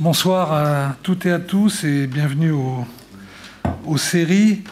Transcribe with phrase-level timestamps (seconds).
[0.00, 4.64] Bonsoir à toutes et à tous et bienvenue aux séries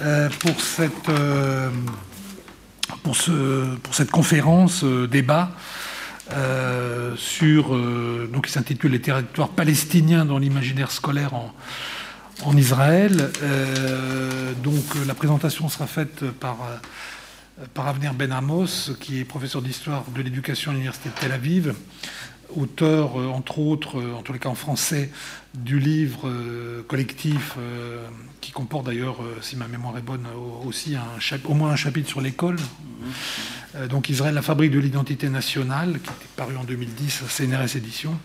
[0.00, 1.70] euh, pour, cette, euh,
[3.04, 5.52] pour, ce, pour cette conférence euh, débat
[7.16, 7.78] sur,
[8.32, 13.30] donc, qui s'intitule Les territoires palestiniens dans l'imaginaire scolaire en, Israël.
[14.64, 16.56] donc la présentation sera faite par
[17.74, 21.74] par Avenir Ben Amos, qui est professeur d'histoire de l'éducation à l'Université de Tel Aviv,
[22.56, 25.10] auteur, euh, entre autres, euh, en tous les cas en français,
[25.54, 27.56] du livre euh, collectif
[28.40, 30.26] qui comporte d'ailleurs, si ma mémoire est bonne,
[30.64, 31.02] aussi un
[31.44, 32.56] au moins un chapitre sur l'école.
[32.56, 33.86] Mm-hmm.
[33.88, 38.18] donc Israël, la fabrique de l'identité nationale, qui est paru en 2010 à CNRS Éditions,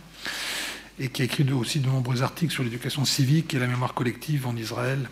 [0.99, 4.47] et qui a écrit aussi de nombreux articles sur l'éducation civique et la mémoire collective
[4.47, 5.09] en Israël,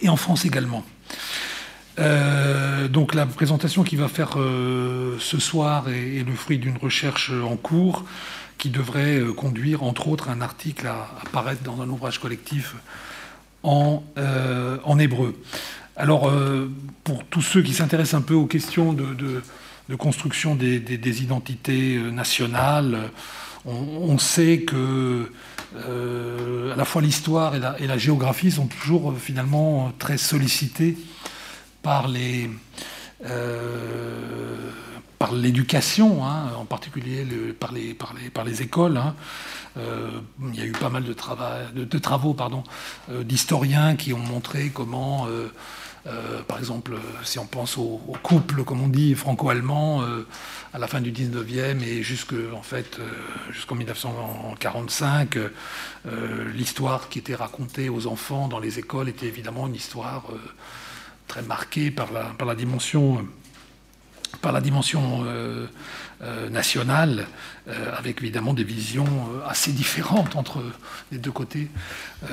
[0.00, 0.84] et en France également.
[1.98, 7.30] Euh, donc la présentation qu'il va faire euh, ce soir est, le fruit d'une recherche
[7.30, 8.04] en cours
[8.58, 12.74] qui devrait euh, conduire, entre autres, un article à apparaître dans un ouvrage collectif
[13.62, 14.02] en,
[14.84, 15.40] en hébreu.
[15.96, 16.30] Alors,
[17.02, 23.10] pour tous ceux qui s'intéressent un peu aux questions de, construction des, identités nationales,
[23.64, 25.32] on, sait que
[25.74, 30.98] à la fois l'histoire et, et la, géographie sont toujours finalement très sollicitées
[31.84, 32.50] par les
[33.26, 34.70] euh,
[35.18, 37.24] par l'éducation, hein, en particulier
[37.58, 38.98] par, les, par, les, par les écoles.
[38.98, 39.14] Hein.
[39.78, 40.10] Euh,
[40.52, 41.14] il y a eu pas mal de,
[41.84, 42.36] de, travaux
[43.08, 45.26] euh, d'historiens qui ont montré comment,
[46.46, 50.02] par exemple, si on pense au, couple, comme on dit, franco-allemand,
[50.74, 52.98] à la fin du 19e et jusqu'en en fait,
[53.50, 55.38] jusqu'en 1945,
[56.52, 60.24] l'histoire qui était racontée aux enfants dans les écoles était évidemment une histoire
[61.28, 63.26] très marqué par la, par la dimension,
[64.40, 65.66] par la dimension euh,
[66.22, 67.26] euh, nationale,
[67.68, 69.08] euh, avec évidemment des visions
[69.46, 70.62] assez différentes entre
[71.12, 71.68] les deux côtés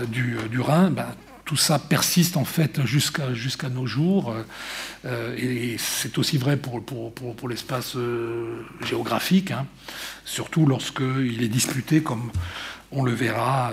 [0.08, 0.92] du, du, Rhin.
[0.92, 1.08] Ben,
[1.46, 4.34] tout ça persiste en fait jusqu'à nos jours,
[5.06, 7.98] et c'est aussi vrai pour, pour, pour, l'espace
[8.86, 9.66] géographique, hein,
[10.24, 12.32] surtout lorsqu'il est disputé comme
[12.92, 13.72] on le verra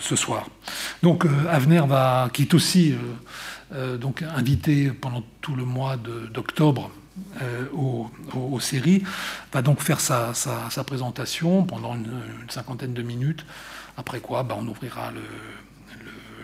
[0.00, 0.48] ce soir.
[1.02, 2.94] Donc Avenir va, qui est aussi
[3.72, 6.90] euh, donc invité pendant tout le mois d'octobre
[7.40, 9.04] euh, aux, séries,
[9.52, 10.32] va donc faire sa,
[10.84, 13.44] présentation pendant une, cinquantaine de minutes,
[13.96, 15.12] après quoi bah, on ouvrira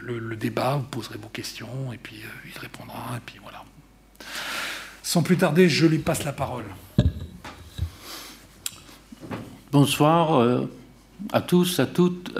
[0.02, 3.64] le, débat, vous poserez vos questions, et puis euh, il répondra, et puis voilà.
[5.02, 6.66] Sans plus tarder, je lui passe la parole.
[9.72, 10.60] Bonsoir
[11.32, 12.32] à tous, à toutes.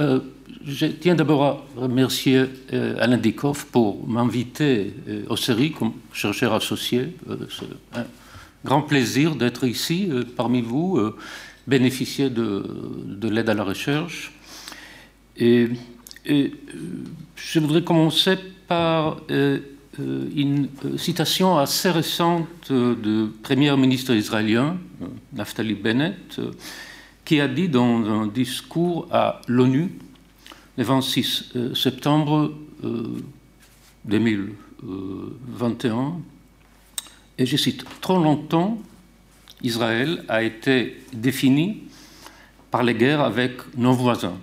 [0.66, 6.52] Je tiens d'abord à remercier euh, Alain Dikoff pour m'inviter euh, aux séries comme chercheur
[6.54, 7.14] associé.
[7.30, 8.04] Euh, c'est un
[8.64, 10.98] grand plaisir d'être ici parmi vous,
[11.68, 12.64] bénéficier de,
[13.28, 14.32] l'aide à la recherche.
[15.36, 15.68] Et,
[16.24, 24.78] je voudrais commencer par une citation assez récente du premier ministre israélien,
[25.32, 26.40] Naftali Bennett,
[27.24, 29.92] qui a dit dans un discours à l'ONU
[30.76, 32.52] le 26 euh, septembre
[34.04, 36.10] 2021, euh,
[37.38, 38.78] et je cite, Trop longtemps,
[39.62, 41.84] Israël a été défini
[42.70, 44.38] par les guerres avec nos voisins.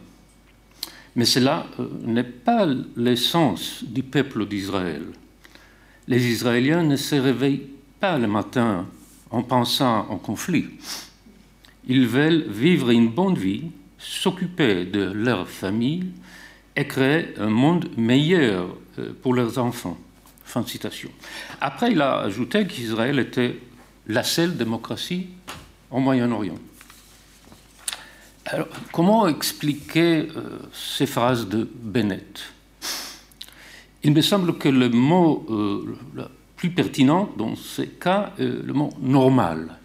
[1.16, 2.68] Mais cela euh, n'est pas
[2.98, 5.04] l'essence du peuple d'Israël.
[6.08, 7.68] Les Israéliens ne se réveillent
[8.00, 8.88] pas le matin
[9.30, 10.66] en pensant en conflit.
[11.88, 13.66] Ils veulent vivre une bonne vie,
[14.00, 16.08] s'occuper de leur famille
[16.76, 19.98] et créer un monde meilleur euh, pour leurs enfants.
[20.46, 21.10] Fin de citation.
[21.62, 23.58] Après, il a ajouté qu'Israël était
[24.08, 25.28] la seule démocratie
[25.90, 26.58] au Moyen-Orient.
[28.46, 32.44] Alors, comment expliquer euh, ces phrases de Bennett?
[34.04, 36.26] Il me semble que le mot euh, le
[36.58, 39.80] plus pertinent dans ces cas est le mot normal.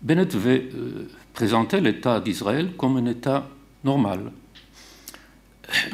[0.00, 3.48] Bennett veut présenter l'État d'Israël comme un État
[3.84, 4.32] normal,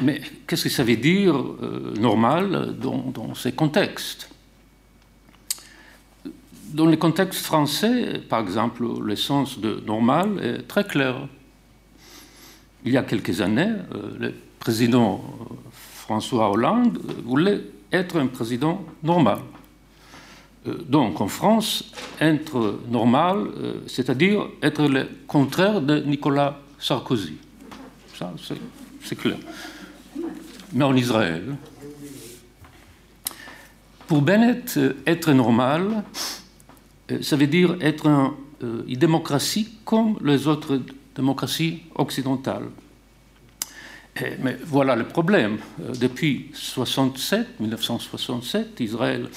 [0.01, 4.29] mais qu'est-ce que ça veut dire euh, normal dans, ces contextes?
[6.73, 11.27] Dans les contextes français, par exemple, le sens de normal est très clair.
[12.85, 17.61] Il y a quelques années, euh, le président euh, François Hollande voulait
[17.91, 19.39] être un président normal.
[20.87, 23.47] Donc en France, être normal,
[23.87, 27.37] c'est-à-dire être le contraire de Nicolas Sarkozy.
[28.13, 28.31] Ça,
[29.01, 29.37] c'est clair
[30.73, 31.55] mais en Israël.
[34.07, 36.03] Pour Bennett, être normal,
[37.11, 38.07] euh, ça veut dire être
[38.63, 40.81] euh, une démocratie comme les autres
[41.15, 42.69] démocratie occidentale.
[44.41, 45.57] mais voilà le problème.
[45.99, 49.29] Depuis 67, 1967, Israël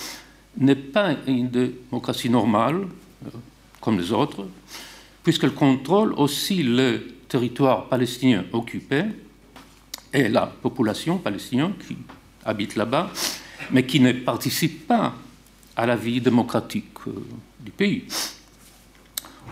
[0.56, 2.86] n'est pas une démocratie normale,
[3.80, 4.46] comme les autres,
[5.24, 9.04] puisqu'elle contrôle aussi le territoire palestinien occupé
[10.12, 11.96] et la population palestinienne qui
[12.44, 13.10] habite là-bas,
[13.70, 15.14] mais qui ne participe pas
[15.76, 17.12] à la vie démocratique euh,
[17.60, 18.04] du pays.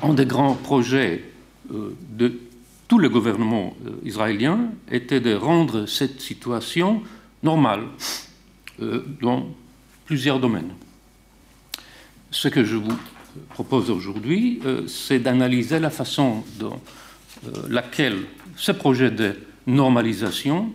[0.02, 1.24] Un des grands projets
[1.72, 2.38] euh, de
[2.88, 7.02] tous les gouvernements euh, israéliens était de rendre cette situation
[7.42, 7.84] normale
[9.20, 9.46] dans
[10.06, 10.72] plusieurs domaines.
[12.30, 12.96] Ce que je vous
[13.50, 16.80] propose aujourd'hui, c'est d'analyser la façon dont
[17.68, 18.24] laquelle
[18.56, 19.36] ce projet de
[19.70, 20.72] normalisation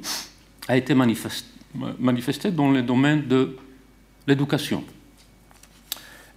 [0.68, 3.56] a été manifesté dans le domaine de
[4.28, 4.84] l'éducation.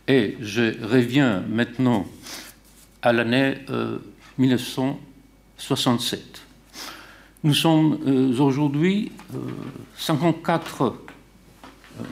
[0.07, 2.07] Et je reviens maintenant
[3.03, 3.59] à l'année
[4.39, 6.21] 1967.
[6.21, 6.25] Euh,
[7.45, 9.13] Nous sommes euh, aujourd'hui
[9.97, 10.93] 54, euh,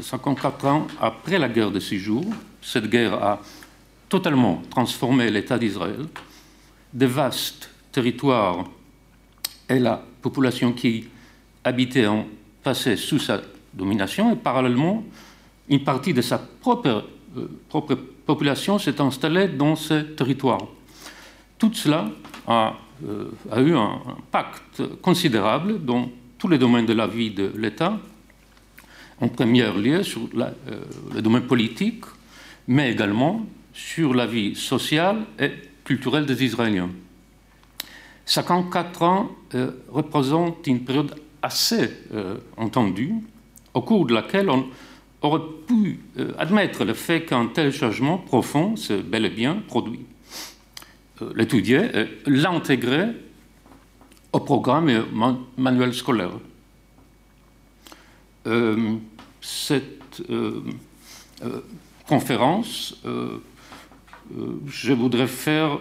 [0.02, 2.26] 54 ans après la guerre de six jours.
[2.62, 3.40] Cette guerre a
[4.08, 6.06] totalement transformé l'État d'Israël.
[6.92, 8.64] Des vastes territoires
[9.68, 11.04] et la population qui
[11.62, 12.26] habitait ont
[12.64, 13.40] passé sous sa
[13.72, 15.04] domination et parallèlement,
[15.68, 17.04] une partie de sa propre
[17.36, 17.96] euh,
[18.26, 20.62] population s'est installée dans ce territoire.
[21.58, 22.10] Tout cela
[22.46, 22.74] a,
[23.06, 27.98] euh, a eu un impact considérable dans tous les domaines de la vie de l'État,
[29.20, 30.50] en premier lieu sur euh,
[31.14, 32.04] le domaine politique,
[32.66, 35.52] mais également sur la vie sociale et
[35.84, 36.90] culturelle des Israéliens.
[38.26, 39.30] 54 ans
[39.88, 41.90] représentent une période assez
[42.56, 43.14] entendue,
[43.72, 44.66] au cours de laquelle on,
[45.22, 50.00] aurait pu euh, admettre le fait qu'un tel changement profond s'est bel et bien produit.
[51.22, 53.08] Euh, l'étudier et l'intégrer
[54.32, 55.00] au programme et
[55.56, 56.32] manuel scolaire.
[58.46, 58.96] Euh,
[59.40, 60.22] cette
[62.06, 62.96] conférence,
[64.66, 65.78] je voudrais faire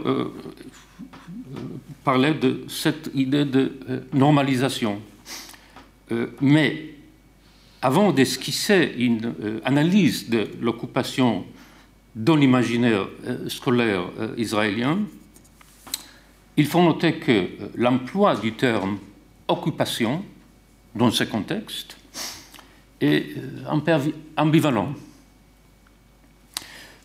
[2.03, 3.71] parler de cette idée de
[4.13, 5.01] normalisation.
[6.41, 6.95] mais
[7.85, 11.45] avant d'esquisser une euh, analyse de l'occupation
[12.15, 15.01] dans l'imaginaire euh, scolaire euh, israélien,
[16.57, 18.97] il faut noter que l'emploi du terme
[19.47, 20.23] occupation
[20.95, 21.95] dans ce contexte
[22.99, 23.35] est
[24.35, 24.95] ambivalent.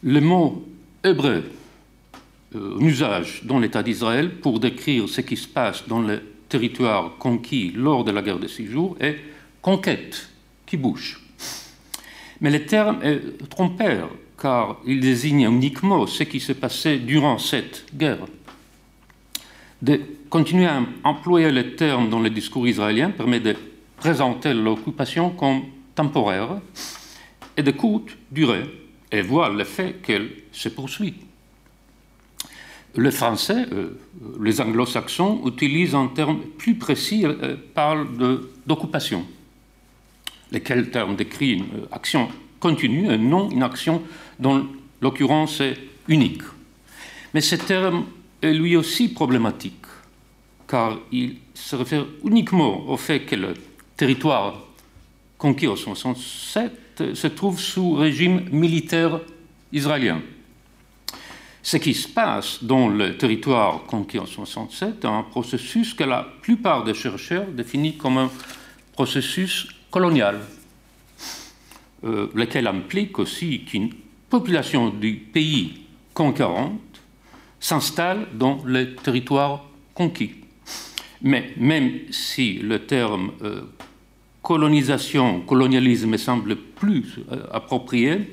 [0.03, 0.67] Le mot
[1.05, 1.45] hébreu
[2.55, 7.73] en usage dans l'État d'Israël pour décrire ce qui se passe dans le territoire conquis
[7.75, 9.19] lors de la guerre de six jours est
[9.63, 10.29] conquête
[10.67, 11.21] qui bouge.
[12.41, 14.11] Mais le terme est trompeur,
[14.41, 18.27] car il désigne uniquement ce qui s'est passé durant cette guerre.
[19.83, 23.55] De continuer à employer le terme dans le discours israélien permet de
[23.97, 25.63] présenter l'occupation comme
[25.95, 26.61] temporaire
[27.57, 28.65] et de courte durée,
[29.13, 31.15] et voir le fait qu'elle se poursuit.
[32.97, 33.99] Le français, euh,
[34.43, 38.09] les anglo-saxons utilisent un terme plus précis, euh, parlent
[38.67, 39.25] d'occupation
[40.53, 42.29] lesquels termes décrit une euh, action
[42.59, 44.03] continue et non une action
[44.39, 44.67] dont
[45.01, 45.77] l'occurrence est
[46.09, 46.43] unique.
[47.35, 48.05] Mais ce terme
[48.43, 49.87] est lui aussi problématique,
[50.69, 53.55] car il se réfère uniquement au fait que le
[53.97, 54.67] territoire
[55.39, 59.21] conquis en 1967 se trouve sous régime militaire
[59.73, 60.21] israélien.
[61.63, 66.27] Ce qui se passe dans le territoire conquis en 1967 est un processus que la
[66.41, 68.31] plupart des chercheurs définissent comme un
[68.93, 70.41] processus coloniale,
[72.05, 73.91] euh, lequel implique aussi qu'une
[74.31, 75.83] population du pays
[76.15, 76.81] conquérante
[77.59, 79.65] s'installe dans le territoire
[79.95, 80.37] conquis.
[81.23, 83.63] Mais même si le terme euh,
[84.43, 88.33] colonisation, colonialisme me semble plus euh, approprié,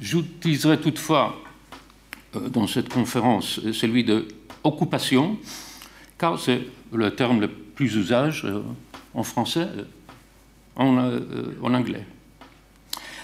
[0.00, 1.42] j'utiliserai toutefois
[2.52, 4.26] dans cette conférence celui de
[4.64, 5.38] occupation,
[6.18, 8.46] car c'est le terme le plus usage
[9.14, 9.68] en français
[10.80, 12.04] euh, en, anglais.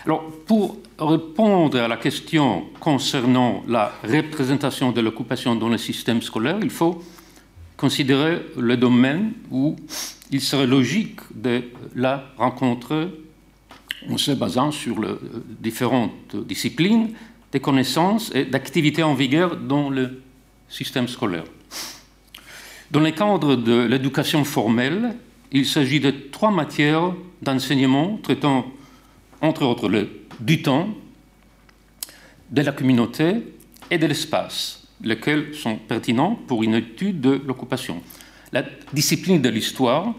[0.04, 6.58] Alors, pour répondre à la question concernant la représentation de l'occupation dans le système scolaire,
[6.62, 7.02] il faut
[7.76, 9.76] considérer le domaine où
[10.30, 11.62] il serait logique de
[11.94, 13.08] la rencontrer
[14.10, 15.14] en se basant sur les
[15.60, 17.10] différentes disciplines,
[17.54, 20.20] des connaissances et d'activités en vigueur dans le
[20.68, 21.44] système scolaire.
[22.90, 25.14] Dans le cadre de l'éducation formelle,
[25.52, 28.66] il s'agit de trois matières d'enseignement traitant,
[29.40, 29.88] entre autres,
[30.40, 30.88] du temps,
[32.50, 33.36] de la communauté
[33.88, 38.02] et de l'espace, lesquels sont pertinents pour une étude de l'occupation.
[38.50, 40.12] La discipline de l'histoire,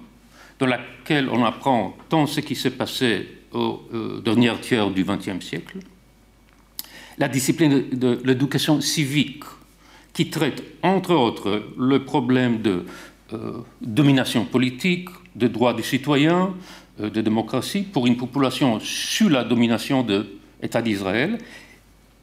[0.58, 5.46] dans laquelle on apprend tant ce qui s'est passé au euh, dernier tiers du XXe
[5.46, 5.80] siècle,
[7.17, 9.43] la discipline de, l'éducation civique,
[10.13, 12.86] qui traite entre autres le problème de
[13.34, 16.53] euh, domination politique, de droits des citoyens,
[17.00, 20.25] euh, de démocratie pour une population sous la domination de
[20.62, 21.38] l'État d'Israël,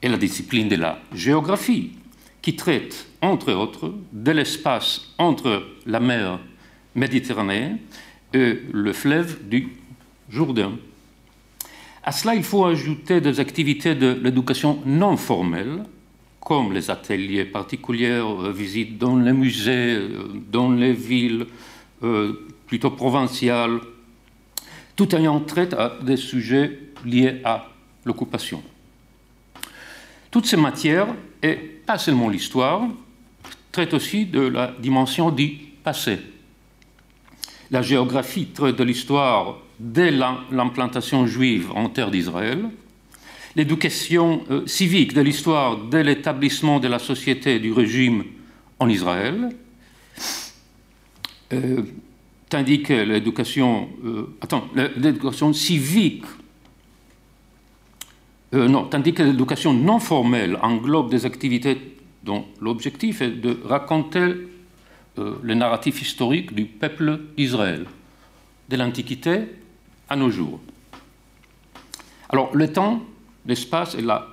[0.01, 1.93] et la discipline de la géographie,
[2.41, 6.41] qui traite entre autres de l'espace entre la mer
[6.95, 7.77] Méditerranée
[8.35, 9.69] et le fleuve du
[10.29, 10.73] Jourdain.
[12.05, 15.85] À cela, il faut ajouter des activités de l'éducation non formelle,
[16.41, 21.47] comme les ateliers particuliers, euh, visites dans les musées, euh, dans les villes
[22.03, 23.79] euh, plutôt provinciales,
[24.97, 27.69] tout ayant trait à des sujets liés à
[28.05, 28.65] l'occupation.
[30.29, 32.83] Toutes ces matières, et pas seulement l'histoire,
[33.71, 35.51] traitent aussi de la dimension du
[35.85, 36.19] passé.
[37.71, 42.71] La géographie traite de l'histoire dès l'implantation juive en terre d'Israël,
[43.57, 48.25] l'éducation euh, civique de l'histoire dès l'établissement de la société du régime
[48.79, 49.51] en Israël,
[51.53, 51.83] euh,
[52.49, 56.25] tandis que l'éducation, euh, attends, l'éducation civique,
[58.53, 64.35] non, tandis que l'éducation non formelle englobe des activités dont l'objectif est de raconter
[65.17, 67.87] le narratif historique du peuple d'Israël,
[68.69, 69.47] de l'Antiquité
[70.13, 70.61] à nos jours.
[72.29, 73.03] Alors, le temps,
[73.47, 74.29] l'espace et la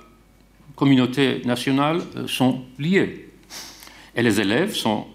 [0.76, 3.30] communauté nationale euh, sont liés.
[4.14, 5.06] Et les élèves sont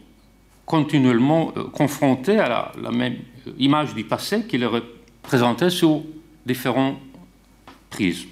[0.65, 3.17] continuellement euh, confrontés à la, même
[3.47, 4.83] euh, image du passé qui leur est
[5.21, 6.01] présentée sur
[6.45, 6.99] différents
[7.89, 8.29] prismes.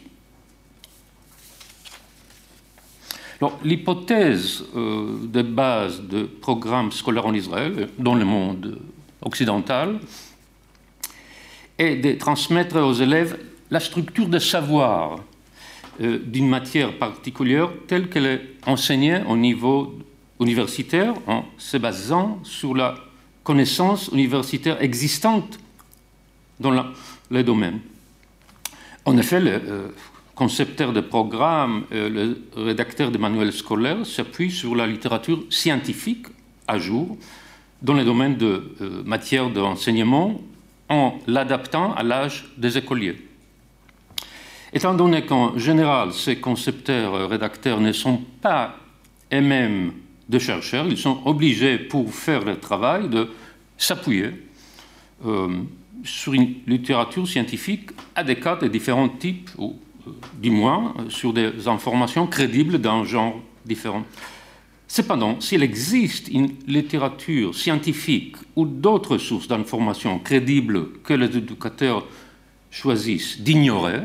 [3.62, 8.80] L'hypothèse de base de programmes scolaires en Israël, dans le monde
[9.22, 10.00] occidental,
[11.78, 13.38] et de transmettre aux élèves
[13.72, 15.20] la structure de savoir
[16.02, 19.98] euh, d'une matière particulière telle qu'elle est enseignée au niveau
[20.40, 22.96] universitaire en se basant sur la
[23.44, 25.60] connaissance universitaire existante
[26.60, 26.82] dans le
[27.32, 27.80] les domaines.
[29.06, 29.88] En effet, le euh,
[30.36, 36.28] concepteur de programme, euh, le rédacteur de manuels scolaires s'appuie sur la littérature scientifique
[36.68, 37.18] à jour
[37.82, 38.76] dans les domaines de
[39.06, 40.40] matière d'enseignement
[40.90, 43.16] en l'adaptant à l'âge des écoliers.
[44.74, 48.76] Étant donné qu'en général, ces concepteurs, euh, rédacteurs ne sont pas
[49.32, 49.94] eux-mêmes
[50.28, 53.30] de chercheurs, ils sont obligés, pour faire leur travail, de
[53.78, 54.32] s'appuyer
[55.26, 55.60] euh,
[56.04, 59.76] sur une littérature scientifique adéquate de différents types, ou
[60.08, 60.12] euh,
[60.42, 64.04] du moins sur des informations crédibles d'un genre différent.
[64.94, 72.06] Cependant, s'il existe une littérature scientifique ou d'autres sources d'informations crédibles que les éducateurs
[72.70, 74.02] choisissent d'ignorer,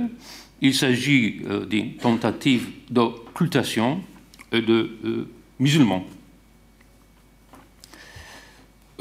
[0.62, 4.00] il s'agit euh, d'une tentative d'occultation
[4.50, 5.28] et de euh,
[5.59, 6.07] musulmans.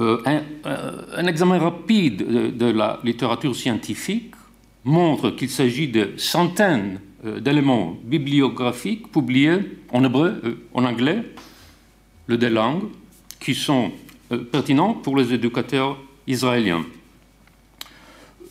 [0.01, 2.17] Euh, un, examen rapide
[2.58, 4.36] de, la littérature scientifique
[4.84, 9.60] montre qu'il s'agit de centaines d'éléments bibliographiques publiés
[9.94, 11.24] en hébreu, en anglais,
[12.28, 12.90] le des langues
[13.40, 13.92] qui sont
[14.32, 16.86] euh, pertinents pour les éducateurs israéliens.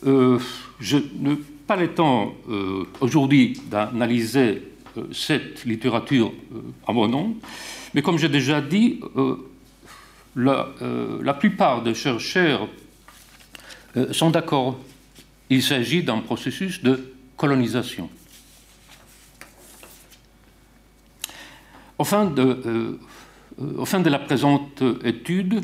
[0.05, 0.39] Euh,
[0.79, 4.63] je n'ai pas le temps euh, aujourd'hui d'analyser
[5.11, 6.33] cette littérature
[6.87, 7.35] à mon nom,
[7.93, 8.99] mais comme j'ai déjà dit,
[10.35, 10.69] la,
[11.21, 12.67] la, plupart des chercheurs
[14.11, 14.79] sont d'accord.
[15.51, 18.09] Il s'agit d'un processus de colonisation.
[21.99, 22.97] Enfin, de,
[23.77, 25.61] au fin de la présente étude,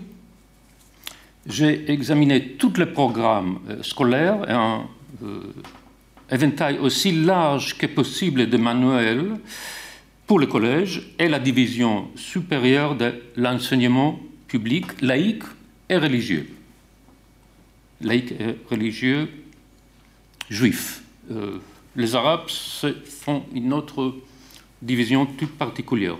[1.45, 4.87] j'ai examiné tous les programmes euh, scolaires et un
[5.23, 5.41] euh,
[6.31, 9.35] éventail aussi large que possible de manuels
[10.25, 15.43] pour le collège et la division supérieure de l'enseignement public laïque
[15.89, 16.47] et religieux.
[18.01, 19.29] Laïque et religieux
[20.49, 21.03] juif.
[21.31, 21.59] Euh,
[21.95, 24.15] les Arabes font une autre
[24.81, 26.17] division toute particulière.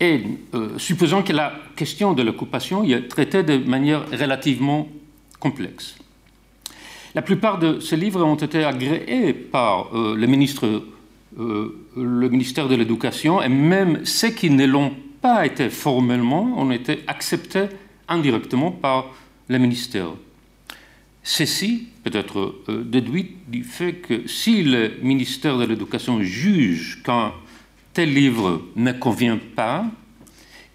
[0.00, 0.20] Et
[0.54, 4.88] euh, supposons que la question de l'occupation est traitée de manière relativement
[5.40, 5.96] complexe.
[7.14, 10.84] La plupart de ces livres ont été agréés par euh, le, ministre,
[11.38, 16.70] euh, le ministère de l'Éducation et même ceux qui ne l'ont pas été formellement ont
[16.70, 17.66] été acceptés
[18.06, 19.06] indirectement par
[19.48, 20.10] le ministère.
[21.24, 27.32] Ceci peut être déduit du fait que si le ministère de l'Éducation juge qu'un
[27.92, 29.84] tel livre ne convient pas,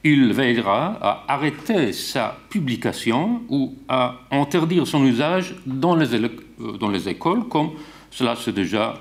[0.03, 7.47] il veillera à arrêter sa publication ou à interdire son usage dans les, euh, écoles,
[7.47, 7.71] comme
[8.11, 8.99] cela s'est déjà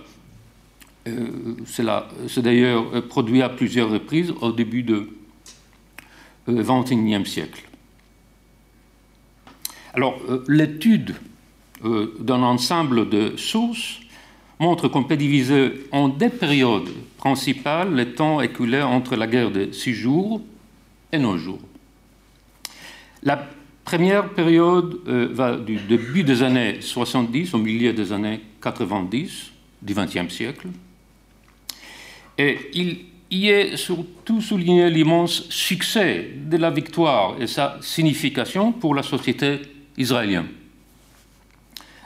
[1.09, 5.09] euh, cela d'ailleurs produit à plusieurs reprises au début du
[6.49, 7.69] XXIe siècle.
[9.95, 11.16] Alors, l'étude
[11.83, 14.00] d'un ensemble de sources
[14.59, 19.73] montre qu'on peut diviser en deux périodes principales le temps écoulé entre la guerre de
[19.73, 20.40] six jours
[21.12, 21.61] et nos jours.
[23.23, 23.49] La
[23.85, 29.94] première période euh, va du début des années 70 au milieu des années 90 du
[29.94, 30.68] XXe siècle.
[32.38, 38.94] Et il y est surtout souligné l'immense succès de la victoire et sa signification pour
[38.94, 39.61] la société
[39.97, 40.49] israélienne.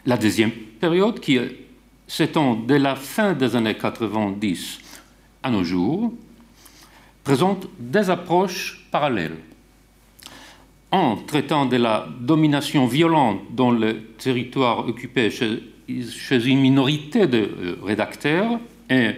[0.05, 1.66] La deuxième période, qui est
[2.07, 4.79] s'étend de la fin des années 90
[5.43, 6.13] à nos jours,
[7.25, 9.37] présente des approches parallèles.
[10.93, 17.77] En traitant de la domination violente dans le territoire occupé chez, une minorité de euh,
[17.83, 19.11] rédacteurs, et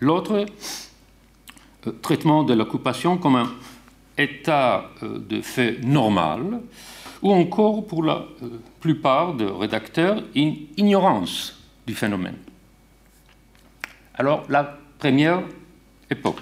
[0.00, 0.46] l'autre,
[1.86, 3.50] euh, traitement de l'occupation comme un
[4.16, 6.60] état euh, de fait normal,
[7.22, 8.24] ou encore pour la
[8.80, 11.55] plupart des rédacteurs, une ignorance
[11.86, 12.36] du phénomène.
[14.14, 15.42] Alors, la première
[16.10, 16.40] époque.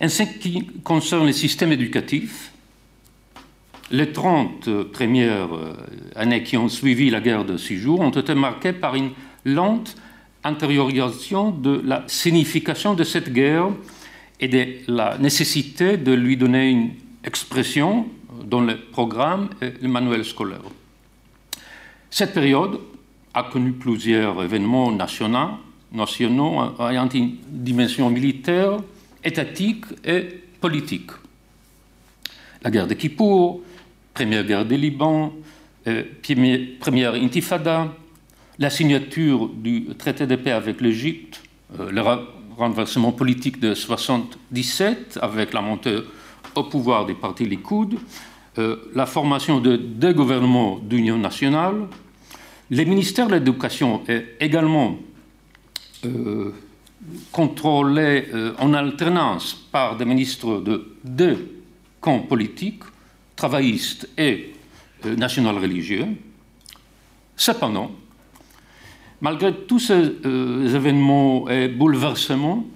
[0.00, 2.52] En ce qui concerne le système éducatif,
[3.90, 5.74] les 30 premières euh,
[6.14, 9.10] années qui ont suivi la guerre de six jours ont été marquées par une
[9.44, 9.96] lente
[10.44, 13.70] intériorisation de la signification de cette guerre
[14.40, 16.90] et de la nécessité de lui donner une
[17.24, 18.06] expression
[18.44, 20.62] dans le programme et le manuel scolaire.
[22.10, 22.80] Cette période
[23.34, 28.78] a connu plusieurs événements nationaux, ayant une dimension militaire,
[29.22, 30.22] étatique et
[30.60, 31.10] politique.
[32.62, 33.60] La guerre de Kippour,
[34.14, 35.32] première guerre du Liban,
[35.86, 36.02] euh,
[36.80, 37.92] première intifada,
[38.58, 41.42] la signature du traité de paix avec l'Égypte,
[41.78, 42.02] euh, le
[42.56, 46.00] renversement politique de 1977 avec la montée
[46.54, 47.98] au pouvoir des partis Likoud,
[48.94, 51.86] la formation de deux gouvernements d'union nationale.
[52.70, 54.96] Les ministères de l'Éducation est également
[56.04, 56.52] euh,
[57.32, 61.62] contrôlés euh, en alternance par des ministres de deux
[62.00, 62.82] camps politiques,
[63.36, 64.52] travaillistes et
[65.04, 66.06] national-religieux.
[67.36, 67.92] Cependant,
[69.20, 70.02] malgré tous ces
[70.74, 72.66] événements et bouleversements,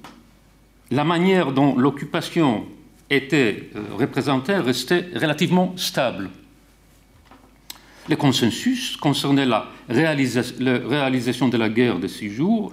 [0.93, 2.67] la manière dont l'occupation
[3.13, 6.31] était euh, représenté restait relativement stable.
[8.09, 12.73] Le consensus concernait la, réalisation de la guerre de six jours,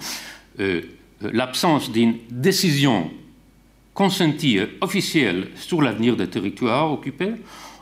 [0.59, 0.81] euh,
[1.23, 3.11] euh, l'absence d'une décision
[3.93, 7.33] consentie officielle sur l'avenir des territoires occupés,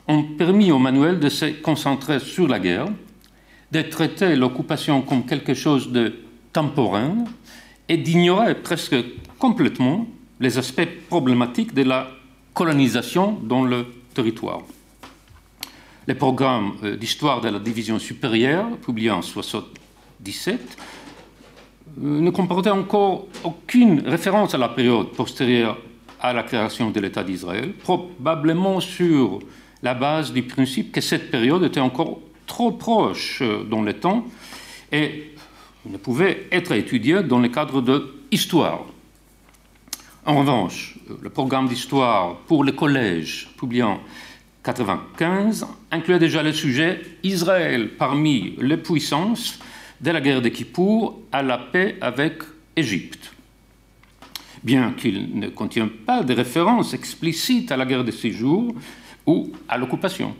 [0.08, 2.88] ont permis au manuel de se concentrer sur la guerre,
[3.72, 6.16] de traiter l'occupation comme quelque chose de
[6.52, 7.14] temporaire
[7.88, 8.96] et d'ignorer presque
[9.38, 10.08] complètement
[10.40, 12.17] les aspects problématiques de la
[12.58, 14.64] colonisation dans le territoire.
[16.08, 20.60] Les programmes euh, d'histoire de la division supérieure, publiés en 1977,
[22.02, 25.78] euh, ne comportaient encore aucune référence à la période postérieure
[26.20, 29.38] à la création de l'État d'Israël, probablement sur
[29.84, 34.26] la base du principe que cette période était encore trop proche euh, dans le temps
[34.92, 35.32] et
[35.86, 38.84] ne pouvait être étudiée dans le cadre de l'histoire.
[40.28, 43.96] En revanche, le programme d'histoire pour le collège, publié en
[44.66, 49.58] 1995, incluait déjà le sujet Israël parmi les puissances
[50.02, 52.44] de la guerre de Kippour à la paix avec
[52.76, 53.32] Égypte.
[54.66, 58.76] Bien qu'il ne contienne pas de référence explicite à la guerre de six jours
[59.26, 60.36] ou à l'occupation.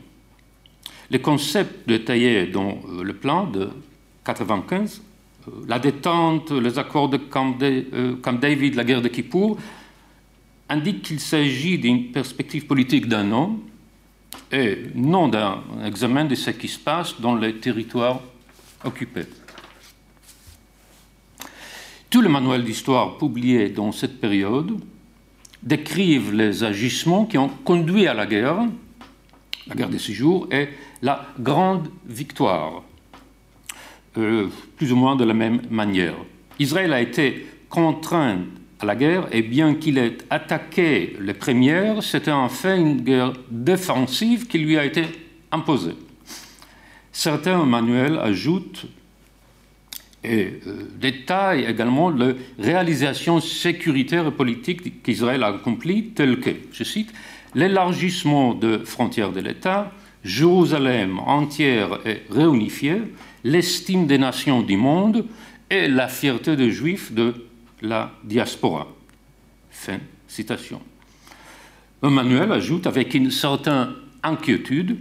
[1.10, 5.00] Les concepts détaillés dans euh, le plan de 1995
[5.48, 9.56] euh, la détente, les accords de Camp, euh, David, la guerre de Kippour,
[10.68, 13.58] indique qu'il s'agit d'une perspective politique d'un an
[14.52, 18.20] et non d'un examen de ce qui se passe dans les territoires
[18.84, 19.26] occupés.
[22.10, 24.78] Tous les manuels d'histoire publiés dans cette période
[25.62, 28.60] décrivent les agissements qui ont conduit à la guerre,
[29.66, 30.68] la guerre des six jours, et
[31.02, 32.82] la grande victoire,
[34.16, 36.14] euh, plus ou moins de la même manière.
[36.58, 38.38] Israël a été contraint
[38.80, 43.32] à la guerre, et bien qu'il ait attaqué les premières, c'était en fait une guerre
[43.50, 45.02] défensive qui lui a été
[45.50, 45.96] imposée.
[47.12, 48.86] Certains manuels ajoutent
[50.22, 50.60] et
[51.00, 57.12] détaille également la réalisation sécuritaire et politique qu'Israël a accomplie, telle que, je cite,
[57.54, 59.92] l'élargissement de frontières de l'État,
[60.24, 63.02] Jérusalem entière et réunifiée,
[63.44, 65.24] l'estime des nations du monde
[65.70, 67.34] et la fierté des Juifs de
[67.82, 68.86] la diaspora.
[69.70, 70.80] Fin citation.
[72.02, 73.88] Emmanuel ajoute avec une certaine
[74.22, 74.98] inquiétude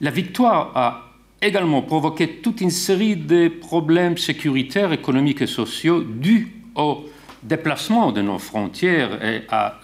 [0.00, 1.10] La victoire a
[1.42, 7.04] également provoqué toute une série de problèmes sécuritaires, économiques et sociaux dus au
[7.42, 9.80] déplacement de nos frontières et à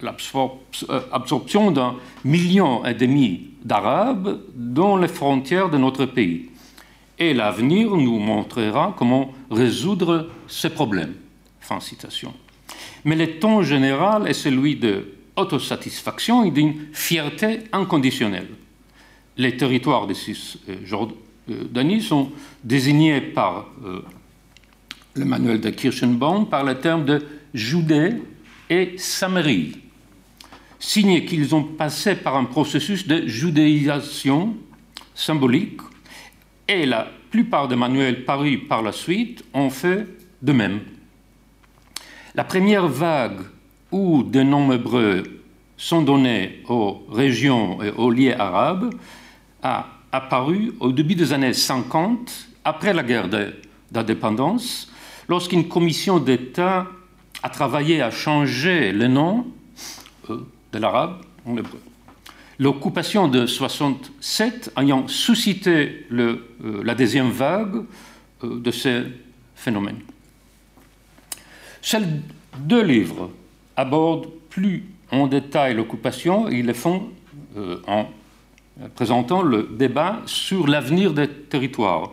[0.00, 6.48] l'absorption d'un million et demi d'Arabes dans les frontières de notre pays.
[7.18, 11.14] Et l'avenir nous montrera comment résoudre ces problèmes.
[13.04, 18.48] Mais le ton général est celui de autosatisfaction et d'une fierté inconditionnelle.
[19.36, 22.32] Les territoires de Cisjordanie sont
[22.64, 24.00] désignés par euh,
[25.14, 28.14] le manuel de Kirchenbaum par le terme de Judée
[28.68, 29.76] et Samarie,
[30.78, 34.56] signe qu'ils ont passé par un processus de judéisation
[35.14, 35.80] symbolique
[36.66, 40.06] et la plupart des manuels parus par la suite ont fait
[40.42, 40.80] de même.
[42.34, 43.40] La première vague
[43.90, 45.22] où de noms hébreux
[45.76, 48.92] sont donnés aux régions et aux lieux arabes
[49.62, 53.28] a apparu au début des années 50, après la guerre
[53.90, 54.90] d'indépendance,
[55.28, 56.86] lorsqu'une commission d'État
[57.42, 59.46] a travaillé à changer le nom
[60.30, 60.38] euh,
[60.72, 61.80] de l'arabe en hébreu.
[62.58, 66.38] L'occupation de 67 ayant suscité euh,
[66.82, 67.84] la deuxième vague
[68.42, 69.04] euh, de ces
[69.54, 70.00] phénomènes.
[71.90, 72.20] Seuls
[72.58, 73.30] deux livres
[73.74, 77.08] abordent plus en détail l'occupation et ils le font
[77.56, 78.04] euh, en
[78.94, 82.10] présentant le débat sur l'avenir des territoires.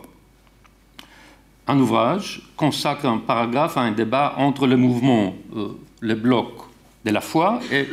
[1.66, 5.68] Un ouvrage consacre un paragraphe à un débat entre le mouvement, euh,
[6.00, 6.52] le bloc
[7.04, 7.86] de la foi et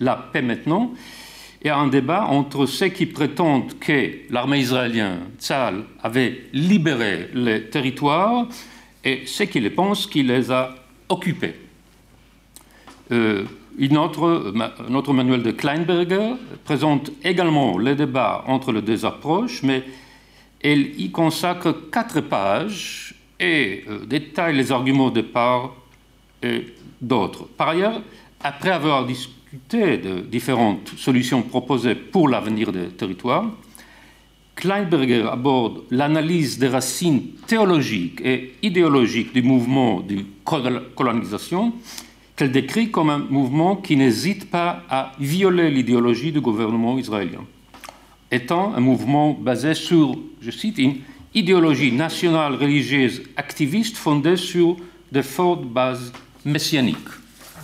[0.00, 0.90] la paix maintenant,
[1.62, 8.48] et un débat entre ceux qui prétendent que l'armée israélienne, Tzal, avait libéré les territoires
[9.04, 10.74] et ceux qui les pensent qu'il les a
[11.08, 11.54] occupé.
[13.10, 13.44] Euh,
[13.78, 14.52] notre,
[14.88, 19.84] notre, manuel de Kleinberger présente également les débats entre les deux approches, mais
[20.60, 25.74] elle y consacre quatre pages et euh, détaille les arguments de part
[26.42, 26.66] et
[27.00, 27.46] d'autres.
[27.56, 28.02] Par ailleurs,
[28.42, 33.46] après avoir discuté de différentes solutions proposées pour l'avenir des territoires,
[34.58, 40.24] Kleinberger aborde l'analyse des racines théologiques et idéologiques du mouvement de
[40.96, 41.74] colonisation,
[42.34, 47.44] qu'elle décrit comme un mouvement qui n'hésite pas à violer l'idéologie du gouvernement israélien,
[48.32, 50.96] étant un mouvement basé sur, je cite, une
[51.34, 54.76] idéologie nationale religieuse activiste fondée sur
[55.12, 56.12] de fortes bases
[56.44, 57.14] messianiques.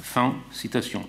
[0.02, 1.02] Fin citation.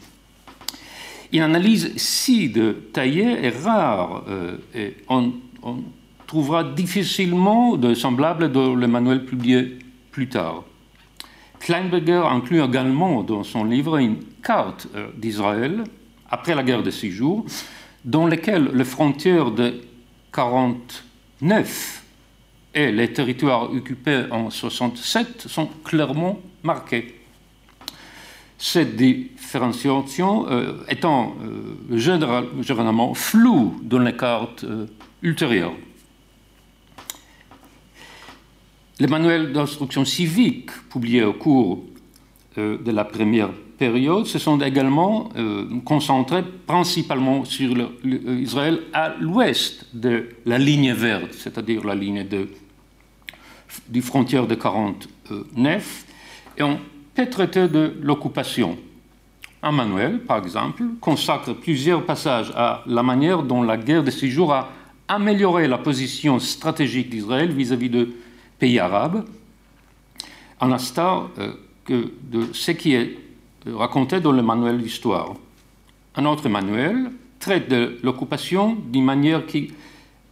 [1.32, 5.32] Une analyse si détaillée est rare euh, et on
[5.66, 5.84] on
[6.28, 9.80] trouvera difficilement de semblables dans le manuel publié
[10.12, 10.64] plus tard.
[11.60, 15.84] Kleinberger inclut également dans son livre une carte euh, d'Israël
[16.30, 17.46] après la guerre de six jours,
[18.04, 19.82] dans laquelle les frontières de
[20.32, 22.04] 49
[22.76, 27.20] et les territoires occupés en 67 sont clairement marqués.
[28.58, 34.66] Cette différenciation euh, étant euh, généralement floue dans les cartes
[35.26, 35.74] ultérieure.
[39.00, 41.84] Les manuels d'instruction civique publiés au cours
[42.58, 49.88] euh, de la première période se sont également euh, concentrés principalement sur Israël à l'ouest
[49.94, 52.48] de la ligne verte, c'est-à-dire la ligne de,
[53.90, 56.06] du frontière de 49,
[56.58, 56.80] et ont
[57.30, 58.78] traité de l'occupation.
[59.62, 64.30] Un manuel, par exemple, consacre plusieurs passages à la manière dont la guerre de six
[64.30, 64.70] jours a
[65.08, 68.10] améliorer la position stratégique d'Israël vis-à-vis de
[68.60, 69.26] pays arabes,
[70.60, 73.18] en instar euh, que de ce qui est
[73.66, 75.34] raconté dans le manuel d'histoire.
[76.16, 79.74] Un autre manuel traite de l'occupation d'une manière qui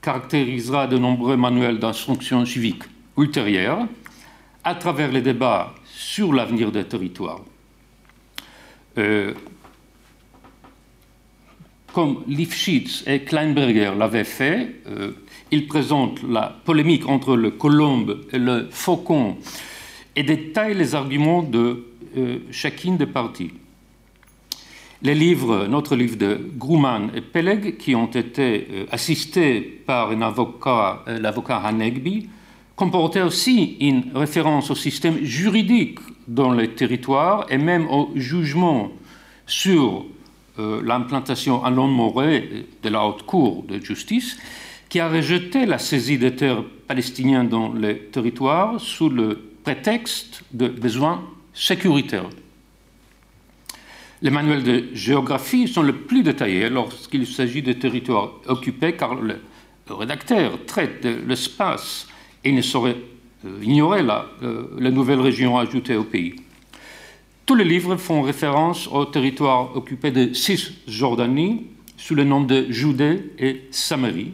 [0.02, 2.84] caractérisera de nombreux manuels d'instruction civique
[3.18, 3.88] ultérieurs
[4.64, 7.42] à travers les débats sur l'avenir des territoires.
[8.98, 9.34] Euh,
[11.94, 15.12] comme Lifshitz et Kleinberger l'avaient fait, euh,
[15.52, 19.38] il présente la polémique entre le colombe et le faucon
[20.16, 21.86] et détaille les arguments de
[22.18, 23.52] euh, chacune des parties.
[25.04, 31.04] Les livres, notre livre de Grumman et Peleg, qui ont été euh, assistés par avocat,
[31.08, 32.30] l'avocat Hanegbi,
[32.76, 38.92] comportait aussi une référence au système juridique dans les territoires et même au jugement
[39.46, 40.23] sur euh,
[40.58, 42.48] l'implantation à Moret
[42.84, 44.38] de la Haute Cour de justice,
[44.94, 50.68] qui a rejeté la saisie des terres palestiniennes dans les territoires sous le prétexte de
[50.68, 52.30] besoins sécuritaires.
[54.22, 59.38] Les manuels de géographie sont les plus détaillés lorsqu'il s'agit de territoires occupés, car le,
[59.90, 62.08] rédacteur traite de l'espace
[62.44, 62.96] et ne saurait
[63.46, 66.36] euh, ignorer euh, la nouvelle région ajoutée au pays.
[67.46, 73.34] Tous les livres font référence au territoire occupé de Cisjordanie sous le nom de Judée
[73.38, 74.32] et Samarie.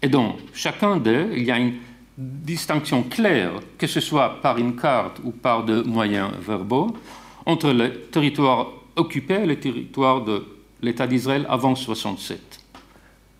[0.00, 1.74] Et dans chacun d'eux, il y a une
[2.16, 6.96] distinction claire, que ce soit par une carte ou par de moyens verbaux,
[7.44, 10.44] entre les territoires occupés et les territoires de
[10.82, 12.60] l'État d'Israël avant 67.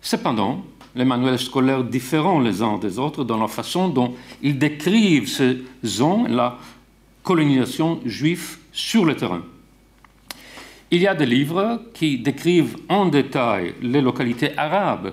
[0.01, 5.29] Cependant, les manuels scolaires diffèrent les uns des autres dans la façon dont ils décrivent
[5.29, 6.57] ces zones, la
[7.27, 9.43] colonisation juive sur le terrain.
[10.89, 15.11] Il y a des livres qui décrivent en détail les localités arabes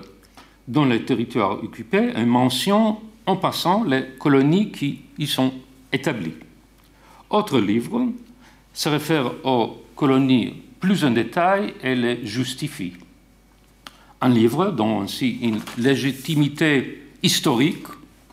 [0.65, 5.51] dans les territoires occupés et mentionnent en passant les colonies qui y sont
[5.91, 6.35] établies.
[7.29, 8.07] Autres livres
[8.73, 12.93] se réfèrent aux colonies plus en détail et les justifient.
[14.21, 17.87] Un livre dont ainsi une légitimité historique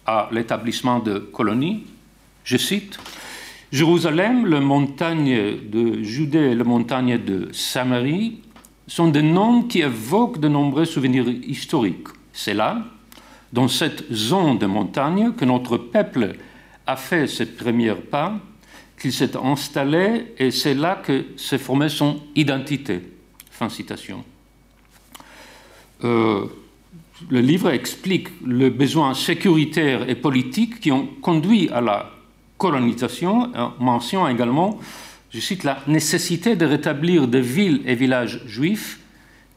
[0.07, 1.83] à l'établissement de colonies,
[2.45, 2.97] je cite,
[3.73, 8.43] Jérusalem, la montagne de Judée et la montagne de Samarie
[8.87, 12.09] sont des noms qui évoquent de nombreux souvenirs historiques.
[12.35, 12.85] C'est là,
[13.51, 16.37] dans cette zone de montagne, que notre peuple
[16.87, 18.39] a fait ses premiers pas
[19.01, 23.01] qu'il s'est installé et c'est là que s'est formée son identité.
[23.51, 24.23] Fin citation.
[26.05, 26.45] Euh,
[27.31, 32.11] le livre explique le besoin sécuritaire et politique qui ont conduit à la
[32.63, 34.79] colonisation, mentionne également,
[35.31, 39.01] je cite, la nécessité de rétablir des villes et villages juifs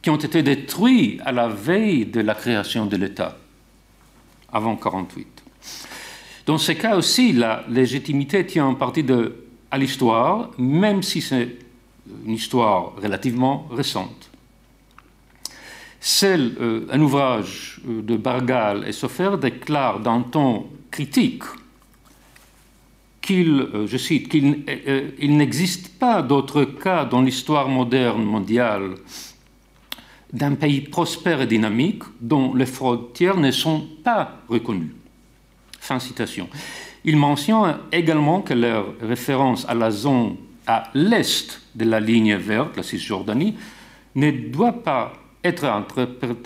[0.02, 3.38] qui ont été détruits à la veille de la création de l'État,
[4.52, 5.26] avant 1948.
[6.46, 9.04] Dans ce cas aussi, la légitimité tient en partie
[9.70, 11.58] à l'histoire, même si c'est
[12.24, 14.30] une histoire relativement récente.
[16.00, 21.42] Celle, euh, un ouvrage euh, de Bargal et Sofer déclare d'un ton critique
[23.26, 28.94] qu'il, euh, je cite, qu'il n'existe pas d'autre cas dans l'histoire moderne mondiale
[30.32, 34.94] d'un pays prospère et dynamique dont les frontières ne sont pas reconnues.
[35.80, 36.48] Fin citation.
[37.04, 40.36] Il mentionne également que leur référence à la zone
[40.66, 43.54] à l'est de la ligne verte, la Cisjordanie,
[44.14, 45.12] ne doit pas
[45.44, 45.64] être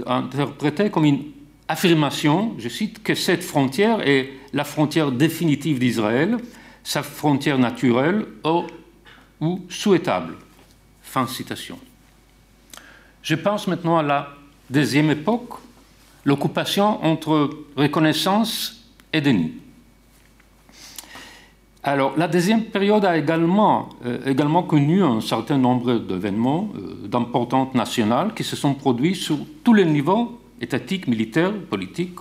[0.07, 1.25] interprétée comme une
[1.69, 6.37] affirmation, je cite, que cette frontière est la frontière définitive d'Israël,
[6.83, 8.27] sa frontière naturelle
[9.41, 10.35] ou souhaitable.
[11.03, 11.79] Fin citation.
[13.23, 14.29] Je pense maintenant à la
[14.71, 15.55] deuxième époque,
[16.25, 19.53] l'occupation entre reconnaissance et déni.
[21.83, 27.75] Alors, la deuxième période a également, euh, également connu un certain nombre d'événements euh, d'importance
[27.75, 32.19] nationale qui se sont produits sur tous les niveaux, étatiques, militaires, politiques.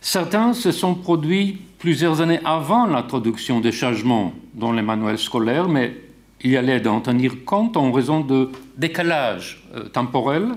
[0.00, 5.94] Certains se sont produits plusieurs années avant l'introduction des changements dans les manuels scolaires, mais
[6.40, 10.52] il y allait d'en tenir compte en raison de décalage euh, temporel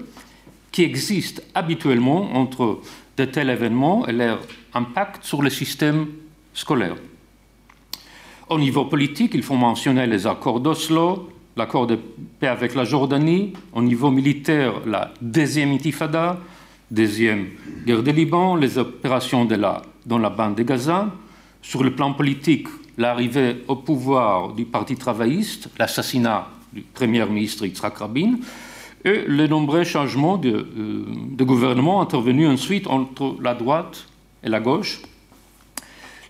[0.71, 2.79] qui existe habituellement entre
[3.17, 4.39] de tels événements et leur
[4.73, 6.07] impact sur le système
[6.53, 6.95] scolaire.
[8.47, 11.99] Au niveau politique, il faut mentionner les accords d'Oslo, l'accord de
[12.39, 16.39] paix avec la Jordanie, au niveau militaire, la deuxième intifada,
[16.89, 17.47] deuxième
[17.85, 21.13] guerre du Liban, les opérations de la, dans la bande de Gaza.
[21.62, 22.67] Sur le plan politique,
[22.98, 28.36] l'arrivée au pouvoir du Parti travailliste, l'assassinat du Premier ministre Yitzhak Rabin,
[29.06, 34.08] et les nombreux changements de, euh, gouvernement intervenus ensuite entre la droite
[34.43, 35.02] et la gauche,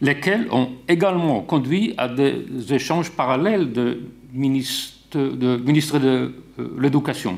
[0.02, 4.02] lesquels ont également conduit à des échanges parallèles de
[4.34, 7.38] ministres de, ministre de euh, l'Éducation.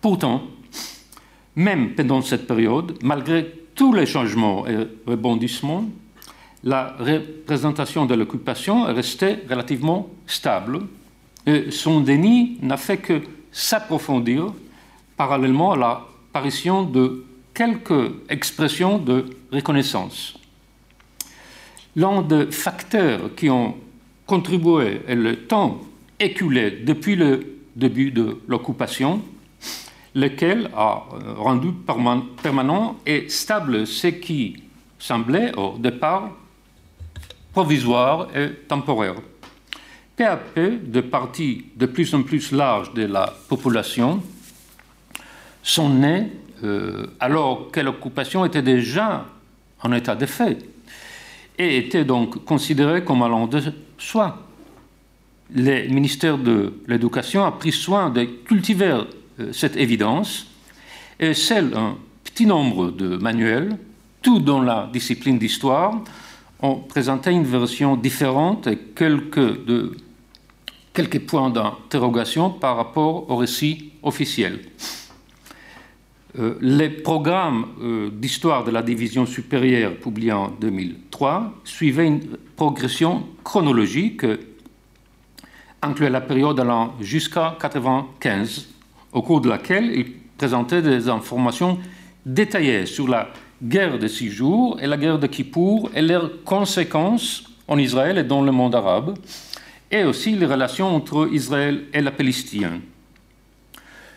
[0.00, 0.42] Pourtant,
[1.54, 5.84] même pendant cette période, malgré tous les changements et rebondissements,
[6.64, 10.80] la représentation de l'occupation est restée relativement stable
[11.46, 14.52] et son déni n'a fait que s'approfondir
[15.16, 20.36] parallèlement à l'apparition de quelques expressions de reconnaissance.
[21.94, 23.76] L'un des facteurs qui ont
[24.26, 25.80] contribué est le temps
[26.18, 29.22] écoulé depuis le début de l'occupation,
[30.18, 31.04] lequel a
[31.36, 31.68] rendu
[32.42, 34.62] permanent et stable ce qui,
[34.98, 36.32] semblait au départ
[37.52, 39.14] provisoire et temporaire.
[40.16, 44.20] Peu à peu, de parties de plus en plus larges de la population
[45.62, 46.32] sont nées
[46.64, 49.26] euh, alors que l'occupation était déjà
[49.82, 50.58] en état de fait
[51.56, 53.60] et était donc considérée comme allant de
[53.96, 54.38] soi.
[55.54, 59.04] Le ministère de l'Éducation a pris soin de cultiver euh,
[59.52, 60.46] cette évidence
[61.20, 63.76] et celle un petit nombre de manuels,
[64.22, 66.02] tout dans la discipline d'histoire,
[66.60, 69.58] ont présenté une version différente et quelques,
[71.26, 74.60] points d'interrogation par rapport au récit officiel.
[76.38, 82.20] Euh, les programmes euh, d'histoire de la division supérieure publiés en 2003 suivaient une
[82.54, 84.36] progression chronologique euh,
[85.80, 88.68] incluant la période allant jusqu'à 1995,
[89.12, 91.78] au cours de laquelle ils présentaient des informations
[92.24, 93.28] détaillées sur la
[93.62, 98.24] guerre de six jours et la guerre de Kippour et leurs conséquences en Israël et
[98.24, 99.18] dans le monde arabe,
[99.90, 102.80] et aussi les relations entre Israël et la Palestine.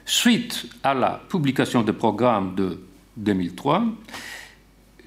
[0.05, 2.79] Suite à la publication du programme de
[3.17, 3.83] 2003,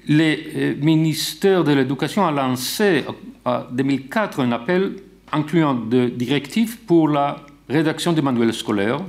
[0.07, 3.03] le euh, ministère de l'Éducation a lancé
[3.43, 4.95] en 2004 un appel
[5.31, 9.01] incluant des directives pour la rédaction des manuels scolaires,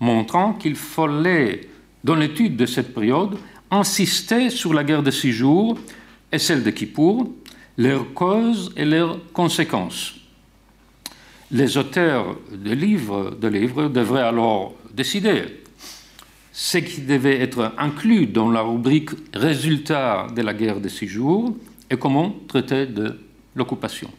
[0.00, 1.68] montrant qu'il fallait,
[2.02, 3.36] dans l'étude de cette période,
[3.70, 5.78] insister sur la guerre de six jours
[6.32, 7.30] et celle de Kippour,
[7.76, 10.14] leurs causes et leurs conséquences.
[11.50, 15.44] Les auteurs de livres, de livres devraient alors décider
[16.52, 21.56] ce qui devait être inclus dans la rubrique Résultats de la guerre de six jours
[21.88, 23.18] et comment traiter de
[23.54, 24.10] l'occupation.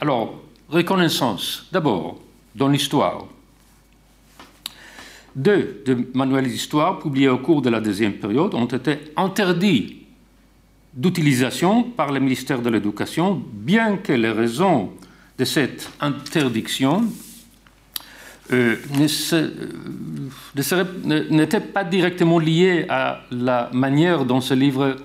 [0.00, 2.18] Alors, reconnaissance, d'abord,
[2.54, 3.26] dans l'histoire.
[5.38, 9.98] Deux de manuels d'histoire publiés au cours de la deuxième période ont été interdits
[10.92, 14.90] d'utilisation par le ministère de l'Éducation, bien que les raisons
[15.38, 17.04] de cette interdiction
[18.50, 18.74] euh,
[21.30, 24.96] n'était pas directement lié à la manière dont ce livre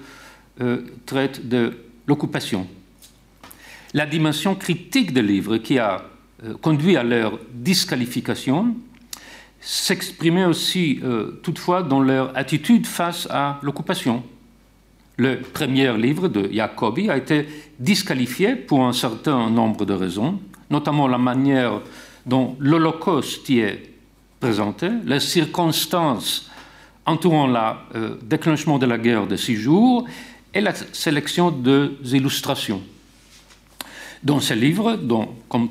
[0.62, 1.74] euh, traite de
[2.08, 2.65] l'occupation.
[3.93, 6.06] La dimension critique du livre qui a
[6.43, 8.76] euh, conduit à leur disqualification
[9.63, 10.99] s'exprimait aussi
[11.41, 14.23] toutefois dans leur attitude face à l'occupation.
[15.17, 17.47] Le premier livre de Jacobi a été
[17.80, 21.82] disqualifié pour un certain nombre de raisons, notamment la manière
[22.26, 23.93] dont l'Holocauste y est
[24.39, 26.49] présenté, les circonstances
[27.06, 27.60] entourant le
[27.95, 30.06] euh, déclenchement de la guerre de six jours
[30.54, 32.82] et la sélection des illustrations.
[34.23, 34.97] Dans ce livre,
[35.49, 35.69] comme,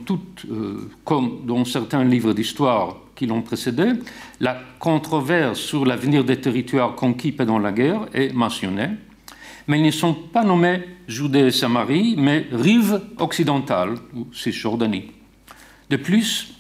[0.51, 3.93] euh, comme dans certains livres d'histoire qui l'ont précédé,
[4.41, 8.89] la controverse sur l'avenir des territoires conquis pendant la guerre est mentionnée,
[9.69, 15.13] mais ils ne sont pas nommés Judée et Samarie, mais rive occidentale ou Cisjordanie.
[15.89, 16.53] De plus,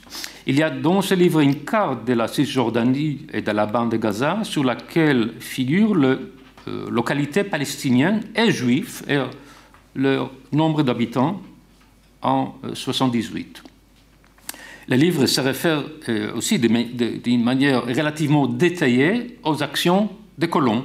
[0.46, 3.90] il y a dans ce livre une carte de la Cisjordanie et de la bande
[3.90, 6.16] de Gaza sur laquelle figure la
[6.68, 9.18] euh, localité palestinienne et juive et
[9.96, 11.42] leur nombre d'habitants
[12.22, 13.64] en 78.
[13.64, 13.72] Euh,
[14.88, 20.85] le livre se réfère euh, aussi d'une manière relativement détaillée aux actions des colons.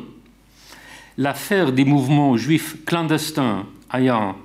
[1.18, 4.36] L'affaire des mouvements juifs clandestins ayant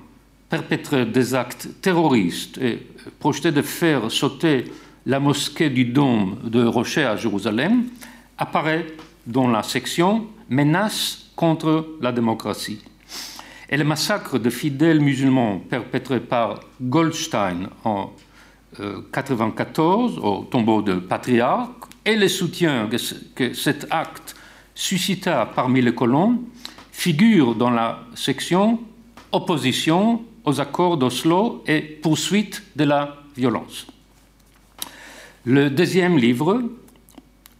[0.49, 2.79] perpétré des actes terroristes et
[3.19, 4.65] projeté de faire sauter
[5.05, 7.85] la mosquée du Dôme de Rocher à Jérusalem
[8.37, 8.87] apparaît
[9.27, 12.79] dans la section Menace contre la démocratie.
[13.69, 18.11] Et le massacre de fidèles musulmans perpétré par Goldstein en
[18.79, 21.69] 1994 euh, au tombeau de patriarche
[22.05, 22.89] et le soutien
[23.35, 24.35] que cet acte
[24.75, 26.41] suscita parmi les colons
[26.91, 28.79] figurent dans la section
[29.31, 33.87] Opposition aux accords d'Oslo et poursuite de la violence.
[35.45, 36.61] Le deuxième livre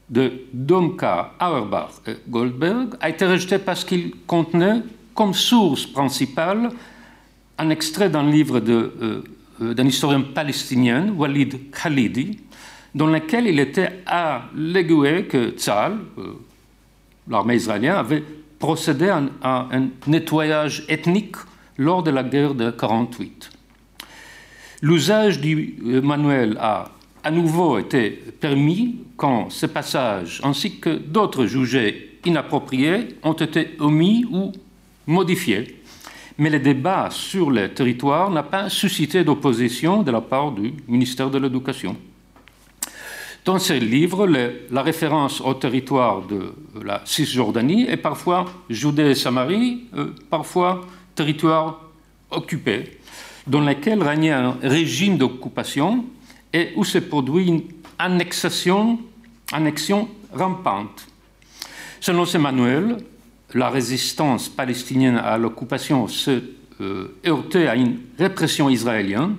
[0.08, 4.84] de Domka, Auerbach et Goldberg a été rejeté parce qu'il contenait
[5.15, 6.69] comme source principale
[7.58, 9.24] un extrait d'un livre euh, euh,
[9.60, 12.39] d'un historien palestinien, Walid Khalidi,
[12.95, 16.34] dans lequel il était allégué que Tzal, euh,
[17.28, 18.24] l'armée israélienne, avait
[18.60, 21.36] procédé à un nettoyage ethnique
[21.78, 23.49] lors de la guerre de 48.
[24.82, 26.91] L'usage du euh, manuel a
[27.24, 34.26] à nouveau été permis quand ce passage, ainsi que d'autres jugés inappropriés, ont été omis
[34.30, 34.51] ou
[35.08, 35.82] modifiés.
[36.38, 41.29] Mais le débat sur le territoire n'a pas suscité d'opposition de la part du ministère
[41.29, 41.95] de l'Éducation.
[43.45, 44.25] Dans ces livres,
[44.71, 50.81] la référence au territoire de la Cisjordanie est parfois Judée et Samarie, euh, parfois
[51.13, 51.81] territoire
[52.31, 52.99] occupé,
[53.45, 56.05] dans lequel régnait un régime d'occupation
[56.53, 57.63] et où se produit une
[57.99, 58.99] annexation,
[59.51, 61.05] annexion rampante.
[61.99, 62.97] Selon Emmanuel,
[63.54, 66.41] la résistance palestinienne à l'occupation se
[66.82, 69.36] euh, heurtait à une répression israélienne,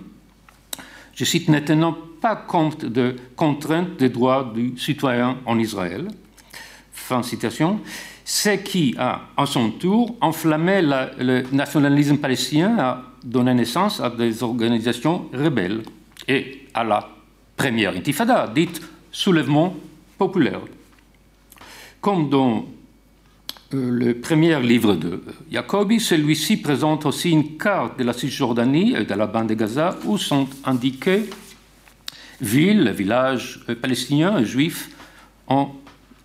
[1.14, 1.90] je cite, ne
[2.20, 6.08] pas compte de contraintes des droits du citoyen en Israël.
[6.92, 7.80] Fin citation.
[8.24, 14.42] Ce qui a, à son tour, enflammé le nationalisme palestinien, a donné naissance à des
[14.42, 15.82] organisations rebelles
[16.26, 17.08] et à la
[17.56, 18.80] première intifada, dite
[19.12, 19.76] soulèvement
[20.16, 20.60] populaire.
[22.00, 22.64] Comme dans
[23.74, 25.20] le premier livre de
[25.50, 29.96] Jacobi, celui-ci présente aussi une carte de la Cisjordanie et de la bande de Gaza
[30.04, 31.28] où sont indiquées
[32.40, 34.90] villes, villages euh, palestiniens et juifs
[35.48, 35.74] en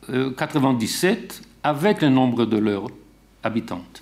[0.08, 2.88] 1997 euh, avec le nombre de leurs
[3.44, 4.02] habitantes.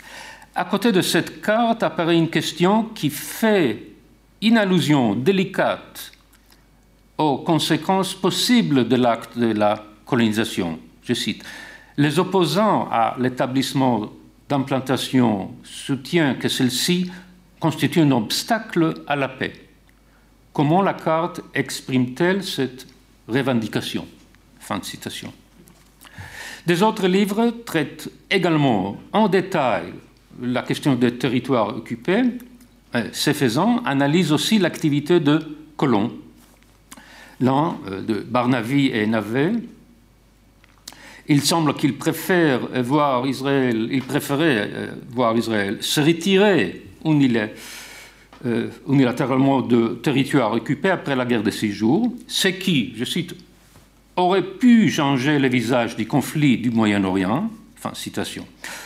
[0.53, 3.91] À côté de cette carte apparaît une question qui fait
[4.41, 6.11] une allusion délicate
[7.17, 10.79] aux conséquences possibles de l'acte de la colonisation.
[11.03, 11.43] Je cite
[11.97, 14.11] Les opposants à l'établissement
[14.47, 17.09] d'implantation soutiennent que celle-ci
[17.59, 19.53] constitue un obstacle à la paix.
[20.53, 22.87] Comment la carte exprime-t-elle cette
[23.27, 24.05] revendication?
[24.59, 25.33] Fin de citation.
[26.67, 29.93] Des autres livres traitent également en détail
[30.39, 32.23] la question des territoires occupés.
[33.11, 35.39] Ces faisant, analysent aussi l'activité de
[35.75, 36.11] colons.
[37.39, 39.53] L'un euh, de Barnavi et Navet.
[41.29, 46.83] Il semble qu'il préfère voir Israël, il préférait euh, voir Israël se retirer
[48.45, 53.35] euh, unilatéralement de territoires occupés après la guerre de six jours, ce qui, je cite,
[54.15, 57.49] aurait pu changer le visage du conflit du Moyen-Orient?
[57.75, 58.45] Fin citation.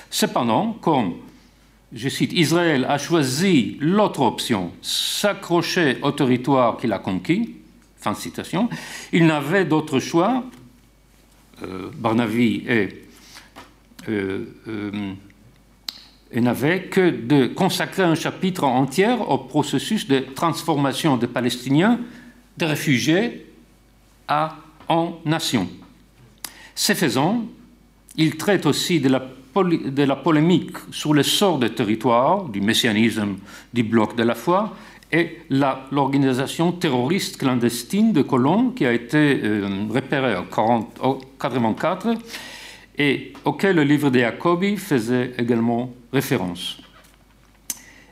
[0.10, 1.14] Cependant, comme
[1.94, 7.56] je cite, Israël a choisi l'autre option, s'accrocher au territoire qu'il a conquis,
[7.98, 8.70] fin citation,
[9.14, 10.61] il n'avait d'autre choix, euh,
[11.96, 12.90] Barnavi et,
[14.10, 15.14] euh, euh,
[16.34, 22.00] n'avait que de consacrer un chapitre entier au processus de transformation des Palestiniens,
[22.58, 23.48] des réfugiés,
[24.28, 24.56] à,
[24.88, 25.68] en nation.
[26.74, 27.46] Ce faisant,
[28.16, 33.36] il traite aussi de la de la polémique sur le sort des territoires, du messianisme
[33.74, 34.74] du bloc de la foi,
[35.12, 42.16] et l'organisation terroriste clandestine de colons qui a été euh, repérée en 1984
[42.98, 46.78] et auquel le livre de Jacobi faisait également référence.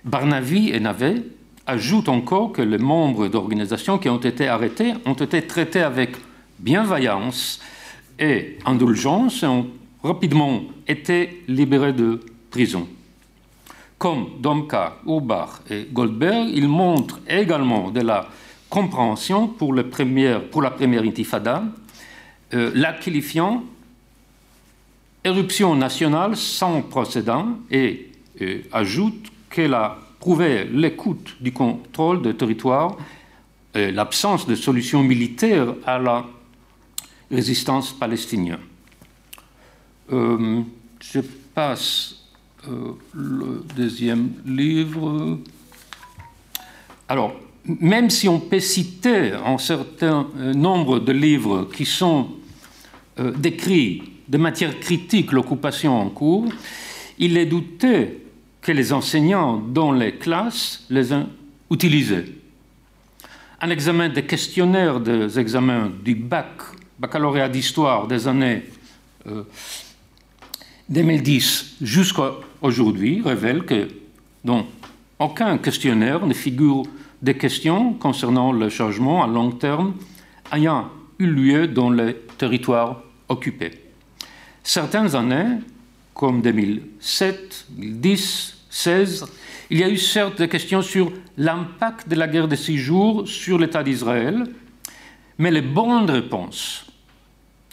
[0.03, 1.23] Barnavi et Navet
[1.67, 6.11] ajoutent encore que les membres d'organisations qui ont été arrêtés ont été traités avec
[6.57, 7.61] bienveillance
[8.17, 9.67] et indulgence et ont
[10.03, 12.19] rapidement été libérés de
[12.49, 12.87] prison.
[13.99, 18.27] Comme Domka, Urbach et Goldberg, il montre également de la
[18.69, 19.87] compréhension pour, le
[20.49, 21.63] pour la première intifada,
[22.53, 23.63] euh, la qualifiant
[25.23, 28.09] éruption nationale sans précédent et
[28.41, 32.95] euh, ajoute qu'elle a prouvé l'écoute du contrôle des territoires,
[33.75, 36.25] et l'absence de solution militaire à la
[37.31, 38.59] résistance palestinienne.
[40.11, 40.61] Euh,
[40.99, 41.19] je
[41.53, 42.18] passe euh,
[42.67, 45.37] le deuxième livre.
[47.07, 47.33] Alors,
[47.65, 52.31] même si on peut citer un certain euh, nombre de livres qui sont
[53.37, 56.45] décrits de matière critique l'occupation en cours,
[57.17, 58.23] il est douté
[58.61, 61.27] que les enseignants dans les classes les ont
[61.69, 62.33] utilisés.
[63.59, 66.61] Un examen des questionnaires des examens du bac,
[66.97, 68.63] baccalauréat d'histoire des années
[70.89, 72.31] 2010 jusqu'à
[72.61, 73.87] aujourd'hui révèle que
[74.43, 74.65] dans
[75.19, 76.83] aucun questionnaire ne figure
[77.21, 79.93] des questions concernant le changement à long terme
[80.53, 80.89] ayant
[81.19, 83.71] eu lieu dans les territoires occupés.
[84.63, 85.57] Certaines années,
[86.13, 89.25] comme 2007, 2010, 2016,
[89.71, 93.27] il y a eu certes des questions sur l'impact de la guerre de six jours
[93.27, 94.43] sur l'État d'Israël,
[95.37, 96.85] mais les bonnes réponses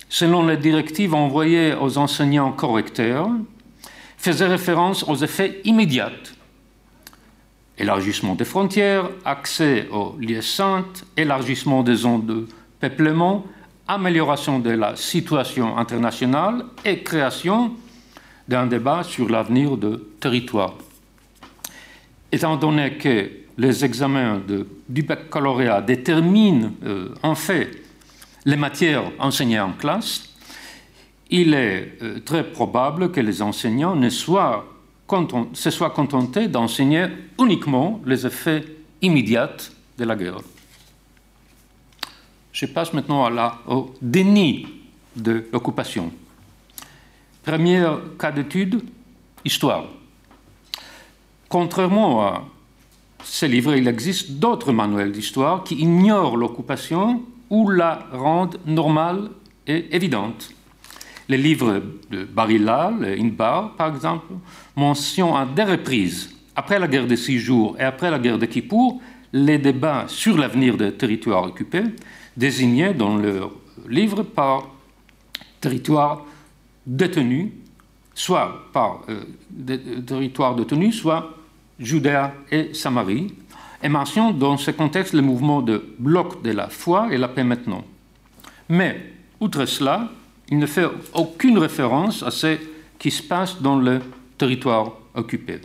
[0.08, 3.28] selon les directives envoyées aux enseignants correcteurs,
[4.16, 6.12] faisait référence aux effets immédiats.
[7.78, 12.48] Élargissement des frontières, accès aux lieux saintes, élargissement des zones de
[12.80, 13.44] peuplement,
[13.86, 17.72] amélioration de la situation internationale et création
[18.48, 20.74] d'un débat sur l'avenir de territoire.
[22.32, 27.70] Étant donné que les examens de, du baccalauréat déterminent euh, en fait
[28.44, 30.25] les matières enseignées en classe,
[31.30, 34.64] il est euh, très probable que les enseignants ne soient
[35.52, 37.06] se soient contentés d'enseigner
[37.38, 38.64] uniquement les effets
[39.00, 39.56] immédiats
[39.96, 40.40] de la guerre.
[42.52, 44.66] Je passe maintenant à la, au déni
[45.14, 46.10] de l'occupation.
[47.44, 47.86] Premier
[48.18, 48.82] cas d'étude,
[49.44, 49.84] histoire.
[51.48, 52.44] Contrairement à
[53.22, 59.30] ces livres, il existe d'autres manuels d'histoire qui ignorent l'occupation ou la rendent normale
[59.66, 60.55] et évidente.
[61.28, 64.26] Les livres de Barillal et Inbar, par exemple,
[64.76, 68.46] mentionnent à des reprises, après la guerre des Six Jours et après la guerre de
[68.46, 69.00] Kippour,
[69.32, 71.82] les débats sur l'avenir des territoires occupés,
[72.36, 73.50] désignés dans leurs
[73.88, 74.68] livres par
[75.60, 76.24] territoires
[76.86, 77.50] détenus,
[78.14, 79.24] soit par euh,
[80.06, 81.34] territoires détenus, soit
[81.78, 83.34] Judéa et Samarie,
[83.82, 87.44] et mentionne dans ce contexte le mouvement de bloc de la foi et la paix
[87.44, 87.84] maintenant.
[88.68, 90.10] Mais, outre cela,
[90.50, 92.56] il ne fait aucune référence à ce
[92.98, 94.00] qui se passe dans le
[94.38, 95.60] territoire occupé.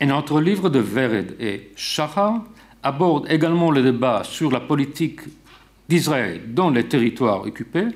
[0.00, 2.44] Et notre livre de Vered et Shahar
[2.82, 5.20] aborde également le débat sur la politique
[5.88, 7.88] d'Israël dans les territoires occupés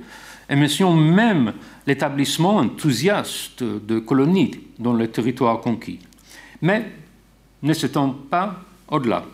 [0.48, 1.52] et mentionne même
[1.86, 6.00] l'établissement enthousiaste de colonies dans les territoires conquis.
[6.60, 6.90] Mais
[7.62, 9.24] ne s'étend pas au-delà.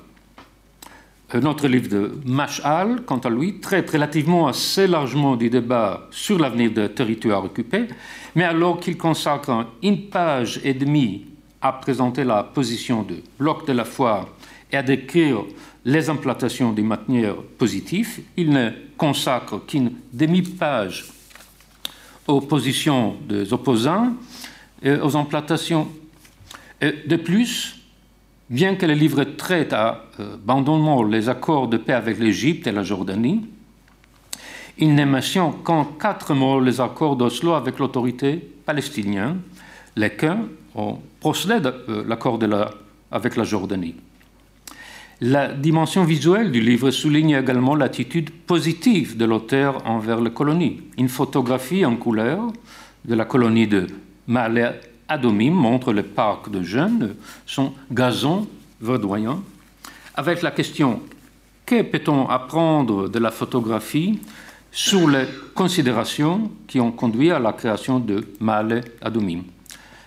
[1.35, 6.39] Euh, notre livre de Mashal, quant à lui, traite relativement assez largement du débat sur
[6.39, 7.89] l'avenir des territoires occupés,
[8.35, 11.27] mais alors qu'il consacre une page et demie
[11.61, 14.29] à présenter la position du bloc de la foi
[14.73, 15.45] et à décrire
[15.85, 21.07] les implantations des manière positive, il ne consacre qu'une demi-page
[22.27, 24.15] aux positions des opposants
[24.83, 25.89] et aux implantations.
[26.81, 27.78] de plus,
[28.51, 32.73] Bien que le livre traite à euh, abandonnement les accords de paix avec l'Égypte et
[32.73, 33.45] la Jordanie,
[34.79, 39.41] il ne mentionne qu'en quatre mots les accords d'Oslo avec l'autorité palestinienne,
[39.97, 42.39] lesquels ont procédé euh, l'accord
[43.11, 43.97] avec la Jordanie.
[45.21, 50.81] La dimension visuelle du livre souligne également l'attitude positive de l'auteur envers les colonies.
[50.97, 52.51] Une photographie en couleur
[53.05, 53.89] de la colonie de
[54.27, 54.71] Malé
[55.09, 57.15] Adomim montre le parc de jeunes,
[57.47, 58.47] son gazon
[58.81, 59.43] verdoyant,
[60.15, 61.01] avec la question
[61.65, 64.21] que peut-on apprendre de la photographie
[64.71, 69.43] sur les considérations qui ont conduit à la création de Male Adomim?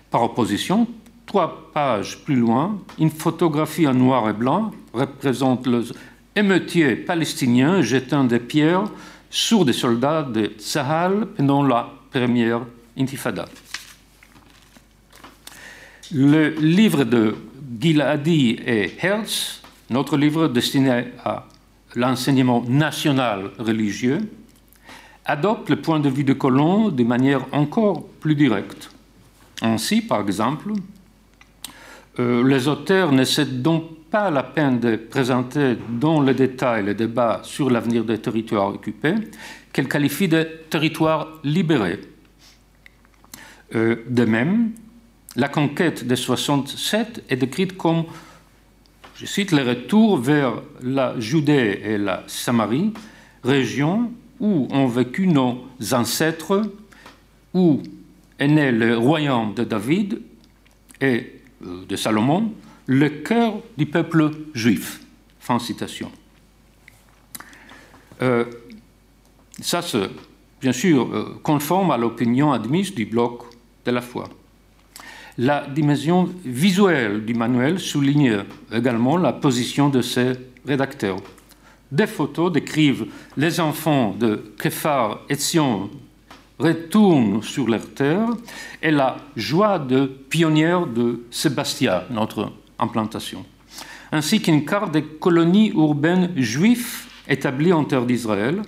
[0.09, 0.87] Par opposition,
[1.25, 5.91] trois pages plus loin, une photographie en noir et blanc représente les
[6.35, 8.83] émeutiers palestiniens jetant des pierres
[9.29, 12.61] sur des soldats de Sahel pendant la première
[12.97, 13.45] intifada.
[16.13, 17.35] Le livre de
[17.79, 21.47] Giladi et Hertz, notre livre destiné à
[21.95, 24.19] l'enseignement national religieux,
[25.23, 28.91] adopte le point de vue de Colomb de manière encore plus directe.
[29.61, 30.73] Ainsi, par exemple,
[32.19, 36.93] euh, les auteurs ne cèdent donc pas la peine de présenter dans le détail le
[36.93, 39.15] débat sur l'avenir des territoires occupés,
[39.71, 42.01] qu'elle qualifie de territoires libérés.
[43.75, 44.71] Euh, de même,
[45.35, 48.05] la conquête de 67 est décrite comme,
[49.15, 52.93] je cite, le retour vers la Judée et la Samarie,
[53.43, 56.63] région où ont vécu nos ancêtres,
[57.53, 57.81] où
[58.39, 60.21] est né le royaume de David
[60.99, 62.53] et euh, de Salomon,
[62.87, 65.01] le cœur du peuple juif.
[65.39, 66.11] Fin citation.
[68.21, 68.45] Euh,
[69.59, 70.09] ça, c'est
[70.59, 73.43] bien sûr euh, conforme à l'opinion admise du bloc
[73.85, 74.29] de la foi.
[75.43, 80.33] La dimension visuelle du manuel souligne également la position de ses
[80.67, 81.17] rédacteurs.
[81.91, 85.89] Des photos décrivent les enfants de Képhar et Sion
[86.59, 88.27] retournent sur leur terre
[88.83, 93.43] et la joie de pionnière de Sébastien, notre implantation,
[94.11, 98.61] ainsi qu'une carte des colonies urbaines juives établies en terre d'Israël,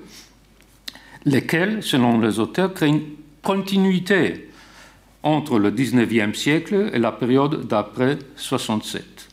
[1.23, 3.03] lesquelles, selon les auteurs, créent une
[3.43, 4.49] continuité
[5.23, 9.29] entre le 19e siècle et la période d'après 67.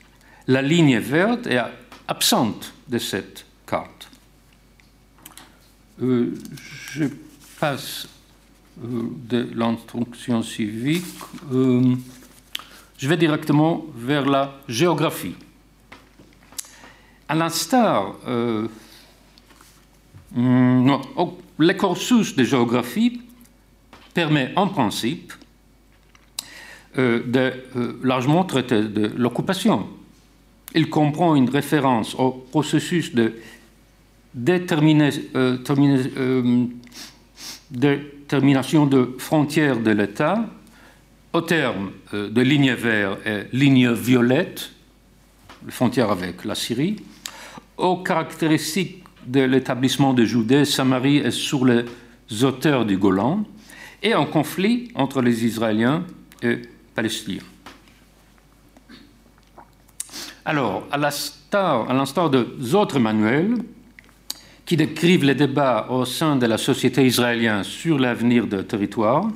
[0.47, 1.61] La ligne verte est
[2.09, 4.09] absente de cette carte.
[6.03, 6.35] Euh,
[6.93, 7.05] je
[7.59, 8.09] passe
[8.83, 11.05] euh, de l'instruction civique.
[11.53, 11.95] Euh,
[12.97, 15.35] je vais directement vers la géographie.
[17.29, 18.15] À l'instar,
[20.35, 23.21] hmm, oh, le de géographie
[24.15, 25.33] permet en principe
[26.97, 29.87] de euh, largement traiter de l'occupation.
[30.75, 33.35] Il comprend une référence au processus de
[34.35, 35.21] détermination
[38.87, 40.49] de frontières de l'État.
[41.33, 44.71] Au terme de ligne verte et ligne violette,
[45.69, 46.97] frontière avec la Syrie,
[47.77, 51.85] aux caractéristiques de l'établissement de Judée, Samarie et sur les
[52.43, 53.45] auteurs du Golan,
[54.03, 56.05] et un conflit entre les Israéliens
[56.43, 56.63] et
[60.45, 63.57] Alors, à l'instar de autres manuels
[64.65, 69.29] qui décrivent les débats au sein de la société israélienne sur l'avenir du territoire,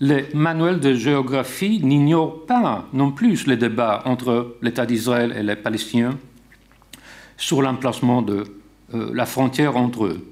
[0.00, 5.56] les manuels de géographie n'ignorent pas non plus les débats entre l'État d'Israël et les
[5.56, 6.16] Palestiniens
[7.36, 8.44] sur l'emplacement de
[8.94, 10.28] euh, la frontière entre eux.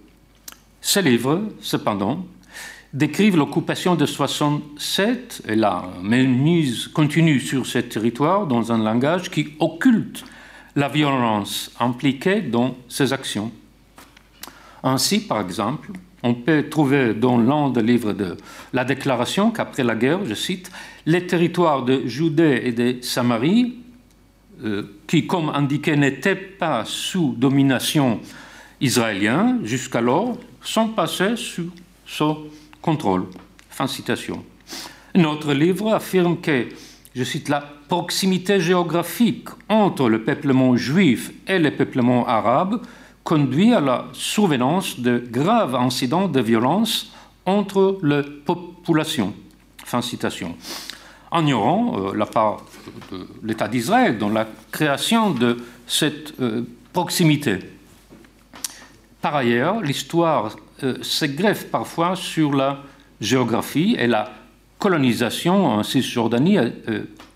[0.81, 2.25] Ces livres, cependant,
[2.97, 9.49] décrivent l'occupation de 67 et la mise continue sur ce territoire dans un langage qui
[9.61, 10.25] occulte
[10.75, 13.53] la violence impliquée dans ces actions.
[14.83, 15.91] Ainsi, par exemple,
[16.23, 18.39] on peut trouver dans l'un des livres de
[18.73, 20.71] la déclaration qu'après la guerre, je cite,
[21.05, 23.77] les territoires de Judée et de Samarie,
[24.65, 28.21] euh, qui, comme indiqué, n'étaient pas sous domination
[28.81, 31.71] israélienne jusqu'alors, sont passés sous
[32.07, 32.39] son
[32.87, 33.25] contrôle.
[33.69, 34.45] Fin citation.
[35.17, 36.69] Notre livre affirme que,
[37.15, 42.81] je cite, la proximité géographique entre le peuplement juif et le peuplement arabe
[43.25, 47.13] conduit à la survenance de graves incidents de violence
[47.45, 49.35] entre les populations.
[49.85, 50.55] Fin citation.
[51.33, 52.63] Ignorant euh, la part
[53.11, 55.57] de l'État d'Israël dans la création de
[55.89, 56.63] cette euh,
[56.93, 57.59] proximité.
[59.21, 62.83] Par ailleurs, l'histoire euh, se greffe parfois sur la
[63.21, 64.33] géographie et la
[64.79, 66.59] colonisation en Cisjordanie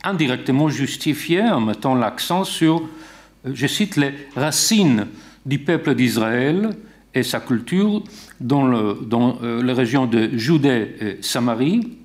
[0.04, 2.88] indirectement justifiée en mettant l'accent sur,
[3.44, 5.06] je cite, les racines
[5.46, 6.70] du peuple d'Israël
[7.14, 8.02] et sa culture
[8.40, 11.96] dans, le, dans euh, les régions de Judée et Samarie.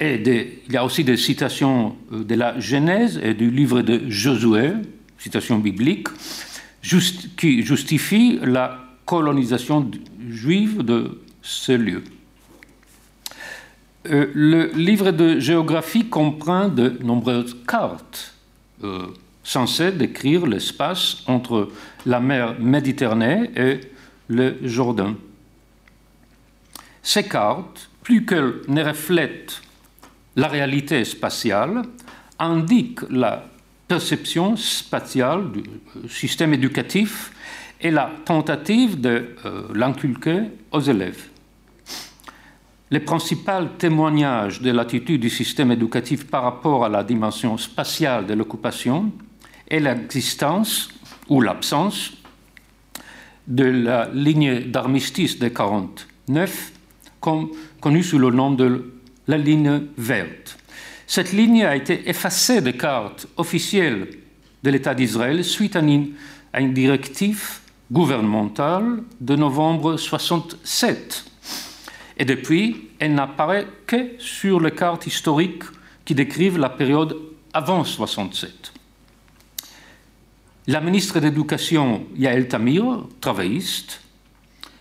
[0.00, 0.22] Et
[0.66, 4.72] il y a aussi des citations euh, de la Genèse et du livre de Josué,
[5.18, 6.08] citations bibliques,
[7.36, 9.90] qui justifient la colonisation
[10.28, 12.04] juive de ce lieu.
[14.08, 18.34] Euh, le livre de géographie comprend de nombreuses cartes
[19.42, 21.70] censé décrire l'espace entre
[22.06, 23.80] la mer Méditerranée et
[24.28, 25.16] le Jourdain.
[27.02, 29.60] Ces cartes, plus qu'elles ne reflètent
[30.36, 31.82] la réalité spatiale,
[32.38, 33.48] indiquent la
[33.88, 35.62] perception spatiale du
[36.08, 37.32] système éducatif
[37.82, 41.28] et la tentative de euh, l'inculquer aux élèves.
[42.90, 48.34] Les principaux témoignages de l'attitude du système éducatif par rapport à la dimension spatiale de
[48.34, 49.10] l'occupation
[49.68, 50.90] et l'existence
[51.28, 52.12] ou l'absence
[53.48, 56.72] de la ligne d'armistice de 49,
[57.80, 58.92] connue sous le nom de
[59.26, 60.58] la ligne verte.
[61.06, 64.08] Cette ligne a été effacée des cartes officielles
[64.62, 66.10] de l'État d'Israël suite à une,
[66.52, 67.61] à une, directive
[67.92, 71.24] gouvernementale de novembre 67.
[72.16, 75.64] Et depuis, elle n'apparaît que sur les cartes historiques
[76.04, 77.16] qui décrivent la période
[77.52, 78.72] avant 67.
[80.68, 84.00] La ministre d'éducation Yael Tamir, travailliste,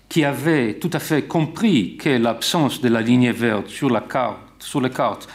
[0.07, 4.39] qui avait tout à fait compris que l'absence de la ligne verte sur la carte,
[4.59, 5.28] sur les cartes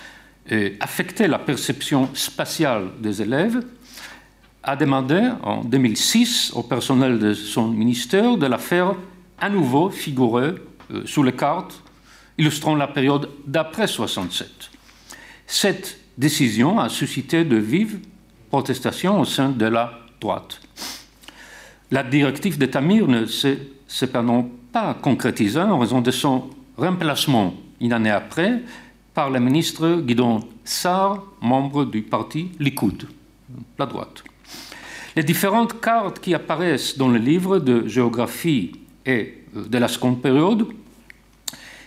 [0.53, 3.63] euh, affectait la perception spatiale des élèves,
[4.67, 8.95] a demandé en 2006 au personnel de son ministère de la faire
[9.39, 10.55] à nouveau figurer
[10.91, 11.83] euh, sur les cartes
[12.37, 14.71] illustrant la période d'après 67.
[15.47, 18.01] Cette décision a suscité de vives
[18.51, 20.61] protestations au sein de la droite.
[21.93, 27.93] La directive de Tamir ne s'est cependant pas concrétisée en raison de son remplacement une
[27.93, 28.63] année après
[29.15, 33.07] par le ministre Guidon Sar, membre du parti Likoud,
[33.79, 34.25] la droite.
[35.17, 38.73] Les différentes cartes qui apparaissent dans le livre de géographie
[39.07, 40.69] et euh, de la seconde période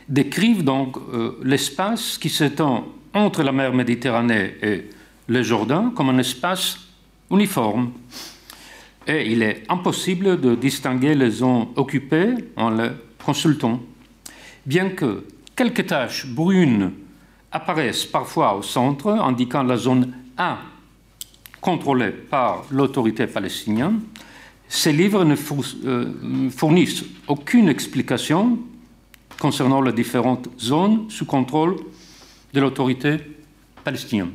[0.07, 4.89] décrivent donc euh, l'espace qui s'étend entre la mer Méditerranée et
[5.27, 6.79] le Jourdain comme un espace
[7.29, 7.91] uniforme.
[9.05, 12.89] Et il est impossible de distinguer les zones occupées en les
[13.23, 13.79] consultant.
[14.65, 15.23] Bien que
[15.55, 16.93] quelques taches brunes
[17.51, 20.57] apparaissent parfois au centre, indiquant la zone A
[21.61, 24.01] contrôlée par l'autorité palestinienne,
[24.67, 25.35] ces livres ne
[25.85, 28.59] euh, fournissent aucune explication
[29.39, 31.75] concernant les différentes zones sous contrôle
[32.53, 33.17] de l'autorité
[33.83, 34.31] palestinienne.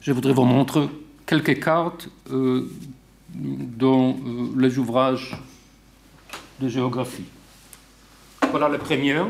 [0.00, 0.88] Je voudrais vous montrer
[1.26, 2.70] quelques cartes euh,
[3.34, 4.16] dans
[4.56, 5.36] les ouvrages
[6.60, 7.24] de géographie.
[8.50, 9.26] Voilà la première.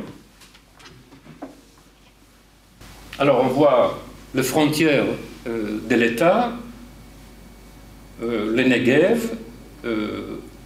[3.19, 3.99] Alors on voit
[4.35, 5.07] les frontières
[5.47, 6.53] de l'État,
[8.21, 9.31] le Negev,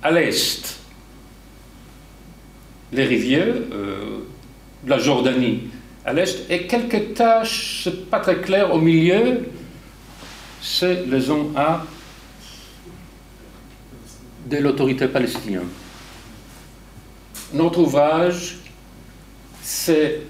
[0.03, 0.81] à l'est,
[2.93, 3.55] les rivières,
[4.87, 5.69] la Jordanie
[6.05, 9.47] à l'est, et quelques taches, pas très claires, au milieu,
[10.63, 11.85] c'est la zone A
[14.47, 15.69] de l'autorité palestinienne.
[17.53, 18.59] Notre ouvrage,
[19.63, 20.23] c'est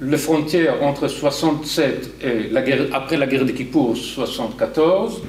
[0.00, 5.22] les frontières entre 67 et guerre, après la guerre de Kippour, 74.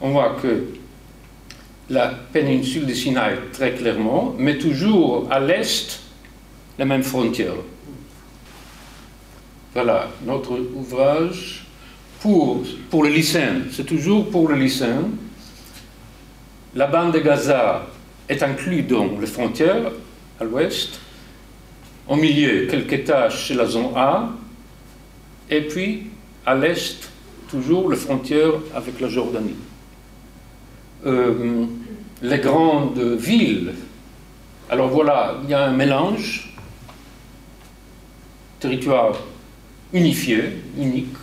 [0.00, 0.64] On voit que
[1.90, 6.00] la péninsule de Sinaï, très clairement, mais toujours à l'est,
[6.78, 7.54] la même frontière.
[9.74, 11.66] Voilà, notre ouvrage
[12.20, 15.10] pour, pour le lycéen, c'est toujours pour le lycéen.
[16.74, 17.86] La bande de Gaza
[18.28, 19.92] est inclue dans les frontières
[20.40, 21.00] à l'ouest.
[22.08, 24.30] Au milieu, quelques tâches chez la zone A.
[25.48, 26.08] Et puis,
[26.44, 27.08] à l'est,
[27.48, 29.56] toujours les frontières avec la Jordanie.
[31.06, 31.66] Euh,
[32.22, 33.72] les grandes villes,
[34.68, 36.54] alors voilà, il y a un mélange,
[38.60, 39.14] territoire
[39.92, 40.44] unifié,
[40.78, 41.16] unique.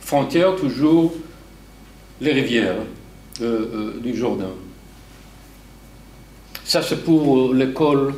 [0.00, 1.14] Frontière toujours
[2.20, 2.76] les rivières
[3.40, 4.52] euh, euh, du Jourdain.
[6.64, 8.14] Ça, c'est pour l'école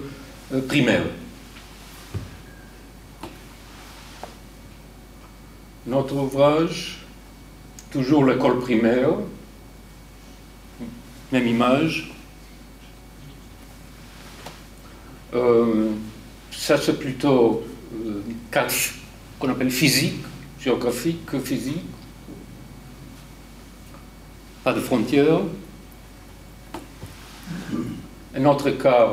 [0.60, 1.04] primaire.
[5.86, 7.04] Notre ouvrage,
[7.90, 9.10] toujours l'école primaire,
[11.32, 12.12] même image.
[16.50, 17.64] ça, c'est plutôt
[18.50, 18.72] cadre
[19.38, 20.22] qu'on appelle physique,
[20.60, 21.84] géographique, physique.
[24.62, 25.40] Pas de frontières.
[28.34, 29.10] Un autre cas,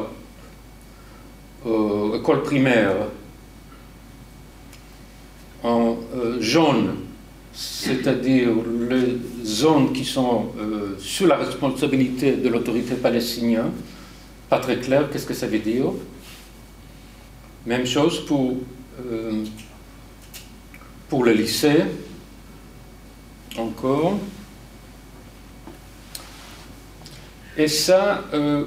[1.66, 2.96] euh, école primaire,
[5.62, 6.96] en euh, jaune,
[7.52, 8.48] c'est-à-dire
[8.90, 13.72] les zones qui sont euh, sous la responsabilité de l'autorité palestinienne.
[14.48, 15.88] Pas très clair, qu'est-ce que ça veut dire
[17.66, 18.56] même chose pour,
[21.10, 21.84] pour le lycée,
[23.58, 24.18] encore.
[27.58, 28.24] Et ça,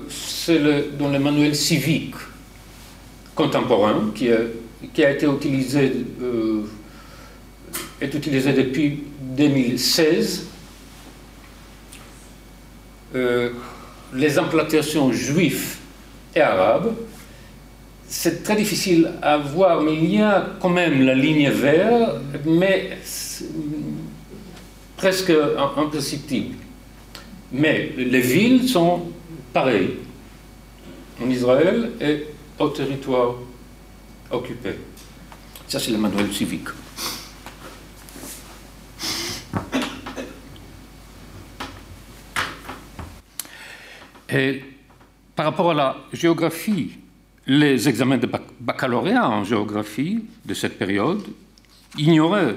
[0.09, 2.14] c'est dans le manuel civique
[3.34, 6.62] contemporain qui a, été utilisé, euh,
[8.00, 10.46] est utilisé depuis 2016.
[14.14, 15.76] les implantations juives
[16.34, 16.94] et arabes
[18.12, 22.90] c'est très difficile à voir, mais il y a quand même la ligne verte, mais
[24.98, 25.32] presque
[25.78, 26.54] imperceptible.
[27.50, 29.04] Mais les villes sont
[29.54, 29.94] pareilles
[31.24, 32.26] en Israël et
[32.59, 33.34] au territoire
[34.30, 34.74] occupé.
[35.68, 36.68] Ça, c'est le manuel civique.
[44.28, 44.62] Et
[45.34, 46.92] par rapport à la géographie
[47.46, 48.28] les examens de
[48.61, 51.22] baccalauréat en géographie de cette période
[51.98, 52.57] ignoraient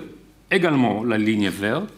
[0.52, 1.90] également la ligne verte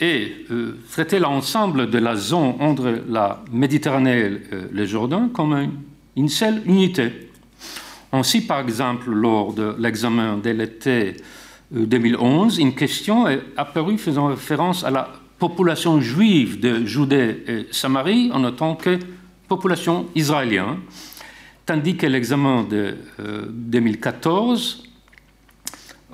[0.00, 4.30] et euh, traitaient l'ensemble de la zone entre la Méditerranée et
[4.70, 5.72] le Jourdain comme une,
[6.26, 7.28] seule unité.
[8.12, 11.16] Ainsi, par exemple, lors de l'examen de l'été
[11.70, 15.08] 2011, euh, une question est apparue faisant référence à la
[15.38, 18.98] population juive de Judée et Samarie en tant que
[19.46, 20.78] population israélienne,
[21.64, 22.96] tandis que l'examen de
[23.48, 24.84] 2014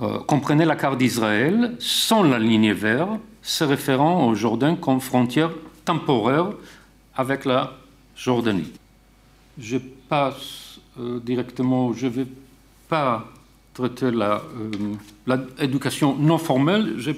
[0.01, 5.01] euh, euh, comprenait la carte d'Israël sans la ligne verte, se référant au Jourdain comme
[5.01, 5.51] frontière
[5.85, 6.51] temporaire
[7.15, 7.75] avec la
[8.17, 8.73] Jordanie.
[9.59, 9.79] Je
[10.09, 12.27] passe euh, directement, je ne vais
[12.89, 13.27] pas
[13.73, 14.11] traiter
[15.59, 17.13] l'éducation non formelle, je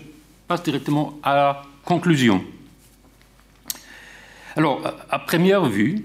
[0.49, 2.43] passe directement à la conclusion.
[4.57, 4.81] Alors,
[5.11, 6.05] à première vue,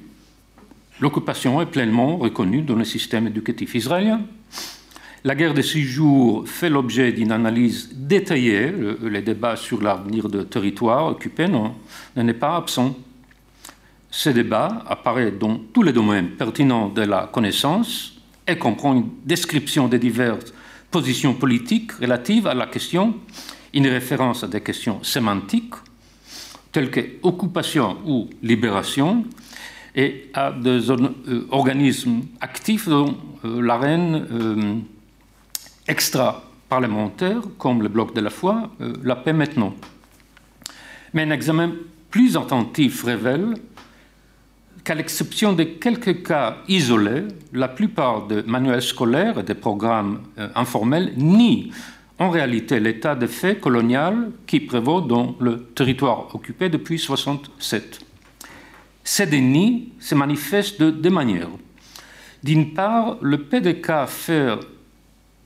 [0.99, 4.21] l'occupation est pleinement reconnue dans le système éducatif israélien.
[5.23, 8.71] La guerre de six jours fait l'objet d'une analyse détaillée.
[8.71, 11.75] Le, débat sur l'avenir de territoire occupé n'en
[12.15, 12.95] est pas absent.
[14.13, 18.13] Ce débat apparaît dans tous les domaines pertinents de la connaissance
[18.45, 20.53] et comprend une description des diverses
[20.91, 23.15] positions politiques relatives à la question,
[23.73, 25.75] une référence à des questions sémantiques,
[26.73, 29.23] tels que occupation ou libération,
[29.95, 34.75] et à des euh, organismes actifs dans euh, l'arène euh,
[35.87, 38.71] extra-parlementaire, comme le Bloc de la foi,
[39.03, 39.73] la paix maintenant.
[41.13, 41.71] Mais un examen
[42.09, 43.55] plus attentif révèle
[44.91, 47.23] qu'à l'exception de quelques cas isolés,
[47.53, 51.71] la plupart des manuels scolaires et des programmes euh, informels nient
[52.19, 58.01] en réalité l'état de fait colonial qui prévaut dans le territoire occupé depuis 1967.
[59.05, 61.47] Ces dénis se manifestent de deux manières.
[62.43, 64.49] D'une part, le PDK fait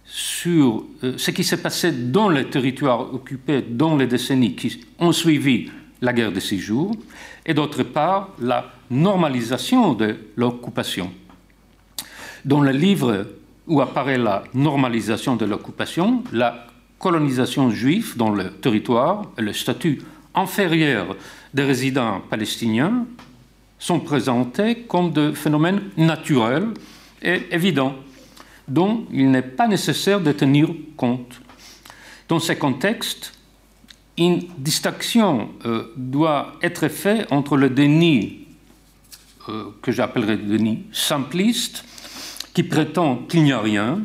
[0.06, 5.12] sur euh, ce qui s'est passé dans les territoires occupés dans les décennies qui ont
[5.12, 5.70] suivi
[6.02, 6.96] la guerre de six jours,
[7.46, 11.12] et d'autre part, la normalisation de l'occupation.
[12.44, 13.26] Dans le livre
[13.68, 16.68] où apparaît la normalisation de l'occupation, la
[17.00, 20.02] colonisation juive dans le territoire et le statut
[20.34, 21.16] inférieur
[21.54, 23.06] des résidents palestiniens
[23.80, 26.70] sont présentés comme des phénomènes naturels
[27.22, 27.96] et évidents
[28.68, 31.42] dont il n'est pas nécessaire de tenir compte.
[32.28, 33.34] Dans ces contextes,
[34.18, 38.45] une distinction euh, doit être faite entre le déni,
[39.82, 41.86] que j'appellerais déni simpliste,
[42.54, 44.02] qui prétend qu'il n'y a rien,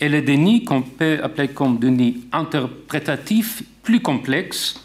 [0.00, 4.80] et le déni qu'on peut appeler comme déni interprétatif plus complexe,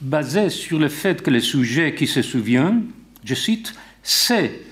[0.00, 2.80] basé sur le fait que le sujet qui se souvient,
[3.24, 4.62] je cite, sait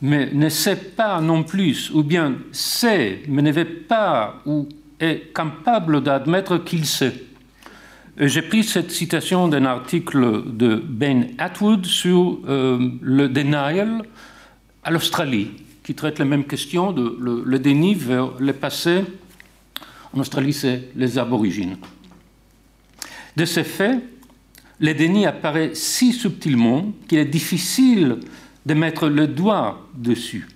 [0.00, 4.68] mais ne sait pas non plus, ou bien sait, mais ne veut pas ou
[5.00, 7.24] est capable d'admettre qu'il sait.
[8.20, 14.02] J'ai pris cette citation d'un article de Ben Atwood sur euh, le denial
[14.82, 15.52] à l'Australie,
[15.84, 19.04] qui traite la même question, de, le, déni vers le passé.
[20.12, 21.76] En Australie, c'est les aborigines.
[23.36, 24.00] De ce fait,
[24.80, 28.16] le déni apparaît si subtilement qu'il est difficile
[28.66, 30.48] de mettre le doigt dessus.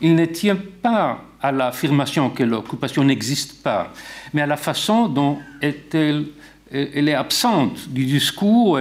[0.00, 3.92] Il ne tient pas à l'affirmation que l'occupation n'existe pas,
[4.34, 6.26] mais à la façon dont elle,
[6.70, 8.78] elle est absente du discours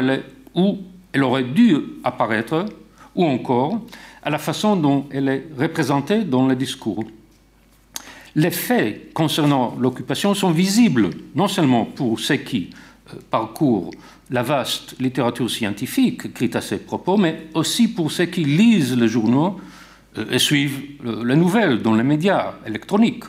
[0.55, 0.77] où
[1.13, 2.65] elle aurait dû apparaître,
[3.15, 3.81] ou encore
[4.23, 7.03] à la façon dont elle est représentée dans le discours.
[8.35, 12.69] Les faits concernant l'occupation sont visibles, non seulement pour ceux qui
[13.11, 13.89] euh, parcourent
[14.29, 19.07] la vaste littérature scientifique écrite à ces propos, mais aussi pour ceux qui lisent les
[19.07, 19.59] journaux
[20.17, 20.83] euh, et suivent
[21.25, 23.23] les nouvelles dans les médias électroniques.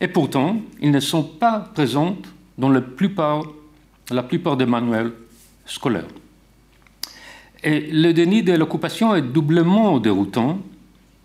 [0.00, 2.16] Et pourtant, ils ne sont pas présents
[2.56, 3.42] dans la plupart,
[4.10, 5.12] la plupart des manuels
[5.66, 6.08] scolaires.
[7.62, 10.60] Et le déni de l'occupation est doublement déroutant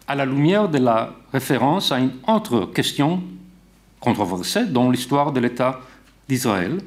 [0.07, 3.23] à la lumière de la référence à une autre question
[3.99, 5.79] controversée dans l'histoire de l'État
[6.27, 6.79] d'Israël,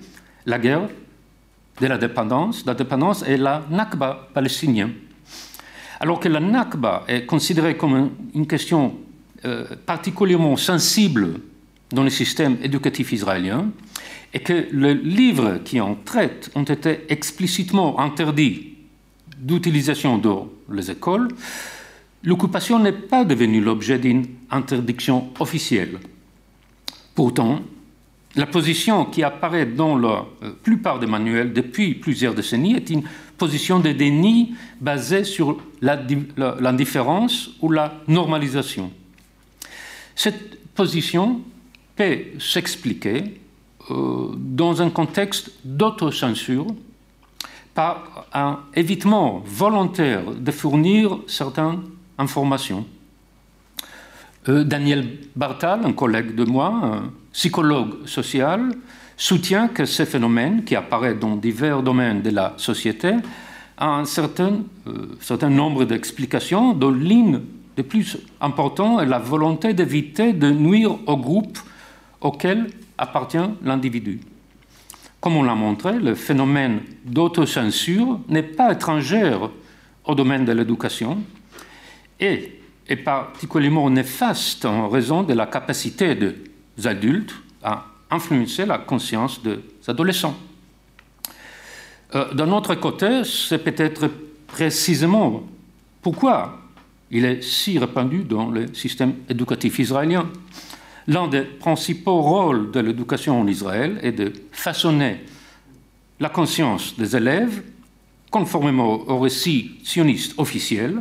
[0.45, 0.89] la guerre
[1.81, 4.93] de la dépendance, la dépendance est la Nakba palestinienne.
[6.01, 8.95] Alors que la Nakba est considérée comme une question
[9.45, 11.41] euh, particulièrement sensible
[11.91, 13.71] dans le système éducatif israélien,
[14.33, 18.75] et que les livres qui en traitent ont été explicitement interdits
[19.39, 21.29] d'utilisation dans les écoles,
[22.25, 25.99] l'occupation n'est pas devenue l'objet d'une interdiction officielle.
[27.15, 27.63] Pourtant,
[28.37, 33.05] la position qui apparaît dans la euh, plupart des manuels depuis plusieurs décennies est une
[33.39, 38.93] position de déni basée sur l'indifférence ou la normalisation.
[40.15, 41.41] Cette position
[41.97, 43.41] peut s'expliquer
[43.91, 46.67] dans un contexte d'autocensure
[47.75, 51.83] par un évitement volontaire de fournir certaines
[52.19, 52.87] informations.
[54.49, 55.07] Euh, Daniel
[55.37, 58.71] Bartal, un collègue de moi, psychologue social,
[59.17, 63.13] soutient que ce phénomène, qui apparaît dans divers domaines de la société,
[63.77, 67.43] a un certain, euh, certain nombre d'explications, dont l'une
[67.77, 71.59] des plus importantes est la volonté d'éviter de nuire au groupe
[72.23, 72.69] auquel
[72.99, 74.21] appartient l'individu.
[75.21, 79.37] Comme on l'a montré, le phénomène d'autocensure n'est pas étranger
[80.05, 81.19] au domaine de l'éducation
[82.21, 86.35] et est particulièrement néfaste en raison de la capacité de
[86.85, 90.37] adultes à influencer la conscience des adolescents.
[92.15, 94.09] Euh, d'un autre côté, c'est peut-être
[94.47, 95.43] précisément
[96.03, 96.61] pourquoi
[97.11, 100.29] il est si répandu dans le système éducatif israélien.
[101.09, 105.21] L'un des principaux rôles de l'éducation en Israël est de façonner
[106.19, 107.63] la conscience des élèves
[108.31, 111.01] conformément au récit sioniste officiel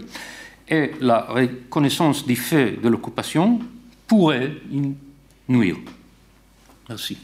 [0.69, 3.59] et la reconnaissance du fait de l'occupation
[4.07, 4.53] pourrait
[5.47, 5.77] nuire.
[6.87, 7.17] Merci.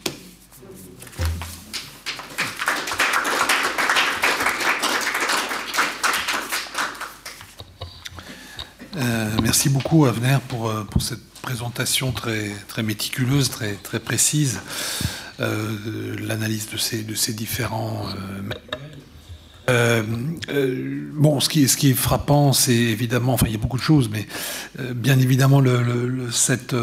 [8.98, 14.62] Euh, merci beaucoup, Avner, pour, euh, pour, cette présentation très, très méticuleuse, très, très précise,
[15.40, 18.06] euh, l'analyse de ces, de ces différents
[19.70, 20.04] Euh,
[20.50, 23.60] euh, bon, ce qui, est, ce qui est frappant, c'est évidemment, enfin, il y a
[23.60, 24.28] beaucoup de choses, mais
[24.80, 25.62] euh, bien évidemment,
[26.32, 26.76] cette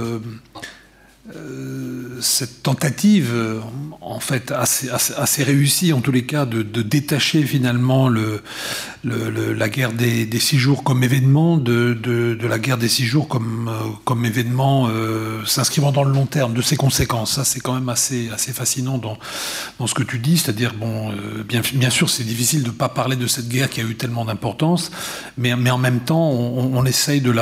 [1.36, 3.60] euh, cette tentative, euh,
[4.00, 8.40] en fait, assez, assez, réussie en tous les cas, de, détacher finalement le,
[9.08, 14.24] la guerre des, six jours comme événement de, la guerre des six jours comme, euh,
[14.24, 14.88] événement
[15.46, 17.34] s'inscrivant dans le long terme, de ses conséquences.
[17.34, 19.18] Ça, c'est quand même assez, fascinant dans,
[19.86, 21.12] ce que tu dis, c'est-à-dire, bon,
[21.48, 23.94] bien, bien sûr, c'est difficile de ne pas parler de cette guerre qui a eu
[23.94, 24.90] tellement d'importance,
[25.36, 27.32] mais, en même temps, on, essaye de,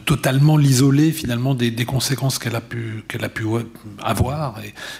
[0.00, 3.04] totalement l'isoler finalement des, conséquences qu'elle a pu
[4.02, 4.54] avoir,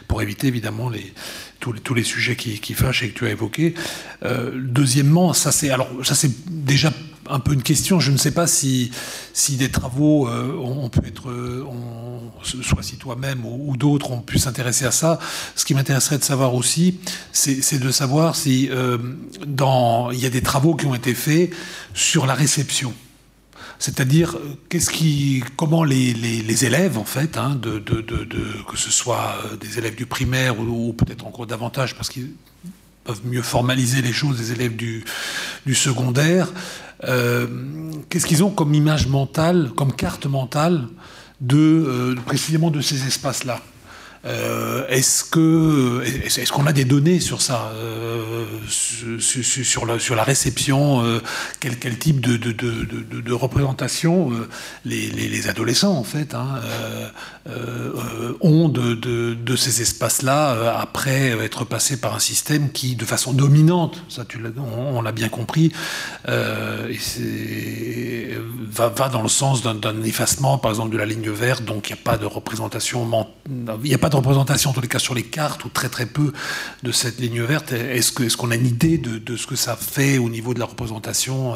[0.09, 1.13] pour éviter évidemment les,
[1.63, 3.75] tous, tous les sujets qui, qui, fâchent et que tu as évoqués.
[4.25, 5.89] Euh, deuxièmement, ça c'est alors
[6.51, 6.93] déjà
[7.31, 8.01] un peu une question.
[8.01, 8.91] Je ne sais pas si,
[9.51, 14.85] des travaux euh, on, peut être, on, soit si toi-même ou, d'autres ont pu s'intéresser
[14.85, 15.21] à ça.
[15.55, 16.99] Ce qui m'intéresserait de savoir aussi,
[17.33, 18.99] c'est de savoir si euh,
[19.47, 21.51] dans il y a des travaux qui ont été faits
[21.95, 22.93] sur la réception
[23.83, 24.37] c'est-à-dire
[24.69, 30.61] qui, comment les, élèves en fait, hein, que ce soit euh, des élèves du primaire
[30.61, 32.31] ou, peut-être encore davantage parce qu'ils
[33.03, 35.05] peuvent mieux formaliser les choses, des élèves du,
[35.75, 36.53] secondaire,
[37.03, 37.49] euh,
[38.09, 40.87] qu'est-ce qu'ils ont comme image mentale, comme carte mentale
[41.53, 43.61] euh, précisément de ces espaces-là?
[44.25, 50.23] Euh, est-ce que est-ce qu'on a des données sur ça, euh, sur, la, sur la
[50.23, 51.21] réception, euh,
[51.59, 54.31] quel, quel, type de, de, de, représentation
[54.85, 56.61] les, les, les, adolescents en fait hein,
[58.41, 64.25] ont de, ces espaces-là après être passés par un système qui, de façon dominante, ça
[64.25, 65.73] tu on, on l'a bien compris,
[66.29, 66.99] et
[68.73, 71.99] va, dans le sens d'un effacement, par exemple de la ligne verte, donc il n'y
[71.99, 75.15] a pas de représentation, il n'y a pas de représentation, en tous les cas sur
[75.15, 76.33] les cartes, ou très très peu
[76.83, 77.73] de cette ligne verte.
[77.73, 80.67] Est-ce qu'on a une idée de, de, ce que ça fait au niveau de la
[80.67, 81.55] représentation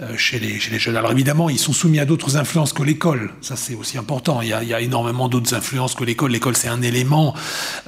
[0.00, 0.96] euh, chez, les, jeunes?
[0.96, 3.32] Alors évidemment, ils sont soumis à d'autres influences que l'école.
[3.40, 4.42] Ça, c'est aussi important.
[4.42, 6.32] Il y a énormément d'autres influences que l'école.
[6.32, 7.34] L'école, c'est un élément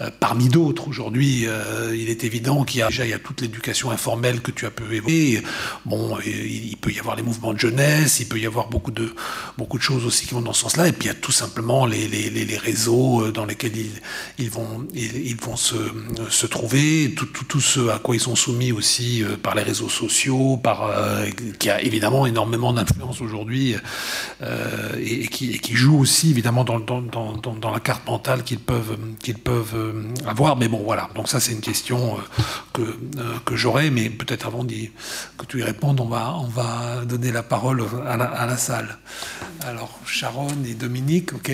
[0.00, 0.88] euh, parmi d'autres.
[0.88, 4.70] Aujourd'hui, euh, il est évident qu'il y a déjà toute l'éducation informelle que tu as
[4.70, 5.42] pu évoquer.
[5.86, 9.14] Bon, il, peut y avoir les mouvements de jeunesse, il peut y avoir beaucoup de,
[9.58, 10.88] beaucoup de choses aussi qui vont dans ce sens-là.
[10.88, 14.00] Et puis il y a tout simplement les, les, les réseaux dans lesquels ils,
[14.38, 15.76] ils vont, ils, vont se,
[16.30, 19.62] se, trouver, tout, tout, tout, ce à quoi ils sont soumis aussi euh, par les
[19.62, 21.26] réseaux sociaux, par, euh,
[21.58, 23.76] qui a évidemment énormément d'influence aujourd'hui
[24.42, 27.21] euh, et, qui, qui, joue aussi évidemment dans, dans, dans,
[27.60, 30.56] dans la carte mentale qu'ils peuvent, qu'ils peuvent avoir.
[30.56, 31.08] Mais bon, voilà.
[31.14, 32.18] Donc ça, c'est une question
[32.72, 32.82] que,
[33.44, 37.42] que j'aurais, mais peut-être avant que tu y répondes, on va, on va donner la
[37.42, 38.98] parole à la, salle.
[39.64, 41.52] Alors, Sharon et Dominique, ok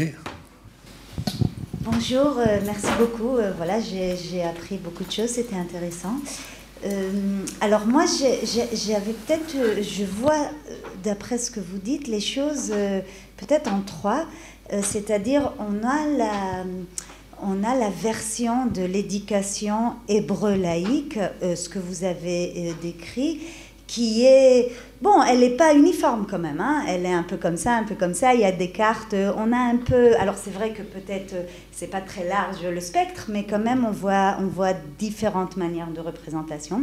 [1.81, 3.37] Bonjour, euh, merci beaucoup.
[3.37, 6.17] Euh, voilà, j'ai appris beaucoup de choses, c'était intéressant.
[6.85, 10.51] Euh, alors moi, j'avais peut-être, je vois,
[11.03, 12.73] d'après ce que vous dites, les choses
[13.37, 14.27] peut-être en trois.
[14.83, 16.65] C'est-à-dire, on a la
[17.41, 23.41] on a la version de l'éducation hébreu laïque, ce que vous avez décrit,
[23.89, 26.61] qui est bon, elle n'est pas uniforme quand même.
[26.61, 26.85] Hein.
[26.87, 28.35] Elle est un peu comme ça, un peu comme ça.
[28.35, 29.15] Il y a des cartes.
[29.15, 30.15] Euh, on a un peu.
[30.21, 31.43] Alors c'est vrai que peut-être euh,
[31.73, 35.91] c'est pas très large le spectre, mais quand même on voit on voit différentes manières
[35.91, 36.83] de représentation.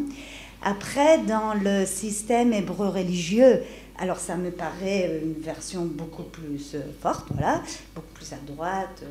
[0.63, 3.61] Après, dans le système hébreu religieux,
[3.97, 7.61] alors ça me paraît une version beaucoup plus euh, forte, voilà,
[7.93, 9.03] beaucoup plus à droite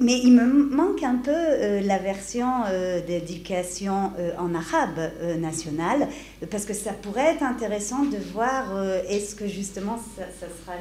[0.00, 6.08] mais il me manque un peu euh, la version euh, d'éducation euh, en arabe national,
[6.50, 8.64] parce que ça pourrait être intéressant de voir
[9.08, 10.72] est-ce que justement ça, sera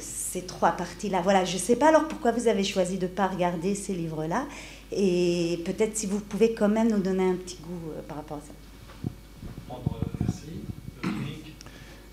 [0.00, 1.20] ces trois parties-là.
[1.22, 3.94] Voilà, je ne sais pas alors pourquoi vous avez choisi de ne pas regarder ces
[3.94, 4.46] livres-là,
[4.92, 8.40] et peut-être si vous pouvez quand même nous donner un petit goût par rapport à
[8.40, 8.69] ça.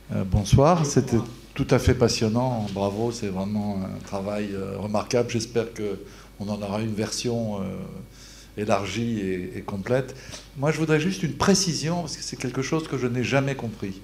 [0.09, 0.29] Merci.
[0.31, 1.17] bonsoir, c'était
[1.57, 2.67] tout à fait passionnant.
[2.71, 5.29] Bravo, c'est vraiment un travail euh, remarquable.
[5.31, 9.19] J'espère qu'on en aura une version euh, élargie
[9.55, 10.15] et, complète.
[10.57, 13.55] Moi, je voudrais juste une précision, parce que c'est quelque chose que je n'ai jamais
[13.55, 14.01] compris.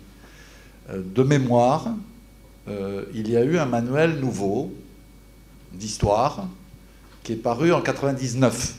[0.89, 1.89] Euh, de mémoire,
[3.13, 4.73] il y a eu un manuel nouveau
[5.73, 6.47] d'histoire
[7.21, 8.75] qui est paru en 99,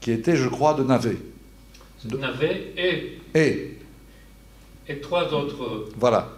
[0.00, 1.16] qui était, je crois, de Navet.
[2.04, 2.16] De...
[2.16, 3.18] Navet et...
[3.34, 3.78] Et...
[4.88, 5.88] Et trois autres...
[5.98, 6.37] Voilà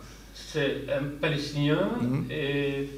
[0.53, 2.24] c'est un Palestinien mhm.
[2.30, 2.88] et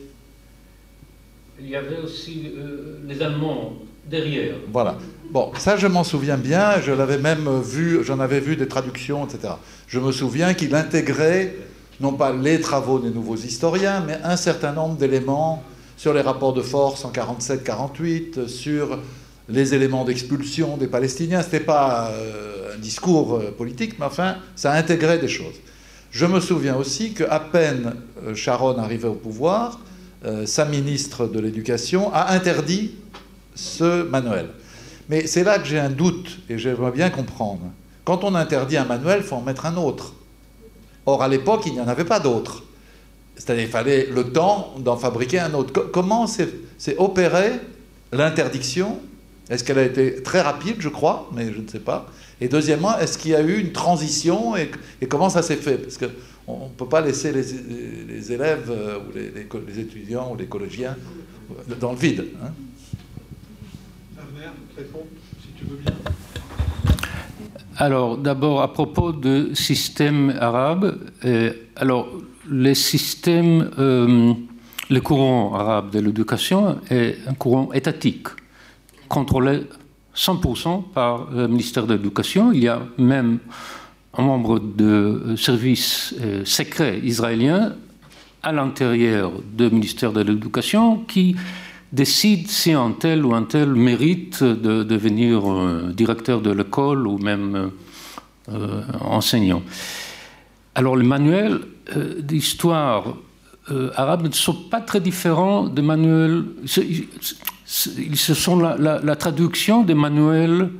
[1.60, 3.74] il y avait aussi euh, les Allemands
[4.06, 4.54] derrière.
[4.72, 4.98] Voilà.
[5.30, 9.26] Bon, ça je m'en souviens bien, je l'avais même vu, j'en avais vu des traductions,
[9.26, 9.54] etc.
[9.86, 11.54] Je me souviens qu'il intégrait
[12.00, 15.62] non pas les travaux des nouveaux historiens, mais un certain nombre d'éléments
[15.96, 18.98] sur les rapports de force en 47-48, sur
[19.48, 21.42] les éléments d'expulsion des Palestiniens.
[21.42, 25.54] Ce n'était pas euh, un discours euh, politique, mais enfin, ça intégrait des choses.
[26.12, 27.94] Je me souviens aussi qu'à peine
[28.24, 29.80] euh, Sharon arrivait au pouvoir,
[30.46, 32.92] sa ministre de l'Éducation a interdit
[33.56, 34.50] ce manuel.
[35.08, 37.72] Mais c'est là que j'ai un doute et j'aimerais bien comprendre.
[38.04, 40.14] Quand on interdit un manuel, il faut en mettre un autre.
[41.06, 42.62] Or, à l'époque, il n'y en avait pas d'autre.
[43.36, 45.72] C'est-à-dire qu'il fallait le temps d'en fabriquer un autre.
[45.92, 47.52] comment s'est opéré
[48.12, 49.00] l'interdiction?
[49.50, 52.06] Est-ce qu'elle a été très rapide, je crois, mais je ne sais pas.
[52.42, 54.68] Et deuxièmement, est-ce qu'il y a eu une transition et,
[55.08, 55.78] comment ça s'est fait?
[55.78, 60.96] Parce qu'on ne peut pas laisser les, élèves euh, ou les, étudiants ou les collégiens
[61.78, 62.24] dans le vide.
[62.42, 62.50] Hein.
[67.76, 72.08] Alors, d'abord, à propos de système arabe, euh, alors,
[72.50, 74.34] les systèmes, euh,
[74.90, 78.26] le courant arabe de l'éducation est un courant étatique,
[79.08, 79.60] contrôlé
[80.16, 82.52] 100% par le ministère de l'Éducation.
[82.52, 83.38] Il y a même
[84.14, 87.74] un membre de service euh, secret israélien
[88.42, 91.36] à l'intérieur du ministère de l'Éducation qui
[91.92, 97.18] décide si un tel ou un tel mérite de devenir euh, directeur de l'école ou
[97.18, 97.70] même
[98.48, 99.62] euh, enseignant.
[100.74, 101.60] Alors les manuels
[101.96, 103.14] euh, d'histoire
[103.94, 106.44] arabe ne sont pas très différents des manuels.
[107.98, 110.70] Ils sont la, traduction des manuels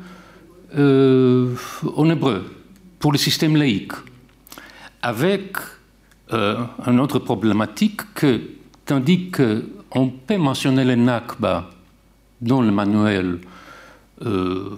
[0.77, 2.45] en hébreu
[2.99, 3.93] pour le système laïque,
[5.01, 5.57] avec
[6.31, 8.41] une autre problématique que,
[8.85, 9.65] tandis que
[9.95, 11.71] on peut mentionner le Nakba
[12.41, 13.39] dans le manuel
[14.25, 14.71] euh,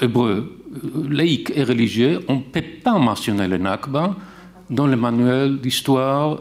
[0.00, 2.20] hébreu, euh, laïque et religieux.
[2.28, 4.14] On ne peut pas mentionner le Nakba
[4.70, 6.40] dans le manuel d'histoire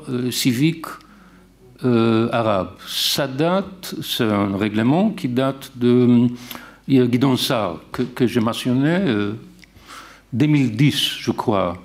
[1.83, 2.71] euh, arabe.
[2.87, 6.27] Ça date, c'est un règlement qui date de
[7.37, 8.99] Sarr, que, j'ai mentionné,
[10.33, 11.81] 2010, je crois.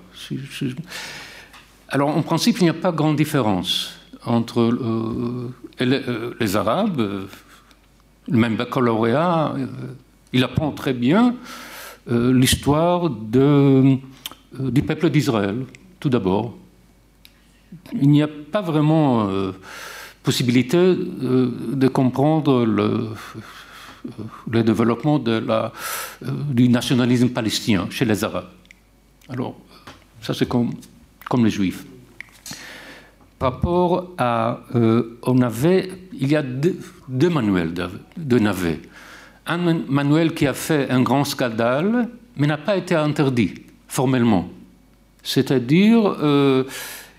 [1.89, 7.27] Alors, en principe, il n'y a pas grande différence entre euh, euh, les, Arabes, euh,
[8.29, 9.55] même baccalauréat,
[10.33, 11.37] il apprend très bien
[12.09, 15.65] l'histoire du peuple d'Israël,
[15.99, 16.57] tout d'abord.
[17.93, 19.29] Il n'y a pas vraiment
[20.23, 23.09] possibilité de comprendre le,
[24.51, 28.49] le développement du nationalisme palestinien chez les Arabes.
[29.29, 29.57] Alors,
[30.23, 30.75] ça c'est comme,
[31.45, 31.85] les Juifs
[33.39, 34.61] par rapport à.
[34.75, 37.75] Euh, on avait, il y a deux, manuels
[38.17, 38.81] de, Navet.
[39.47, 39.59] Un
[39.89, 43.55] manuel qui a fait un grand scandale, mais n'a pas été interdit
[43.89, 44.49] formellement.
[45.23, 46.65] C'est-à-dire, euh,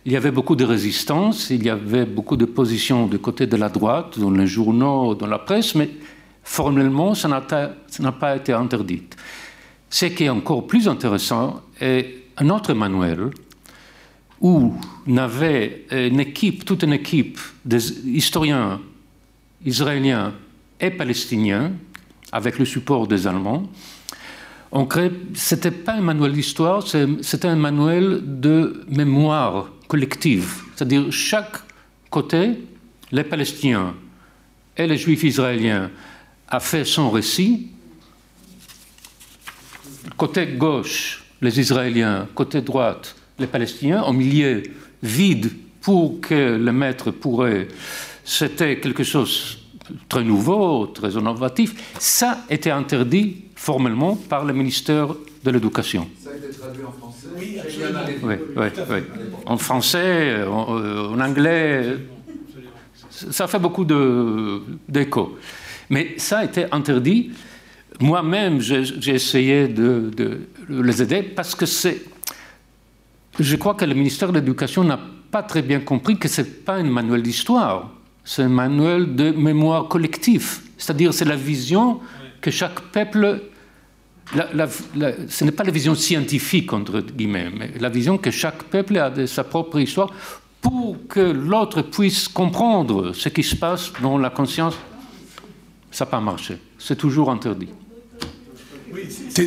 [0.08, 3.58] il y avait beaucoup de résistance, il y avait beaucoup de positions du côté de
[3.58, 5.90] la droite, dans les journaux, dans la presse, mais
[6.46, 9.04] formellement, ça n'a pas été interdit.
[9.90, 13.32] Ce qui est encore plus intéressant est un autre manuel
[14.40, 18.80] où on avait une équipe, toute une équipe d'historiens
[19.66, 20.32] israéliens
[20.80, 21.74] et palestiniens,
[22.32, 23.64] avec le support des Allemands.
[24.72, 30.64] Ce n'était pas un manuel d'histoire, c'était un manuel de mémoire collective.
[30.76, 31.58] C'est-à-dire chaque
[32.10, 32.60] côté,
[33.12, 33.96] les Palestiniens
[34.76, 35.90] et les Juifs israéliens,
[36.48, 37.68] a fait son récit.
[40.16, 44.64] Côté gauche, les Israéliens, côté droite, les Palestiniens, en milieu
[45.04, 47.68] vide pour que le maître pourrait.
[48.24, 49.60] C'était quelque chose
[49.90, 51.76] de très nouveau, très innovatif.
[52.00, 55.10] Ça était interdit formellement par le ministère
[55.44, 56.10] de l'Éducation.
[56.20, 57.58] Ça a été traduit en français Oui,
[58.24, 58.68] oui, oui,
[59.50, 61.98] En français, en, anglais.
[63.10, 63.86] Ça fait beaucoup
[64.88, 65.38] d'écho.
[65.90, 67.32] Mais ça a été interdit.
[68.00, 72.02] Moi-même, j'ai essayé de, de les aider parce que c'est
[73.40, 75.00] je crois que le ministère de l'Éducation n'a
[75.32, 77.92] pas très bien compris que ce n'est pas un manuel d'histoire,
[78.24, 80.62] c'est un manuel de mémoire collective.
[80.78, 82.00] C'est-à-dire, c'est la vision
[82.42, 83.42] que chaque peuple.
[84.34, 89.10] Ce n'est pas la vision scientifique, entre guillemets, mais la vision que chaque peuple a
[89.10, 90.12] de sa propre histoire
[90.62, 94.76] pour que l'autre puisse comprendre ce qui se passe dans la conscience.
[95.92, 96.58] Ça n'a pas marché.
[96.78, 97.70] C'est toujours interdit.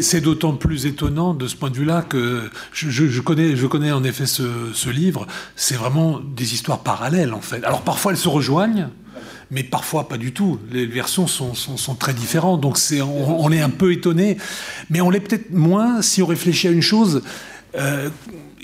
[0.00, 4.90] C'est d'autant plus étonnant de ce point de vue-là que je, connais, en effet ce,
[4.90, 5.26] livre.
[5.56, 7.64] C'est vraiment des histoires parallèles en fait.
[7.64, 8.90] Alors parfois elles se rejoignent,
[9.50, 10.58] mais parfois pas du tout.
[10.70, 14.36] Les versions sont, très différentes, donc on, est un peu étonné,
[14.88, 17.22] mais on l'est peut-être moins si on réfléchit à une chose.
[17.76, 18.10] Euh,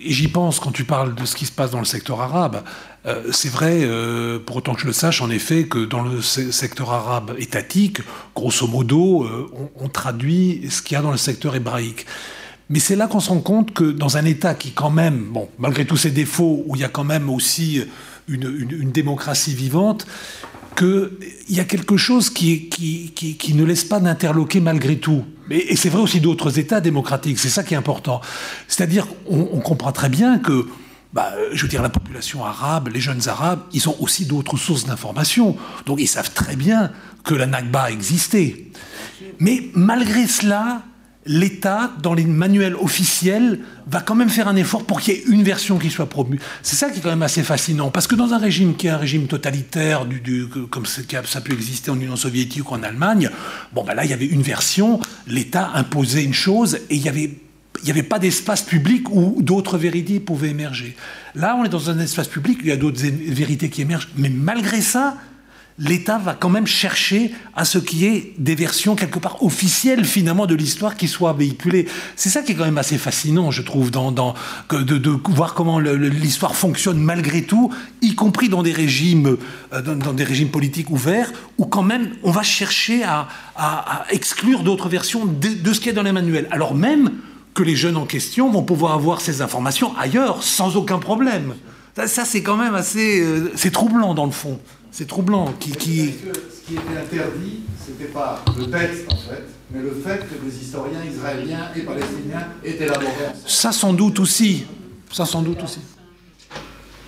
[0.03, 2.63] et j'y pense quand tu parles de ce qui se passe dans le secteur arabe.
[3.07, 6.21] Euh, c'est vrai, euh, pour autant que je le sache, en effet, que dans le
[6.21, 8.01] secteur arabe étatique,
[8.35, 9.27] grosso modo,
[9.81, 12.07] on, traduit ce qu'il y a dans le secteur hébraïque.
[12.69, 15.49] Mais c'est là qu'on se rend compte que dans un État qui, quand même, bon,
[15.59, 17.81] malgré tous ses défauts, où il y a quand même aussi
[18.29, 20.07] une, démocratie vivante,
[20.77, 21.11] qu'il
[21.49, 22.71] y a quelque chose qui,
[23.55, 25.25] ne laisse pas d'interloquer malgré tout.
[25.51, 28.21] Et, c'est vrai aussi d'autres États démocratiques, c'est ça qui est important.
[28.69, 30.67] C'est-à-dire, on, on comprend très bien que
[31.13, 34.85] bah, je veux dire, la population arabe, les jeunes arabes, ils ont aussi d'autres sources
[34.85, 35.57] d'information.
[35.87, 36.93] Donc ils savent très bien
[37.25, 38.67] que la Nakba existait.
[39.39, 40.83] Mais malgré cela,
[41.27, 45.25] l'État, dans les manuels officiels, va quand même faire un effort pour qu'il y ait
[45.29, 46.39] une version qui soit promue.
[46.63, 48.91] C'est ça qui est quand même assez fascinant, parce que dans un régime qui est
[48.91, 50.07] un régime totalitaire,
[50.71, 51.03] comme ça
[51.35, 53.31] a pu exister en Union soviétique ou en Allemagne,
[53.73, 57.09] bon, bah là, il y avait une version, l'État imposait une chose, et il y
[57.09, 57.31] avait
[57.83, 60.97] il n'y avait pas d'espace public où d'autres vérités pouvaient émerger.
[61.35, 64.31] Là, on est dans un espace public il y a d'autres vérités qui émergent, mais
[64.31, 65.17] malgré ça,
[65.79, 70.05] l'État va quand même chercher à ce qu'il y ait des versions quelque part officielles
[70.05, 71.87] finalement de l'histoire qui soient véhiculées.
[72.17, 76.99] C'est ça qui est quand même assez fascinant, je trouve, de, voir comment l'histoire fonctionne
[76.99, 79.37] malgré tout, y compris dans des régimes,
[79.73, 83.29] euh, dans, des régimes politiques ouverts, où quand même on va chercher à,
[84.11, 86.49] exclure d'autres versions de, ce qu'il y a dans les manuels.
[86.51, 87.11] Alors même
[87.55, 91.55] que les jeunes en question vont pouvoir avoir ces informations ailleurs, sans aucun problème.
[92.05, 93.23] Ça, c'est quand même assez...
[93.23, 94.61] Euh, troublant, dans le fond.
[94.97, 95.53] C'est troublant.
[95.61, 96.07] Qui, qui...
[96.07, 100.57] ce qui était interdit, c'était pas le texte, en fait, mais le fait que les
[100.57, 103.11] historiens israéliens et palestiniens étaient élaborés.
[103.47, 104.65] Ça, sans doute aussi.
[105.13, 105.81] Ça, sans doute aussi.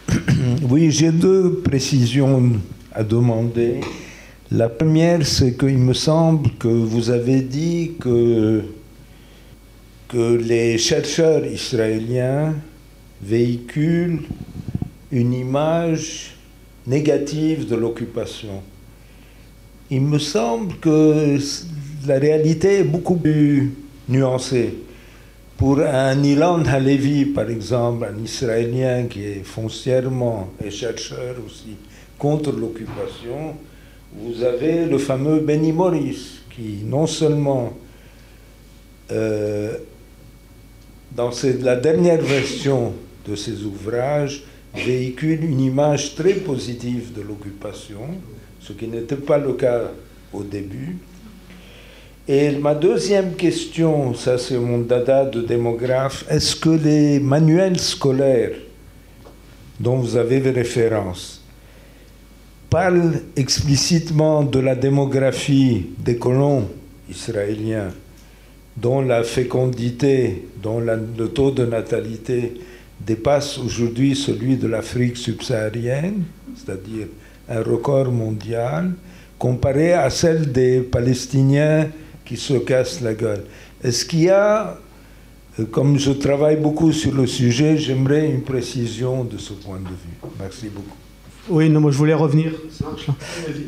[0.69, 2.53] Oui, j'ai deux précisions
[2.93, 3.81] à demander.
[4.51, 8.65] La première, c'est qu'il me semble que vous avez dit que
[10.09, 12.55] que les chercheurs israéliens
[13.23, 14.25] véhiculent
[15.11, 16.38] une image
[16.89, 18.63] négative de l'occupation.
[19.91, 21.39] Il me semble que
[22.07, 23.73] la réalité est beaucoup plus
[24.09, 24.75] nuancée.
[25.57, 31.77] Pour un Ilan Halevi, par exemple, un Israélien qui est foncièrement et chercheur aussi
[32.17, 33.57] contre l'occupation,
[34.15, 37.73] vous avez le fameux Benny Morris, qui non seulement
[39.11, 39.77] euh,
[41.13, 42.93] dans la dernière version
[43.27, 44.45] de ces ouvrages,
[44.75, 48.01] véhicule une image très positive de l'occupation,
[48.61, 49.91] ce qui n'était pas le cas
[50.33, 50.99] au début.
[52.27, 58.57] Et ma deuxième question, ça c'est mon dada de démographe, est-ce que les manuels scolaires
[59.81, 61.43] dont vous avez référence
[62.69, 66.69] parlent explicitement de la démographie des colons
[67.09, 67.93] israéliens
[68.77, 72.55] dont la fécondité, dont le taux de natalité
[73.01, 77.07] dépasse aujourd'hui celui de l'Afrique subsaharienne, c'est-à-dire
[77.49, 78.93] un record mondial,
[79.39, 81.89] comparé à celle des Palestiniens
[82.25, 83.45] qui se cassent la gueule.
[83.83, 84.79] Est-ce qu'il y a,
[85.59, 89.89] euh, comme je travaille beaucoup sur le sujet, j'aimerais une précision de ce point de
[89.89, 90.31] vue.
[90.39, 90.97] Merci beaucoup.
[91.51, 92.53] Oui, non, moi je voulais revenir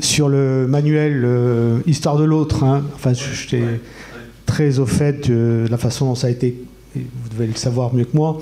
[0.01, 2.63] sur le manuel euh, Histoire de l'autre.
[2.63, 2.85] Hein.
[2.95, 3.63] Enfin, je, t'ai
[4.45, 6.63] très au fait de la façon dont ça a été,
[6.95, 8.41] vous devez le savoir mieux que moi.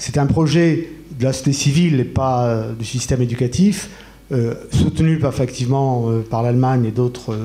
[0.00, 3.90] C'est un projet de la société civile et pas euh, du système éducatif,
[4.32, 7.36] euh, soutenu effectivement euh, par l'Allemagne et d'autres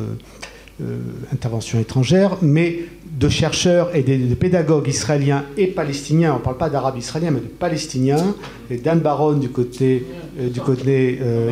[1.32, 2.80] interventions étrangères, mais
[3.18, 7.40] de chercheurs et de, pédagogues israéliens et palestiniens, on ne parle pas d'arabes israéliens, mais
[7.40, 8.36] de palestiniens,
[8.70, 10.06] et Dan Baron du côté,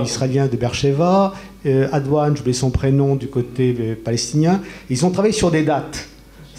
[0.03, 1.33] israélien de Beersheba,
[1.93, 4.59] Adwan, j'oublie son prénom, du côté palestinien.
[4.89, 6.09] Ils ont travaillé sur des dates.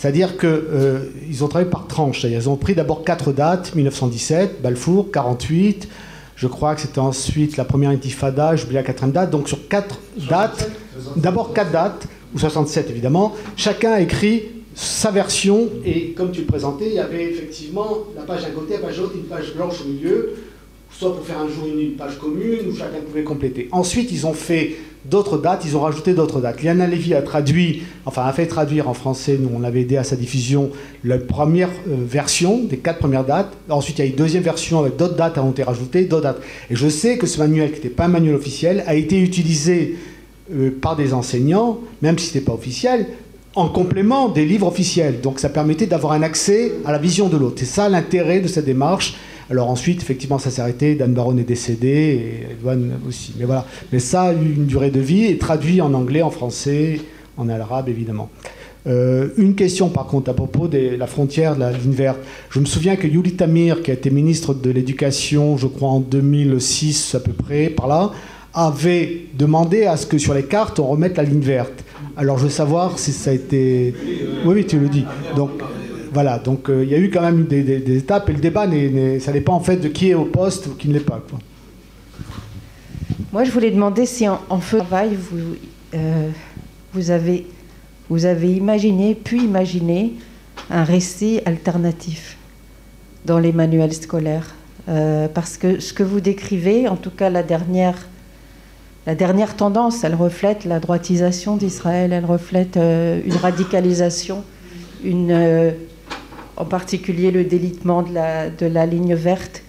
[0.05, 1.01] C'est-à-dire qu'ils euh,
[1.41, 2.25] ont travaillé par tranches.
[2.25, 5.89] Ils ont pris d'abord quatre dates 1917, Balfour, 48.
[6.37, 9.31] Je crois que c'était ensuite la première intifada, j'oublie la quatrième date.
[9.31, 9.99] Donc sur quatre
[10.29, 10.71] dates,
[11.17, 14.43] d'abord quatre dates, ou 67 évidemment, chacun a écrit
[14.75, 15.71] sa version.
[15.87, 19.01] Et comme tu le présentais, il y avait effectivement la page d'un côté, la page
[19.15, 20.35] une page blanche au milieu,
[20.91, 23.71] soit pour faire un jour une page commune, où chacun pouvait compléter.
[23.73, 26.63] Ensuite, ils ont fait d'autres dates, ils ont rajouté d'autres dates.
[26.63, 30.05] Liana Levy a traduit, enfin a fait traduire en français, nous on avait aidé à
[30.05, 30.71] sa diffusion,
[31.05, 33.53] la première euh, version des quatre premières dates.
[33.69, 36.23] Ensuite il y a une deuxième version avec d'autres dates qui ont été rajoutées, d'autres
[36.23, 36.41] dates.
[36.71, 39.97] Et je sais que ce manuel, qui n'était pas un manuel officiel, a été utilisé
[40.53, 43.07] euh, par des enseignants, même si ce n'était pas officiel,
[43.55, 45.21] en complément des livres officiels.
[45.21, 47.57] Donc ça permettait d'avoir un accès à la vision de l'autre.
[47.59, 49.17] C'est ça l'intérêt de cette démarche
[49.51, 50.95] alors ensuite, effectivement, ça s'est arrêté.
[50.95, 53.35] Dan Baron est décédé et Edouane aussi.
[53.39, 53.67] Mais voilà.
[53.93, 57.01] Mais ça a eu une durée de vie et traduit en anglais, en français,
[57.37, 58.31] en arabe, évidemment.
[58.87, 62.19] Euh, une question par contre à propos de la frontière de la ligne verte.
[62.51, 66.01] Je me souviens que Yuli Tamir, qui a été ministre de l'Éducation, je crois en
[66.01, 68.13] 2006 à peu près, par là,
[68.53, 71.83] avait demandé à ce que sur les cartes on remette la ligne verte.
[72.15, 73.95] Alors je veux savoir si ça a été...
[74.45, 75.07] Oui, oui, tu le dis.
[75.35, 75.51] Donc
[76.15, 78.67] voilà, donc euh, il y a eu quand même des, étapes et le débat,
[79.19, 81.21] ça dépend en fait de qui est au poste ou qui ne l'est pas.
[83.33, 85.57] Moi je voulais demander si en, feu travail vous,
[85.95, 86.31] euh,
[87.11, 90.13] avez imaginé, pu imaginer
[90.71, 92.37] un récit alternatif
[93.25, 94.55] dans les manuels scolaires.
[94.89, 98.07] Euh, parce que ce que vous décrivez, en tout cas la dernière,
[99.07, 104.45] la dernière tendance, elle reflète la droitisation d'Israël, elle reflète une radicalisation,
[105.03, 105.75] une,
[106.57, 109.63] en particulier le délitement de la, ligne verte.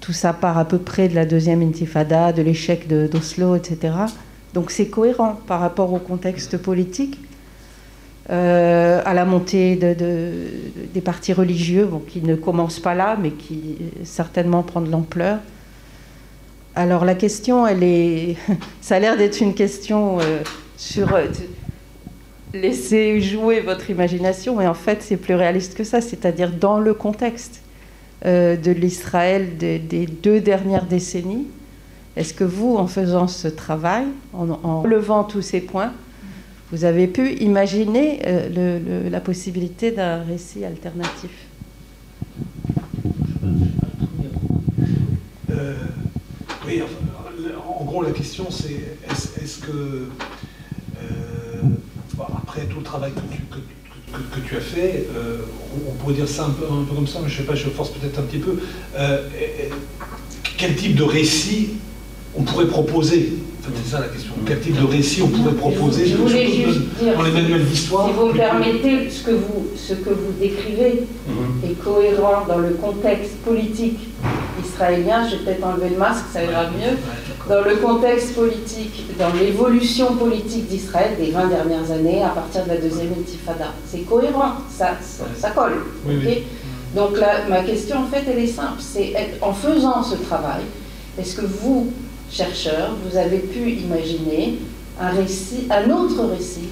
[0.00, 3.94] Tout ça part à peu près de la deuxième intifada, de l'échec d'Oslo, etc.
[4.54, 7.18] Donc c'est cohérent par rapport au contexte politique.
[8.30, 9.94] Euh, à la montée de,
[10.94, 15.38] des partis religieux, qui ne commencent pas là, mais qui certainement prennent de l'ampleur.
[16.74, 18.36] Alors la question, elle est,
[18.80, 20.42] ça a l'air d'être une question euh,
[20.76, 21.26] sur euh,
[22.54, 26.94] laisser jouer votre imagination, mais en fait c'est plus réaliste que ça, c'est-à-dire dans le
[26.94, 27.62] contexte
[28.24, 31.46] de l'Israël des, deux dernières décennies.
[32.16, 35.92] Est-ce que vous, en faisant ce travail, en, en relevant tous ces points,
[36.72, 41.30] vous avez pu imaginer euh, la possibilité d'un récit alternatif?
[45.50, 45.74] Euh,
[46.66, 46.82] Oui,
[47.78, 50.08] en gros, la question c'est est-ce que, euh,
[52.52, 55.06] après tout le travail que tu, as fait,
[55.88, 57.54] on, pourrait dire ça un peu, un peu, comme ça, mais je ne sais pas,
[57.54, 58.58] je force peut-être un petit peu,
[60.58, 61.70] quel type de récit
[62.36, 63.32] on pourrait proposer
[63.64, 64.32] c'est ça la question.
[64.44, 68.08] Quel type de récit on pourrait proposer Je voulais juste dire, dans les manuels d'histoire
[68.08, 71.70] Si vous me permettez, ce que vous, ce que vous décrivez mhm.
[71.70, 74.00] est cohérent dans le contexte politique
[74.64, 75.28] israélien.
[75.28, 76.98] Je vais peut-être enlever le masque, ça ira mieux.
[77.48, 82.70] Dans le contexte politique, dans l'évolution politique d'Israël des 20 dernières années, à partir de
[82.70, 83.72] la deuxième intifada.
[83.88, 84.96] C'est cohérent, ça,
[85.38, 85.84] ça, colle.
[86.96, 87.16] Donc
[87.48, 88.80] ma question, en fait, elle est simple.
[88.80, 90.62] C'est en faisant ce travail,
[91.18, 91.92] est-ce que vous,
[92.32, 94.58] chercheurs, vous avez pu imaginer
[95.00, 96.68] un autre récit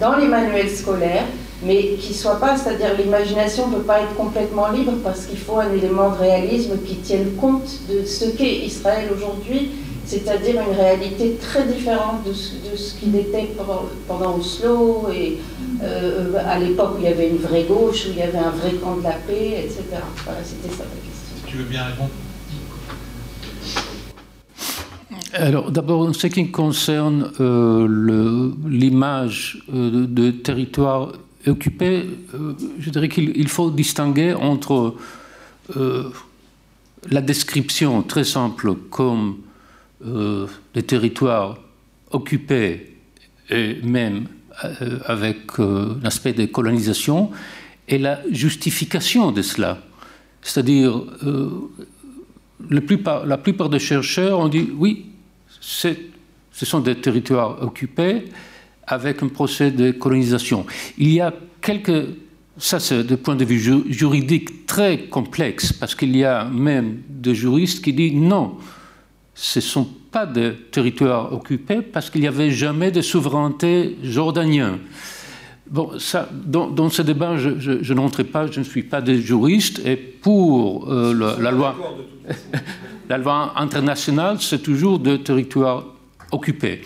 [0.00, 1.26] dans les manuels scolaires,
[1.64, 5.58] mais qui soit pas, c'est-à-dire l'imagination ne peut pas être complètement libre parce qu'il faut
[5.58, 9.70] un élément de réalisme qui tienne compte de ce qu'est Israël aujourd'hui,
[10.04, 13.48] c'est-à-dire une réalité très différente de ce, qu'il était
[14.06, 15.38] pendant, Oslo et
[15.82, 18.50] euh, à l'époque où il y avait une vraie gauche, où il y avait un
[18.50, 19.82] vrai camp de la paix, etc.
[20.24, 21.46] Voilà, c'était ça la question.
[21.46, 22.10] Tu veux bien répondre?
[25.34, 31.12] Alors d'abord, en ce qui concerne euh, l'image euh, de territoire
[31.46, 32.04] occupé,
[32.34, 34.94] euh, je dirais qu'il faut distinguer entre
[37.10, 39.38] la description très simple comme
[40.74, 41.56] des territoires
[42.10, 42.98] occupés
[43.48, 44.26] et même
[45.06, 45.56] avec
[46.02, 47.30] l'aspect de colonisation
[47.88, 49.78] et la justification de cela.
[50.42, 51.02] C'est-à-dire,
[52.68, 55.13] la plupart des chercheurs ont dit oui,
[55.64, 58.24] ce sont des territoires occupés
[58.86, 60.66] avec un procès de colonisation.
[60.98, 62.08] Il y a quelques...
[62.56, 63.58] Ça, c'est de point de vue
[63.88, 68.58] juridique très complexe, parce qu'il y a même des juristes qui disent non,
[69.34, 74.78] ce ne sont pas des territoires occupés parce qu'il n'y avait jamais de souveraineté jordanienne.
[75.68, 79.96] Bon, ça, dans, ce débat, je, n'entrerai pas, je ne suis pas des juristes, et
[79.96, 81.74] pour euh, la loi...
[83.08, 85.84] la loi internationale, c'est toujours de territoires
[86.32, 86.82] occupés.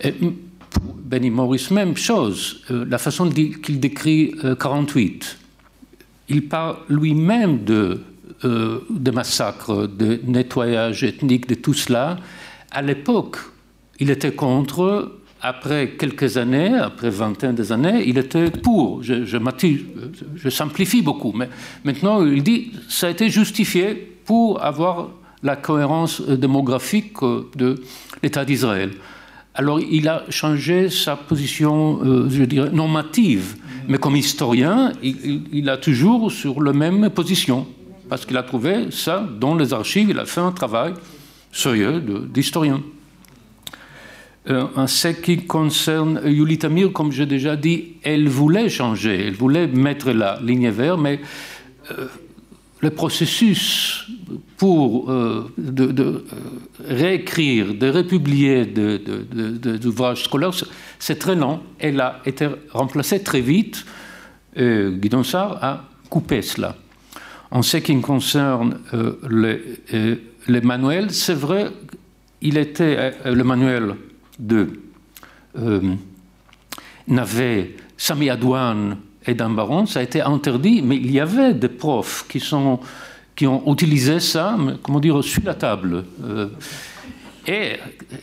[0.00, 5.38] Pour Benny Morris, même chose, euh, la façon qu'il décrit 48.
[5.38, 5.94] Euh,
[6.28, 8.00] il parle lui-même de,
[8.44, 12.16] euh, de massacres, de nettoyage ethnique, de tout cela.
[12.70, 13.36] À l'époque,
[14.00, 15.12] il était contre.
[15.46, 19.02] Après quelques années, après vingtaine des années, il était pour.
[19.02, 19.36] Je, je,
[20.36, 21.50] je simplifie beaucoup, mais
[21.84, 23.94] maintenant il dit ça a été justifié
[24.24, 25.10] pour avoir
[25.44, 27.80] la cohérence euh, démographique euh, de
[28.22, 28.90] l'État d'Israël.
[29.54, 33.56] Alors il a changé sa position, euh, je dirais, normative,
[33.86, 37.66] mais comme historien, il, a toujours sur la même position,
[38.08, 40.94] parce qu'il a trouvé ça dans les archives, il a fait un travail
[41.52, 42.02] sérieux
[42.32, 42.80] d'historien.
[44.48, 49.66] en ce qui concerne Yulie Tamir, comme j'ai déjà dit, elle voulait changer, elle voulait
[49.66, 51.20] mettre la ligne verte, mais
[52.84, 54.06] le processus
[54.58, 56.24] pour euh, de,
[56.86, 60.52] réécrire, de republier des de, ouvrages scolaires,
[60.98, 61.62] c'est très lent.
[61.78, 63.86] Elle a été remplacée très vite.
[64.54, 66.76] Et Guy Donsard a coupé cela.
[67.50, 68.78] En ce qui concerne
[69.30, 71.70] les, les, manuels, c'est vrai,
[72.42, 73.94] il était le manuel
[74.38, 74.68] de
[77.08, 81.68] Navet, Sami Adouane et d'un baron, ça a été interdit, mais il y avait des
[81.68, 82.80] profs qui, ont
[83.66, 86.04] utilisé ça, comment dire, sur la table.
[86.22, 86.48] Euh,
[87.46, 87.76] et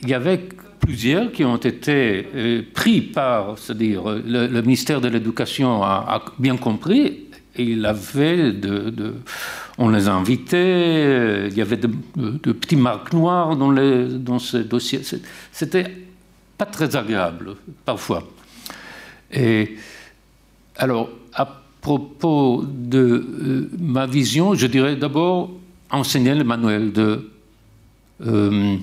[0.04, 0.50] il y avait
[0.80, 7.28] plusieurs qui ont été euh, pris par, c'est-à-dire le, ministère de l'Éducation a, bien compris,
[7.56, 9.16] et il avait de,
[9.78, 11.88] on les a invités, il y avait de,
[12.54, 15.02] petits marques noires dans, les, dans ce dossier.
[15.52, 15.92] C'était
[16.58, 17.56] pas très agréable
[17.86, 18.24] parfois.
[19.34, 19.78] Et
[20.82, 21.48] alors, à
[21.80, 25.52] propos de euh, ma vision, je dirais d'abord
[25.92, 27.30] enseigner le manuel de
[28.26, 28.78] euh,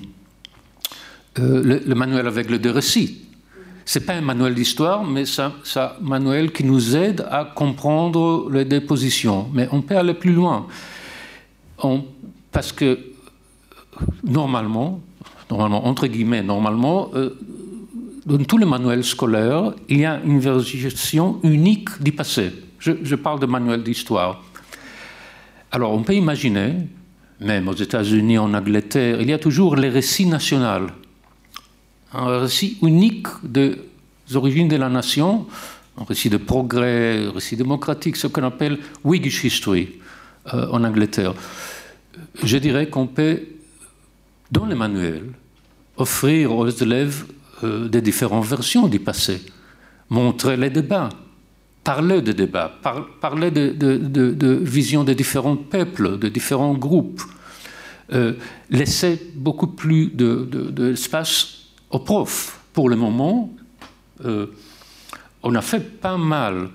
[1.39, 3.25] euh, le, manuel avec le deux récits.
[3.83, 8.63] C'est pas un manuel d'histoire, mais c'est un manuel qui nous aide à comprendre les
[8.63, 9.49] dépositions.
[9.53, 10.67] Mais on peut aller plus loin,
[12.49, 12.97] parce que
[14.23, 15.01] normalement,
[15.49, 17.11] normalement entre guillemets, normalement,
[18.37, 22.51] dans tous les manuels scolaires, il y a une version unique du passé.
[22.77, 24.43] Je, parle de manuel d'histoire.
[25.71, 26.75] Alors, on peut imaginer,
[27.41, 30.87] même aux États-Unis, en Angleterre, il y a toujours les récits nationaux.
[32.13, 33.75] Un récit unique des
[34.33, 35.47] origines de la nation,
[35.97, 39.89] un récit de progrès, un récit démocratique, ce qu'on appelle Whiggish History
[40.53, 41.33] euh, en Angleterre.
[42.43, 43.41] Je dirais qu'on peut,
[44.51, 45.31] dans les manuels,
[45.97, 47.25] offrir aux élèves
[47.63, 49.41] euh, des différentes versions du passé,
[50.09, 51.09] montrer les débats,
[51.83, 52.71] parler de débats,
[53.21, 57.21] parler de, de, visions de différents peuples, de différents groupes,
[58.11, 58.33] euh,
[58.69, 62.59] laisser beaucoup plus d'espace aux profs.
[62.73, 63.51] Pour le moment,
[64.25, 64.47] euh,
[65.43, 66.69] on a fait pas mal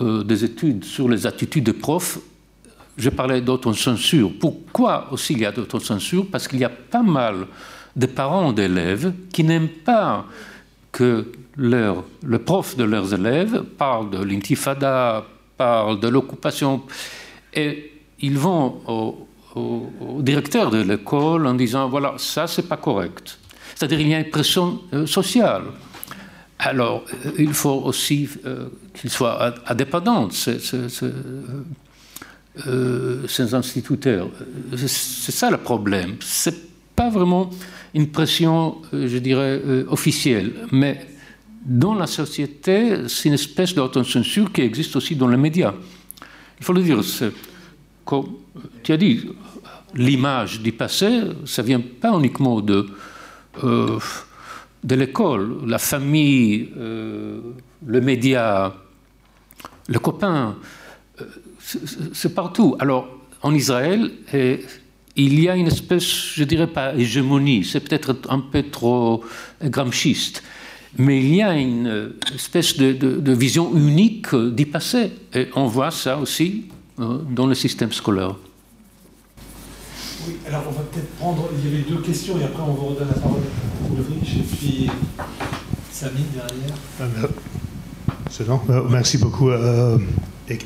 [0.00, 2.18] des études sur les attitudes des profs
[3.00, 4.32] je parlais d'autocensure.
[4.38, 7.46] Pourquoi aussi il y a d'autocensure Parce qu'il y a pas mal
[8.00, 10.24] des parents d'élèves qui n'aiment pas
[10.90, 16.82] que le prof de leurs élèves parle de l'intifada, parle de l'occupation,
[17.54, 19.26] et ils vont au,
[20.20, 23.38] directeur de l'école en disant voilà, ça c'est pas correct.
[23.74, 25.64] C'est-à-dire il y a une pression euh, sociale.
[26.58, 30.88] Alors, euh, il faut aussi euh, qu'ils soient indépendants, ces, ces,
[33.28, 34.28] ces instituteurs.
[34.76, 36.16] C'est ça le problème.
[36.20, 37.50] C'est pas vraiment
[37.94, 40.52] une pression, euh, je dirais, euh, officielle.
[40.72, 41.06] Mais
[41.64, 45.74] dans la société, c'est une espèce d'autocensure qui existe aussi dans les médias.
[46.58, 47.00] Il faut le dire,
[48.04, 48.28] comme
[48.82, 49.28] tu as dit,
[49.94, 52.86] l'image du passé, ça vient pas uniquement de,
[53.64, 53.98] euh,
[54.84, 58.74] de l'école, la famille, le média,
[59.88, 60.56] le copain,
[62.12, 62.76] c'est partout.
[62.78, 63.08] Alors,
[63.42, 64.10] en Israël,
[65.16, 69.24] il y a une espèce, je dirais pas hégémonie, c'est peut-être un peu trop
[69.62, 70.42] gramschiste,
[70.98, 75.12] mais il y a une espèce de, vision unique du passé.
[75.34, 76.64] Et on voit ça aussi
[76.98, 78.34] euh, dans le système scolaire.
[80.26, 81.48] Oui, alors on va peut-être prendre.
[81.58, 84.56] Il y avait deux questions et après on vous redonne la parole à Ulrich et
[84.56, 84.90] puis
[85.90, 86.76] Samy derrière.
[87.00, 88.60] Ah, c'est bon.
[88.68, 89.50] Euh, merci beaucoup.
[89.50, 89.96] Euh,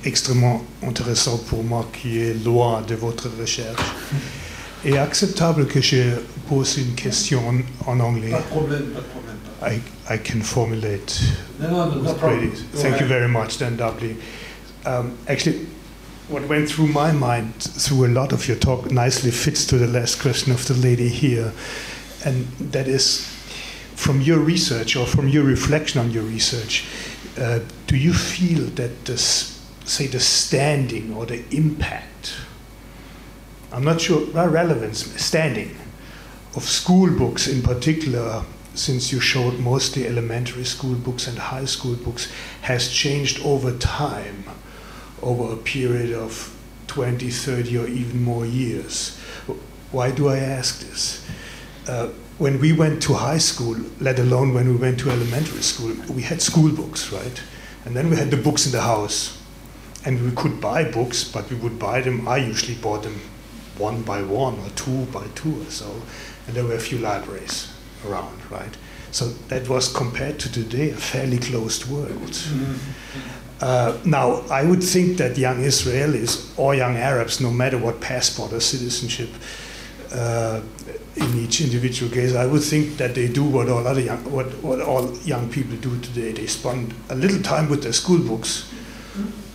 [0.04, 3.82] extrêmement intéressant pour moi qui est loin de votre recherche.
[4.86, 7.40] Et acceptable que je pose une question
[7.86, 8.30] en, anglais.
[8.30, 9.36] Pas de problème, pas de problème.
[9.62, 9.80] I,
[10.14, 11.18] I can formulate.
[11.58, 12.52] No, no, no, problem.
[12.74, 14.16] Thank you very much, Dan Dubley.
[14.84, 15.66] Um, actually,
[16.28, 19.86] what went through my mind through a lot of your talk nicely fits to the
[19.86, 21.52] last question of the lady here.
[22.26, 23.26] And that is
[23.94, 26.84] from your research or from your reflection on your research,
[27.38, 29.53] uh, do you feel that this
[29.84, 32.34] say, the standing or the impact,
[33.72, 35.76] I'm not sure, relevance, standing
[36.56, 38.44] of school books in particular,
[38.74, 42.32] since you showed mostly elementary school books and high school books,
[42.62, 44.44] has changed over time,
[45.22, 46.56] over a period of
[46.86, 49.18] 20, 30, or even more years.
[49.90, 51.26] Why do I ask this?
[51.88, 52.08] Uh,
[52.38, 56.22] when we went to high school, let alone when we went to elementary school, we
[56.22, 57.42] had school books, right?
[57.84, 59.40] And then we had the books in the house
[60.04, 62.28] and we could buy books, but we would buy them.
[62.28, 63.20] I usually bought them
[63.78, 66.02] one by one or two by two or so,
[66.46, 67.72] and there were a few libraries
[68.06, 68.76] around, right?
[69.10, 72.32] So that was compared to today a fairly closed world.
[72.32, 73.44] Mm-hmm.
[73.60, 78.52] Uh, now, I would think that young Israelis or young Arabs, no matter what passport
[78.52, 79.30] or citizenship,
[80.12, 80.60] uh,
[81.16, 84.46] in each individual case, I would think that they do what all other young, what,
[84.62, 86.32] what all young people do today.
[86.32, 88.68] They spend a little time with their school books,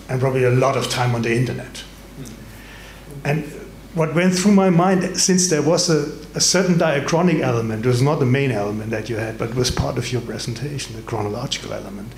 [0.10, 1.84] and probably a lot of time on the internet.
[3.24, 3.44] And
[3.94, 8.02] what went through my mind, since there was a, a certain diachronic element, it was
[8.02, 11.74] not the main element that you had, but was part of your presentation, the chronological
[11.74, 12.14] element.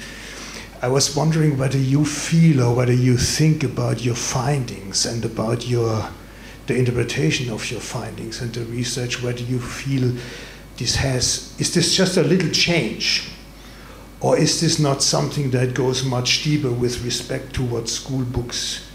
[0.81, 5.67] I was wondering whether you feel or whether you think about your findings and about
[5.67, 6.09] your
[6.67, 10.15] the interpretation of your findings and the research, whether you feel
[10.77, 13.30] this has is this just a little change?
[14.21, 18.87] Or is this not something that goes much deeper with respect to what school books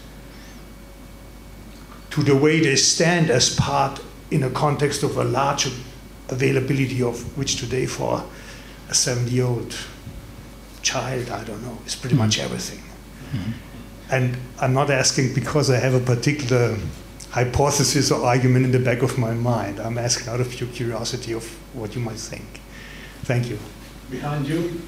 [2.11, 4.01] to the way they stand as part
[4.31, 5.69] in a context of a larger
[6.29, 8.23] availability of which today for
[8.89, 9.75] a 70 year old
[10.81, 12.23] child, I don't know, is pretty Mm-hmm.
[12.23, 12.83] much everything.
[14.09, 16.77] And I'm not asking because I have a particular
[17.31, 19.79] hypothesis or argument in the back of my mind.
[19.81, 21.43] I'm asking out of pure curiosity of
[21.75, 22.61] what you might think.
[23.23, 23.59] Thank you.
[24.09, 24.81] Behind you.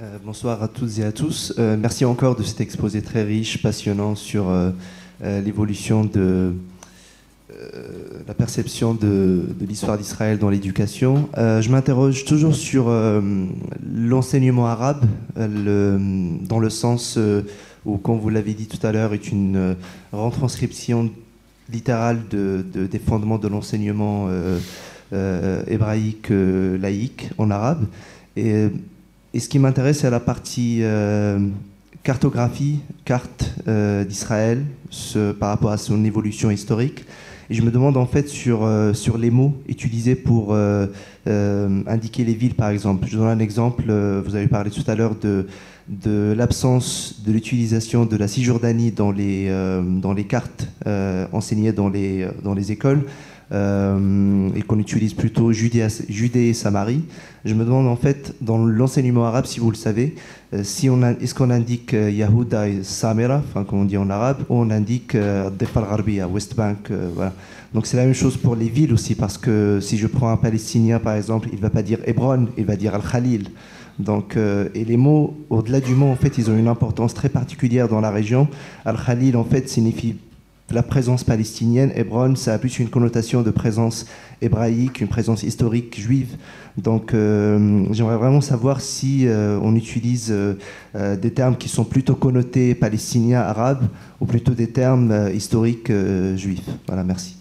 [0.00, 1.52] Euh, bonsoir à toutes et à tous.
[1.58, 4.70] Euh, merci encore de cet exposé très riche, passionnant sur euh,
[5.22, 6.52] l'évolution de
[8.28, 11.28] la perception de, l'histoire d'Israël dans l'éducation.
[11.36, 12.88] Je m'interroge toujours sur
[13.92, 15.04] l'enseignement arabe,
[15.34, 17.18] dans le sens
[17.84, 19.74] où, comme vous l'avez dit tout à l'heure, est une
[20.12, 21.10] retranscription
[21.72, 24.58] littérale de, de- des fondements de l'enseignement euh,
[25.66, 27.84] hébraïque euh, laïque en arabe.
[28.36, 28.68] Et euh,
[29.34, 31.38] et ce qui m'intéresse, c'est la partie euh,
[32.02, 34.64] cartographie, carte euh, d'Israël
[35.38, 37.04] par rapport à son évolution historique.
[37.50, 40.86] Et je me demande en fait sur, euh, sur les mots utilisés pour euh,
[41.26, 43.06] euh, indiquer les villes, par exemple.
[43.06, 43.84] Je donne un exemple.
[43.88, 45.46] euh, vous avez parlé tout à l'heure de,
[45.88, 51.72] de l'absence de l'utilisation de la Cisjordanie dans les, euh, dans les cartes euh, enseignées
[51.72, 53.04] dans les, dans les écoles.
[53.50, 55.88] Euh, et qu'on utilise plutôt Judée,
[56.34, 57.04] et Samarie.
[57.46, 60.16] Je me demande en fait, dans l'enseignement arabe, si vous le savez,
[60.52, 64.42] euh, si on est-ce qu'on indique euh, Yahuda et Samira, comme on dit en arabe,
[64.50, 65.16] ou on indique
[65.58, 66.92] Defal Gharbiya, West Bank.
[67.72, 70.36] Donc c'est la même chose pour les villes aussi, parce que si je prends un
[70.36, 73.48] Palestinien par exemple, il ne va pas dire Hebron, il va dire Al-Khalil.
[73.98, 77.88] Donc, et les mots, au-delà du mot, en fait, ils ont une importance très particulière
[77.88, 78.46] dans la région.
[78.84, 80.14] Al-Khalil, en fait, signifie
[80.70, 81.92] la présence palestinienne.
[81.94, 84.06] Hébron, ça a plus une connotation de présence
[84.42, 86.36] hébraïque, une présence historique juive.
[86.76, 92.14] Donc, euh, j'aimerais vraiment savoir si euh, on utilise euh, des termes qui sont plutôt
[92.14, 93.88] connotés palestiniens, arabes,
[94.20, 95.92] ou plutôt des termes historiques
[96.36, 96.68] juifs.
[96.86, 97.36] Voilà, merci.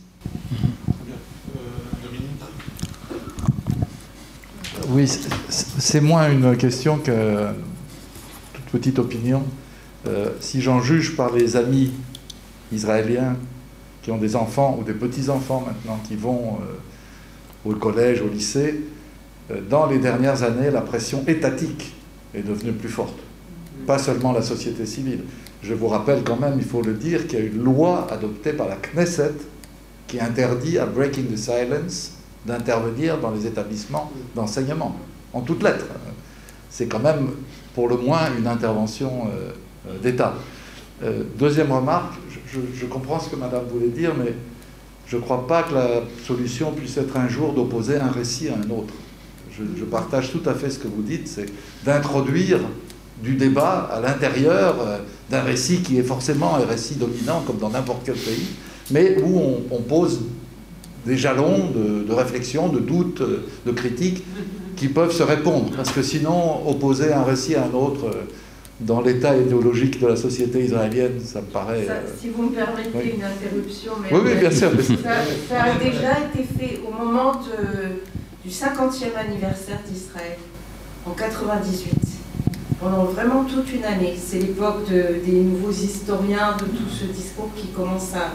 [4.89, 5.05] Oui,
[5.49, 7.47] c'est- moins une question que
[8.53, 9.43] toute petite opinion.
[10.39, 11.91] Si j'en juge par les amis
[12.71, 13.35] israéliens
[14.07, 18.85] qui ont des enfants ou des petits-enfants maintenant qui vont euh, au collège, au lycée,
[19.51, 21.93] euh, dans les dernières années, la pression étatique
[22.33, 23.19] est devenue plus forte.
[23.85, 25.23] Pas seulement la société civile.
[25.61, 28.53] Je vous rappelle quand même, il faut le dire, qu'il y a une loi adoptée
[28.53, 29.33] par la Knesset
[30.07, 32.13] qui interdit à Breaking the Silence
[32.45, 34.95] d'intervenir dans les établissements d'enseignement,
[35.33, 35.87] en toutes lettres.
[36.69, 37.31] C'est quand même,
[37.75, 40.33] pour le moins, une intervention euh, d'État.
[41.37, 42.15] Deuxième remarque,
[42.51, 44.33] je, comprends ce que Madame voulait dire, mais
[45.07, 48.53] je ne crois pas que la solution puisse être un jour d'opposer un récit à
[48.53, 48.93] un autre.
[49.51, 51.47] Je, partage tout à fait ce que vous dites, c'est
[51.83, 52.59] d'introduire
[53.23, 54.99] du débat à l'intérieur euh,
[55.31, 58.47] d'un récit qui est forcément un récit dominant, comme dans n'importe quel pays,
[58.91, 60.19] mais où on, on pose
[61.07, 64.23] des jalons de, de réflexion, de doute, euh, de critique
[64.75, 65.71] qui peuvent se répondre.
[65.75, 68.23] Parce que sinon, opposer un récit à un autre euh,
[68.79, 71.85] dans l'état idéologique de la société israélienne, ça me paraît...
[71.85, 73.13] Ça, euh, si vous me permettez oui.
[73.17, 74.69] une interruption, mais Oui, oui, bien sûr.
[74.71, 75.09] Ça,
[75.49, 78.01] ça a déjà été fait au moment de-
[78.47, 80.37] du 50e anniversaire d'Israël,
[81.05, 81.91] en 98.
[82.79, 84.15] Pendant vraiment toute une année.
[84.23, 88.33] C'est l'époque de- des nouveaux historiens, de tout ce discours qui commence à,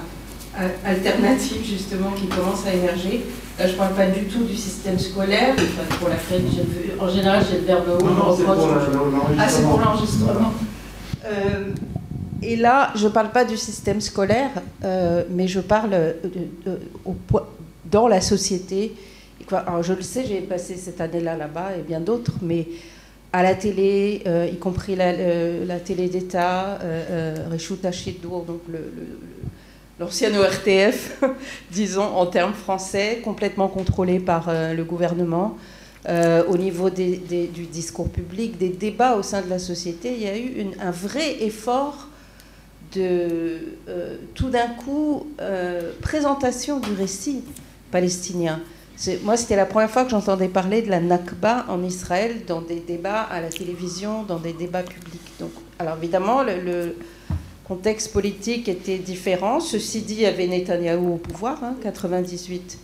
[0.57, 3.25] à- alternatif justement, qui commence à émerger.
[3.59, 7.01] Là, je ne parle pas du tout du système scolaire, enfin, pour laquelle j'ai le-
[7.01, 7.99] en général j'ai le verbe haut.
[8.01, 8.71] je reproche-
[9.39, 10.53] ah, c'est pour l'enregistrement.
[11.25, 11.71] Euh,
[12.43, 14.51] et là, je ne parle pas du système scolaire,
[14.85, 17.41] euh, mais je parle de- de- au po-
[17.91, 18.95] dans la société.
[19.51, 22.67] Alors, je le sais, j'ai passé cette année-là là-bas et bien d'autres, mais
[23.35, 25.13] à la télé, euh, y compris la,
[25.79, 29.42] télé d'État, euh, euh, Hachidour, donc le- le- le-
[30.03, 31.23] l'ancienne ORTF,
[31.71, 35.57] disons en termes français, complètement contrôlé par euh, le gouvernement.
[36.09, 40.27] euh, au niveau du discours public, des débats au sein de la société, il y
[40.27, 42.09] a eu un vrai effort
[42.97, 45.29] de, euh, tout d'un coup,
[46.01, 47.45] présentation du récit
[47.93, 48.61] palestinien.
[49.23, 52.81] Moi, c'était la première fois que j'entendais parler de la Nakba en Israël dans des
[52.81, 55.31] débats à la télévision, dans des débats publics.
[55.39, 56.97] Donc, alors évidemment, le
[57.65, 59.61] contexte politique était différent.
[59.61, 62.79] Ceci dit, il y avait Netanyahou au pouvoir, hein, 98.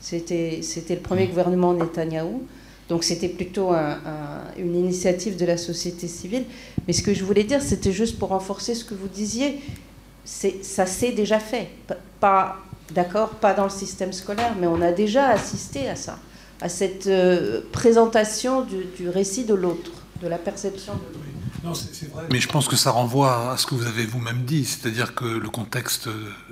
[0.00, 2.42] C'était le premier gouvernement Netanyahou.
[2.88, 6.44] Donc c'était plutôt un, un, une initiative de la société civile.
[6.86, 9.60] Mais ce que je voulais dire, c'était juste pour renforcer ce que vous disiez.
[10.24, 11.68] Ça s'est déjà fait.
[12.20, 12.56] Pas,
[12.94, 16.18] d'accord, pas dans le système scolaire, mais on a déjà assisté à ça,
[16.60, 19.92] à cette euh, présentation du, du récit de l'autre,
[20.22, 21.33] de la perception de l'autre.
[21.64, 22.24] Non, c'est vrai.
[22.30, 25.24] Mais je pense que ça renvoie à ce que vous avez vous-même dit, c'est-à-dire que
[25.24, 26.08] le contexte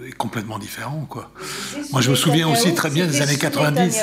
[0.06, 1.06] est complètement différent.
[1.08, 1.30] Quoi.
[1.92, 3.98] Moi, je me souviens aussi très bien des années 90.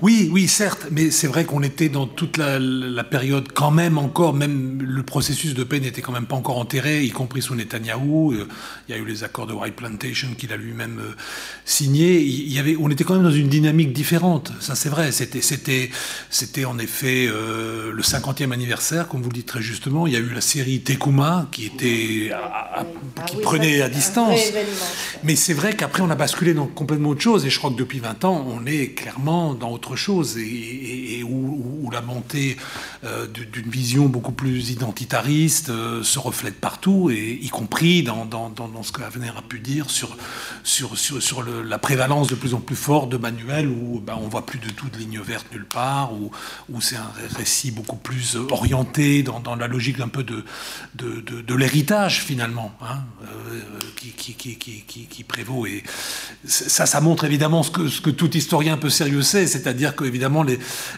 [0.00, 3.98] Oui, oui, certes, mais c'est vrai qu'on était dans toute la, la, période quand même
[3.98, 7.54] encore, même le processus de paix n'était quand même pas encore enterré, y compris sous
[7.54, 8.34] Netanyahou.
[8.88, 11.14] Il y a eu les accords de White Plantation qu'il a lui-même euh,
[11.64, 12.20] signés.
[12.20, 14.52] Il y avait, on était quand même dans une dynamique différente.
[14.60, 15.12] Ça, c'est vrai.
[15.12, 15.90] C'était, c'était,
[16.30, 20.06] c'était en effet euh, le 50e anniversaire, comme vous le dites très justement.
[20.06, 23.82] Il y a eu la série Tekuma qui était à, à, qui ah oui, prenait
[23.82, 24.38] à distance.
[25.24, 27.76] Mais c'est vrai qu'après on a basculé dans complètement autre chose et je crois que
[27.76, 32.02] depuis 20 ans on est clairement dans autre chose et, et, et où, où, la
[32.02, 32.56] montée
[33.02, 38.50] euh, d'une vision beaucoup plus identitariste euh, se reflète partout et y compris dans, dans,
[38.50, 40.16] dans, dans ce que Avenir a pu dire sur,
[40.62, 44.16] sur, sur, sur le, la prévalence de plus en plus forte de manuels où ben,
[44.22, 46.30] on voit plus du tout de ligne verte nulle part où,
[46.70, 50.27] où c'est un récit beaucoup plus orienté dans, dans la logique d'un peu
[50.94, 53.60] de, l'héritage finalement hein, euh,
[53.96, 55.66] qui, prévaut.
[55.66, 55.82] Et
[56.44, 60.44] ça, ça montre évidemment ce que, tout historien un peu sérieux sait, c'est-à-dire que évidemment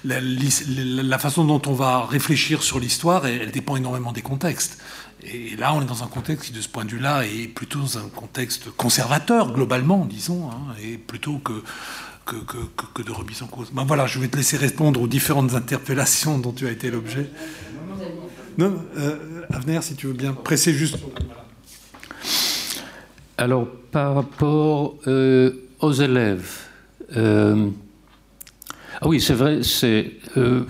[0.04, 4.78] la, façon dont on va réfléchir sur l'histoire, elle, elle, dépend énormément des contextes.
[5.22, 7.80] Et là, on est dans un contexte qui, de ce point de vue-là, est plutôt
[7.80, 11.62] dans un contexte conservateur, globalement, disons, hein, et plutôt que,
[12.24, 12.56] que, que,
[12.94, 13.70] que, de remise en cause.
[13.72, 17.28] Ben voilà, je vais te laisser répondre aux différentes interpellations dont tu as été l'objet.
[18.58, 20.98] Non, euh, si tu veux bien presser juste.
[23.38, 25.50] Alors, par rapport euh,
[25.80, 26.58] aux élèves,
[27.16, 27.68] euh,
[29.00, 30.64] ah oui, c'est vrai, c'est, euh,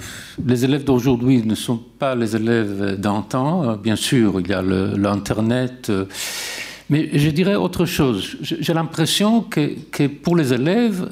[0.47, 3.77] les élèves d'aujourd'hui ne sont pas les élèves d'antan.
[3.77, 5.91] Bien sûr, il y a l'Internet.
[6.89, 8.37] mais je dirais autre chose.
[8.41, 11.11] J'ai l'impression que, que, pour les élèves,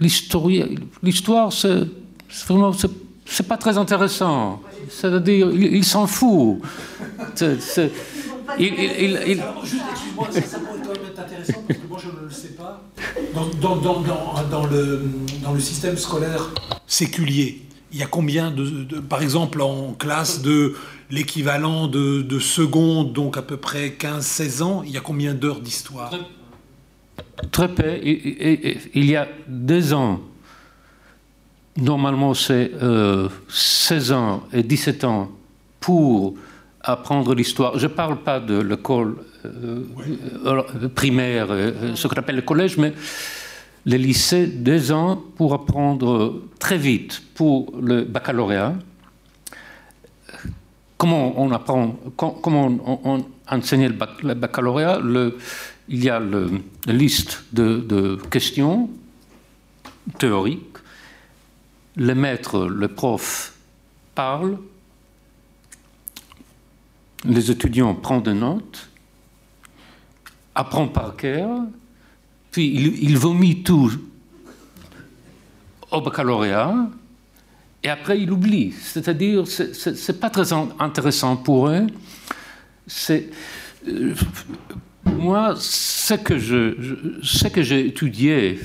[0.00, 1.84] l'histoire, c'est
[2.48, 2.72] vraiment.
[3.26, 4.62] C'est pas très intéressant.
[4.88, 6.60] C'est-à-dire, il, il s'en fout.
[7.34, 7.92] C'est, c'est,
[8.58, 12.08] il, il, il, Excuse-moi, ça, ça pourrait quand même être intéressant parce que moi je
[12.08, 12.82] ne le sais pas.
[13.34, 14.02] Dans, dans, dans,
[14.50, 15.02] dans, le,
[15.52, 16.50] le système scolaire
[16.86, 17.62] séculier,
[17.92, 20.74] il y a combien de, de par exemple en classe de
[21.10, 25.60] l'équivalent de, de seconde, donc à peu près 15-16 ans, il y a combien d'heures
[25.60, 26.12] d'histoire?
[27.50, 27.98] Très peu.
[28.02, 30.20] Il y a deux ans
[31.78, 35.30] Normalement, c'est euh, 16 ans et 17 ans
[35.78, 36.34] pour
[36.80, 37.78] apprendre l'histoire.
[37.78, 42.94] Je ne parle pas de l'école euh, primaire, euh, ce qu'on appelle le collège, mais
[43.84, 48.74] les lycées, deux ans pour apprendre très vite pour le baccalauréat.
[50.96, 53.92] Comment on apprend, comment on, on enseigne
[54.22, 54.98] le baccalauréat?
[55.00, 55.36] Le,
[55.90, 56.50] Il y a le,
[56.86, 58.88] la liste de, de questions
[60.18, 60.75] théoriques
[61.96, 63.54] le maître, le prof
[64.14, 64.58] parle,
[67.24, 68.88] les étudiants prennent des notes,
[70.54, 71.60] apprennent par cœur,
[72.50, 73.92] puis il, il vomit tout
[75.90, 76.88] au baccalauréat,
[77.82, 78.72] et après il oublie.
[78.72, 81.86] C'est-à-dire, ce n'est pas très intéressant pour eux.
[82.86, 83.30] C'est.
[83.88, 84.14] Euh,
[85.04, 88.60] moi, ce que j'ai étudié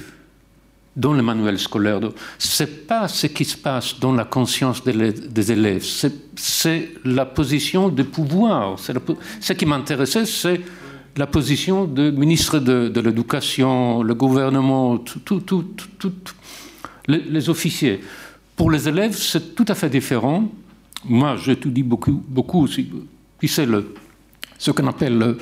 [0.96, 2.00] dans le manuel scolaire.
[2.38, 5.86] Ce n'est pas ce qui se passe dans la conscience des élèves,
[6.36, 8.78] c'est la position de pouvoir.
[9.40, 10.62] Ce qui m'intéressait, c'est
[11.18, 15.04] la position de ministre de, l'Éducation, le gouvernement,
[17.08, 18.02] les, officiers.
[18.56, 20.50] Pour les élèves, c'est tout à fait différent.
[21.06, 23.68] Moi, j'étudie beaucoup, beaucoup puis c'est
[24.60, 25.38] ce qu'on appelle le,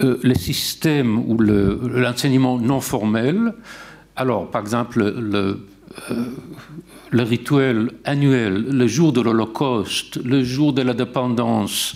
[0.00, 3.52] euh, le système ou l'enseignement non formel.
[4.18, 5.60] Alors, par exemple, le,
[6.10, 6.24] euh,
[7.10, 11.94] le, rituel annuel, le jour de l'Holocauste, le jour de la dépendance,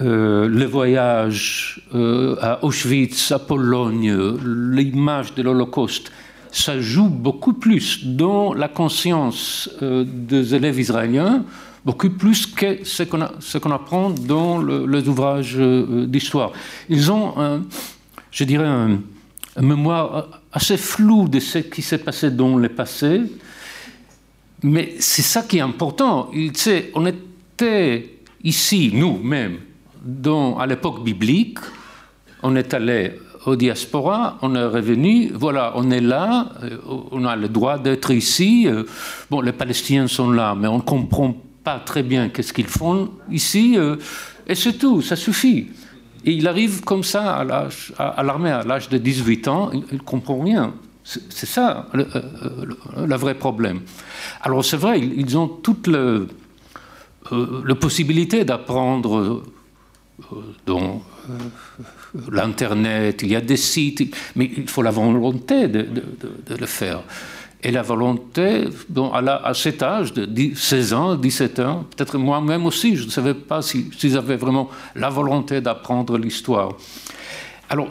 [0.00, 6.12] euh, le voyage euh, à Auschwitz, à Pologne, l'image de l'Holocauste,
[6.52, 11.44] ça joue beaucoup plus dans la conscience des élèves israéliens,
[11.84, 13.02] beaucoup plus que ce
[13.58, 16.52] qu'on apprend dans les ouvrages d'histoire.
[16.90, 17.62] Ils ont,
[18.30, 18.98] je dirais, un,
[19.62, 23.22] mémoire assez floue de ce qui s'est passé dans le passé,
[24.62, 26.30] mais c'est ça qui est important.
[26.34, 26.52] Il,
[26.94, 29.58] on était ici, nous-mêmes,
[30.58, 31.58] à l'époque biblique,
[32.42, 33.12] on est allé
[33.46, 36.76] au diaspora, on est revenu, voilà, on est là, euh,
[37.10, 38.68] on a le droit d'être ici.
[38.68, 38.84] Euh,
[39.30, 41.34] bon, les Palestiniens sont là, mais on ne comprend
[41.64, 43.96] pas très bien qu'est-ce qu'ils font ici, euh,
[44.46, 45.68] et c'est tout, ça suffit.
[46.24, 47.44] Et il arrive comme ça
[47.98, 50.74] à l'armée à l'âge de 18 ans, il ne comprend rien.
[51.04, 52.06] C'est ça le,
[53.04, 53.80] le, vrai problème.
[54.40, 56.28] Alors c'est vrai, ils ont toute le,
[57.30, 59.42] la possibilité d'apprendre
[60.66, 61.02] dont
[62.30, 65.86] l'Internet, il y a des sites, mais il faut la volonté de,
[66.48, 67.02] le faire.
[67.64, 68.64] Et la volonté,
[69.12, 73.62] à, cet âge de 16 ans, 17 ans, peut-être moi-même aussi, je ne savais pas
[73.62, 76.72] s'ils si, avaient vraiment la volonté d'apprendre l'histoire.
[77.70, 77.88] Alors,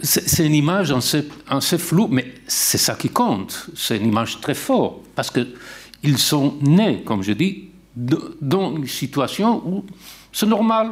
[0.00, 3.66] c'est une image assez, assez floue, mais c'est ça qui compte.
[3.74, 9.62] C'est une image très forte, parce qu'ils sont nés, comme je dis, dans une situation
[9.66, 9.84] où
[10.32, 10.90] c'est normal,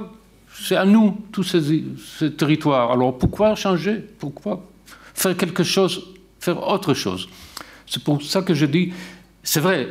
[0.59, 2.93] c'est à nous, tous ces, territoires.
[2.93, 4.05] Alors pourquoi changer?
[4.19, 4.63] Pourquoi
[5.15, 7.29] faire quelque chose, faire autre chose?
[7.87, 8.93] C'est pour ça que je dis,
[9.43, 9.89] c'est vrai,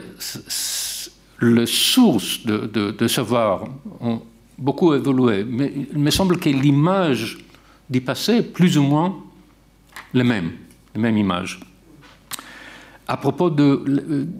[1.42, 3.66] les sources de, savoir
[4.00, 4.22] ont
[4.58, 7.38] beaucoup évolué, mais il me semble que l'image
[7.90, 9.16] du passé est plus ou moins
[10.14, 10.52] la même,
[10.96, 11.60] la image.
[13.08, 13.84] À propos de,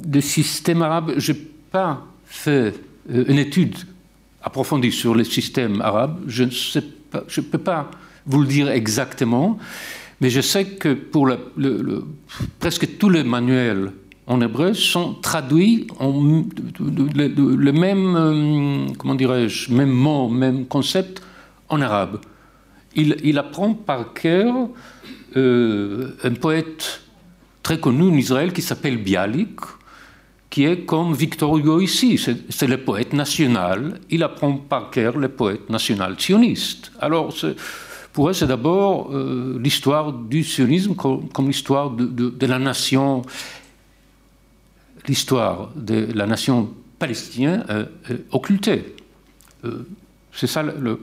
[0.06, 1.40] de système arabe, je n'ai
[1.72, 2.74] pas fait
[3.10, 3.76] euh, une étude
[4.42, 6.22] approfondi sur le système arabe.
[6.28, 7.90] Je ne peux pas
[8.26, 9.58] vous le dire exactement,
[10.22, 11.30] mais je sais que pour
[12.60, 13.92] presque tous les manuels
[14.28, 16.44] en hébreu sont traduits en
[16.80, 21.22] le, même, euh, comment dirais-je, même mot, même concept
[21.70, 22.22] en arabe.
[22.96, 24.54] Il, apprend par cœur
[25.36, 27.02] euh, un poète
[27.64, 29.60] très connu en Israël qui s'appelle Bialik,
[30.50, 32.20] qui est comme Victor Hugo ici,
[32.50, 36.92] c'est le poète national, il apprend par cœur le poète national sioniste.
[37.00, 37.34] Alors,
[38.14, 43.22] pour eux, c'est d'abord euh, l'histoire du sionisme comme, l'histoire de, la nation,
[45.08, 46.70] l'histoire de la nation
[47.00, 48.96] palestinienne euh, euh, occultée.
[50.34, 51.00] c'est ça le,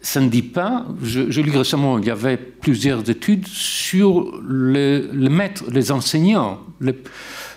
[0.00, 5.28] ça ne dit pas, je, lis récemment, il y avait plusieurs études sur les, les
[5.28, 6.94] maîtres, les enseignants, les,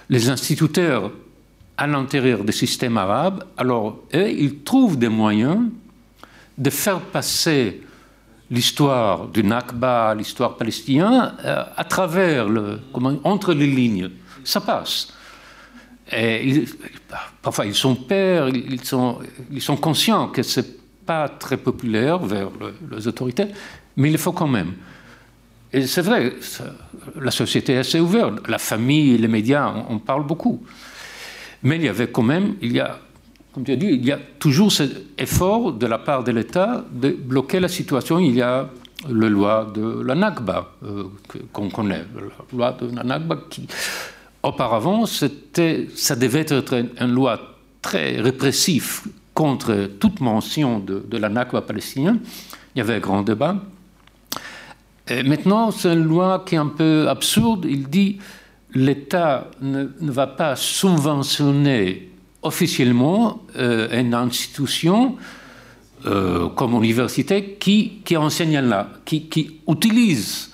[0.10, 1.12] les instituteurs
[1.78, 5.60] à l'intérieur des systèmes arabes, alors eux, ils trouvent des moyens
[6.58, 7.82] de faire passer
[8.50, 12.80] l'histoire du Nakba, l'histoire palestinienne, euh, à travers, le,
[13.24, 14.10] entre les lignes.
[14.44, 15.14] Ça passe.
[16.12, 16.64] Et
[17.42, 19.20] parfois, ils sont pères, ils sont,
[19.52, 20.68] ils sont conscients que ce n'est
[21.06, 22.50] pas très populaire vers
[22.92, 23.48] les autorités,
[23.98, 24.74] mais il faut quand même.
[25.74, 26.34] Et c'est vrai,
[27.20, 28.48] la société est assez ouverte.
[28.48, 30.64] La famille les médias, on, parle beaucoup.
[31.64, 33.00] Mais il y avait quand même, il y a,
[33.58, 36.86] comme tu as dit, il y a toujours cet effort de la part de l'État
[36.92, 38.20] de bloquer la situation.
[38.20, 38.70] Il y a
[39.10, 41.06] la loi de la Nakba, euh,
[41.52, 42.22] qu'on connaît, la
[42.56, 43.68] loi de la Nakba qui,
[44.44, 46.72] auparavant, ça devait être
[47.02, 47.40] une loi
[47.82, 49.02] très répressive
[49.34, 52.20] contre toute mention de, de la Nakba palestinienne.
[52.76, 53.56] Il y avait un grand débat
[55.26, 57.66] maintenant, c'est une loi qui est un peu absurde.
[57.68, 58.20] Il dit
[58.76, 62.12] l'État ne, va pas subventionner
[62.48, 65.16] officiellement euh, une institution
[66.06, 70.52] euh, comme l'université qui, qui enseigne là, qui, qui utilise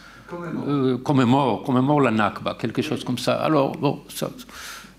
[1.03, 3.36] comme mort euh, la Nakba, quelque chose comme ça.
[3.36, 4.32] Alors, bon, ça,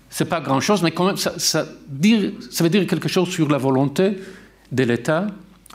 [0.09, 3.49] c'est pas grand-chose, mais quand même, ça, ça, dire, ça, veut dire quelque chose sur
[3.49, 4.17] la volonté
[4.71, 5.27] de l'État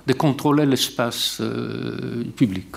[0.06, 1.42] de contrôler l'espace
[2.36, 2.68] public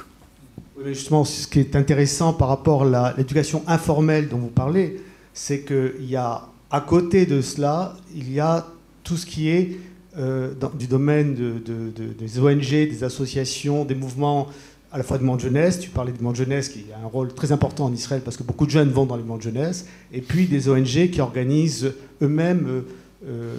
[0.86, 5.02] justement, ce qui est intéressant par rapport à l'éducation informelle dont vous parlez,
[5.34, 6.42] c'est qu'il y a,
[6.74, 8.66] à côté de cela, il y a
[9.04, 9.78] tout ce qui est
[10.18, 14.48] euh, du domaine des ONG, des associations, des mouvements
[14.92, 17.32] à la fois de monde jeunesse, tu parlais de monde jeunesse qui a un rôle
[17.34, 20.22] très important en Israël parce que beaucoup de jeunes vont dans les monde jeunesse, et
[20.22, 21.94] puis des ONG qui organisent
[22.24, 22.82] eux-mêmes euh,
[23.28, 23.56] euh,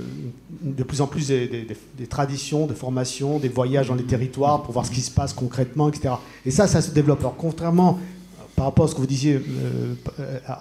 [0.61, 1.67] de plus en plus des,
[2.09, 5.89] traditions, de formation, des voyages dans les territoires pour voir ce qui se passe concrètement,
[5.89, 6.17] etc.
[6.45, 7.21] Et ça, ça se développe.
[7.21, 7.99] Alors, contrairement
[8.57, 9.95] par rapport à ce que vous disiez euh,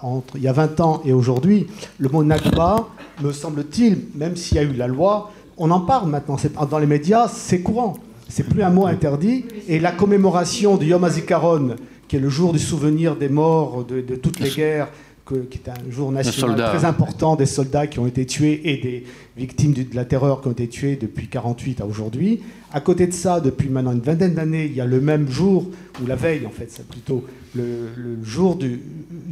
[0.02, 1.66] entre il y a 20 ans et aujourd'hui,
[1.98, 2.88] le mot Nakba,
[3.22, 6.36] me semble-t-il, même s'il y a eu la loi, on en parle maintenant.
[6.68, 7.94] Dans les médias, c'est courant.
[8.28, 9.44] C'est plus un mot interdit.
[9.68, 11.76] Et la commémoration du Yom HaZikaron,
[12.08, 14.88] qui est le jour du souvenir des morts de toutes les guerres,
[15.26, 19.04] qui est un jour national très important des soldats qui ont été tués et des
[19.36, 22.40] victimes de la terreur qui ont été tuées depuis 48 à aujourd'hui.
[22.72, 25.70] À côté de ça, depuis maintenant une vingtaine d'années, il y a le même jour,
[26.02, 27.24] ou la veille en fait, c'est plutôt
[27.56, 28.80] le, jour du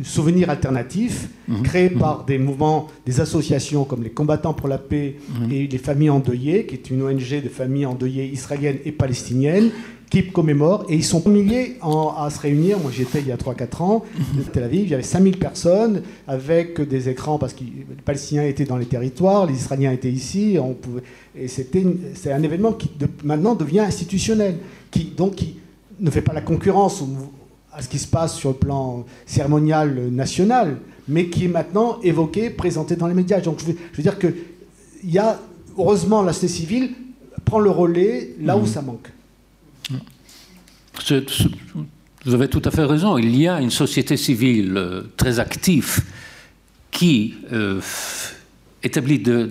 [0.02, 1.62] souvenir alternatif, mhm.
[1.62, 1.98] créé mhm.
[1.98, 5.52] par des mouvements, des associations comme les combattants pour la paix mhm.
[5.52, 9.70] et les familles endeuillées, qui est une ONG de familles endeuillées israéliennes et palestiniennes,
[10.12, 12.78] qui commémore et ils sont milliers à se réunir.
[12.78, 14.04] Moi j'étais il y a 3-4 ans
[14.38, 18.44] à Tel Aviv, il y avait 5000 personnes avec des écrans parce que les Palestiniens
[18.44, 21.02] étaient dans les territoires, les Israéliens étaient ici, on pouvait,
[21.34, 22.90] et c'était c'est un événement qui
[23.24, 24.58] maintenant devient institutionnel,
[24.90, 25.56] qui donc qui
[25.98, 27.02] ne fait pas la concurrence
[27.72, 30.76] à ce qui se passe sur le plan cérémonial national,
[31.08, 33.40] mais qui est maintenant évoqué, présenté dans les médias.
[33.40, 34.26] Donc je veux, je veux dire que
[35.04, 35.40] il y a
[35.78, 36.90] heureusement la société civile
[37.46, 38.66] prend le relais là où mmh.
[38.66, 39.08] ça manque.
[42.24, 43.18] Vous avez tout à fait raison.
[43.18, 46.00] Il y a une société civile euh, très active
[46.90, 47.80] qui euh,
[48.82, 49.50] établit de,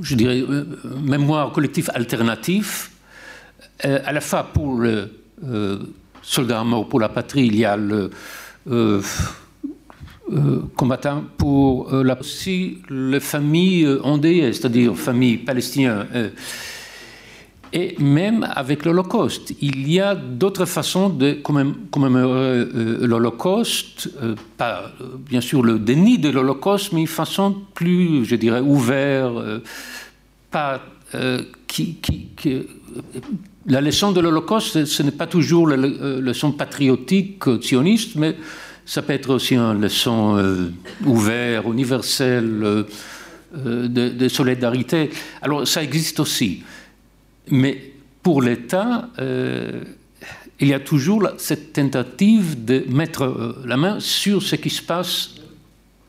[0.00, 0.64] je dirais, euh,
[1.00, 2.88] mémoire collective alternative.
[3.80, 5.10] à la fois pour le
[6.22, 8.10] soldat mort pour la patrie, il y a le
[10.74, 16.32] combattant pour la, aussi les familles endeuillées, c'est-à-dire familles palestiniennes
[17.72, 19.52] et même avec l'Holocauste.
[19.60, 24.88] Il y a d'autres façons de commémorer euh, l'Holocauste, euh, euh,
[25.18, 29.34] bien sûr le déni de l'Holocauste, mais une façon plus, je dirais, ouverte,
[30.50, 30.80] pas
[31.66, 31.98] qui,
[33.66, 38.36] la leçon de l'Holocauste, ce n'est pas toujours la leçon patriotique sioniste, mais
[38.84, 40.70] ça peut être aussi une leçon
[41.04, 42.84] ouverte, universelle,
[43.54, 45.10] de, solidarité.
[45.42, 46.62] Alors ça existe aussi.
[47.50, 47.92] Mais
[48.22, 49.82] pour l'État, euh,
[50.60, 54.82] il y a toujours cette tentative de mettre euh, la main sur ce qui se
[54.82, 55.34] passe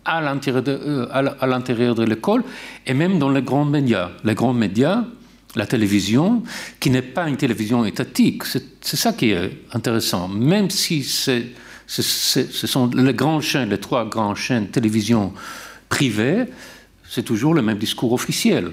[0.06, 2.44] à l'intérieur de, euh, de l'école
[2.86, 4.10] et même dans les grands médias.
[4.24, 5.04] Les grands médias,
[5.56, 6.44] la télévision,
[6.80, 10.28] qui n'est pas une télévision étatique, c'est ça qui est intéressant.
[10.28, 11.44] Même si ce
[11.92, 15.34] sont les grandes chaînes, les trois grandes chaînes de télévision
[15.90, 16.46] privées,
[17.08, 18.72] c'est toujours le même discours officiel.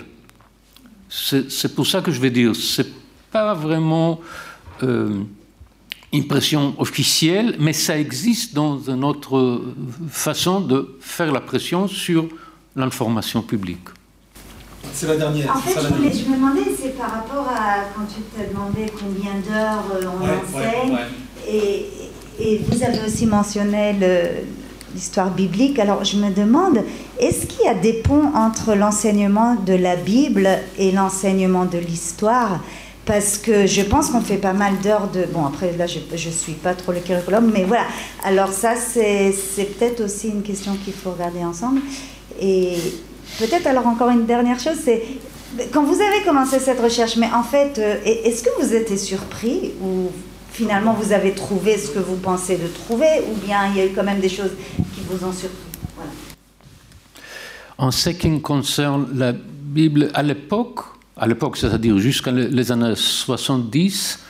[1.08, 2.88] C'est pour ça que je vais dire, c'est
[3.30, 4.20] pas vraiment
[4.82, 5.22] euh,
[6.12, 9.62] une pression officielle, mais ça existe dans une autre
[10.08, 12.28] façon de faire la pression sur
[12.74, 13.88] l'information publique.
[14.92, 15.56] C'est la dernière.
[15.56, 19.84] En fait, je, me demandais, c'est par rapport à quand tu t'as demandé combien d'heures
[19.94, 20.96] euh, on enseigne,
[21.48, 21.86] Et,
[22.38, 24.65] et, vous avez aussi mentionné le,
[24.96, 25.78] l'histoire biblique.
[25.78, 26.78] Alors je me demande,
[27.20, 30.48] est-ce qu'il y a des ponts entre l'enseignement de la Bible
[30.78, 32.60] et l'enseignement de l'histoire?
[33.04, 35.26] Parce que je pense qu'on fait pas mal d'heures de...
[35.32, 37.84] Bon, après, là, je ne suis pas trop le curriculum, mais voilà.
[38.24, 39.32] Alors ça, c'est
[39.78, 41.80] peut-être aussi une question qu'il faut regarder ensemble.
[42.40, 42.78] Et
[43.38, 45.04] peut-être alors encore une dernière chose, c'est
[45.72, 49.72] quand vous avez commencé cette recherche, mais en fait, euh, est-ce que vous étiez surpris
[49.80, 50.10] ou
[50.56, 53.86] finalement vous avez trouvé ce que vous pensez de trouver, ou bien il y a
[53.86, 54.52] eu quand même des choses
[54.94, 55.56] qui vous ont surpris
[57.76, 60.80] En ce qui concerne la Bible, à l'époque,
[61.16, 64.20] à l'époque, c'est-à-dire jusqu'à les années 70,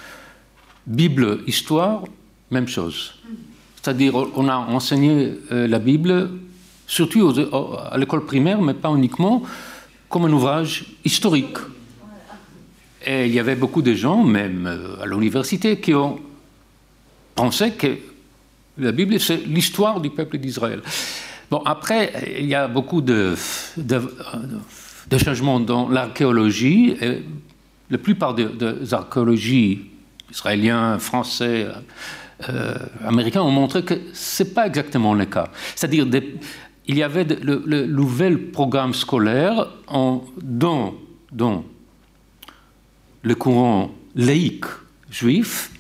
[0.87, 2.03] Bible, histoire,
[2.51, 3.15] même chose.
[3.81, 6.31] C'est-à-dire, on a enseigné euh, la Bible,
[6.89, 7.33] surtout
[7.93, 9.43] à l'école primaire, mais pas uniquement,
[10.09, 11.59] comme un ouvrage historique.
[13.05, 16.19] Et il y avait beaucoup de gens, même euh, à l'université, qui ont
[17.35, 17.99] pensé que
[18.79, 20.83] la Bible, c'est l'histoire du peuple d'Israël.
[21.51, 23.35] Bon, après, il y a beaucoup de,
[25.23, 26.97] changements dans l'archéologie.
[27.91, 29.91] La plupart des archéologies
[30.31, 31.69] israéliens, français,
[32.49, 32.75] euh,
[33.05, 35.49] américains ont montré que ce n'est pas exactement le cas.
[35.75, 36.07] C'est-à-dire,
[36.87, 40.23] il y avait le, nouvel programme scolaire en,
[43.27, 44.67] le courant laïque
[45.11, 45.73] juif,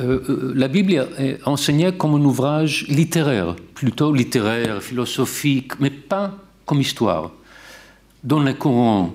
[0.00, 6.38] euh, euh, la Bible est enseignée comme un ouvrage littéraire, plutôt littéraire, philosophique, mais pas
[6.64, 7.32] comme histoire.
[8.24, 9.12] Dans le courant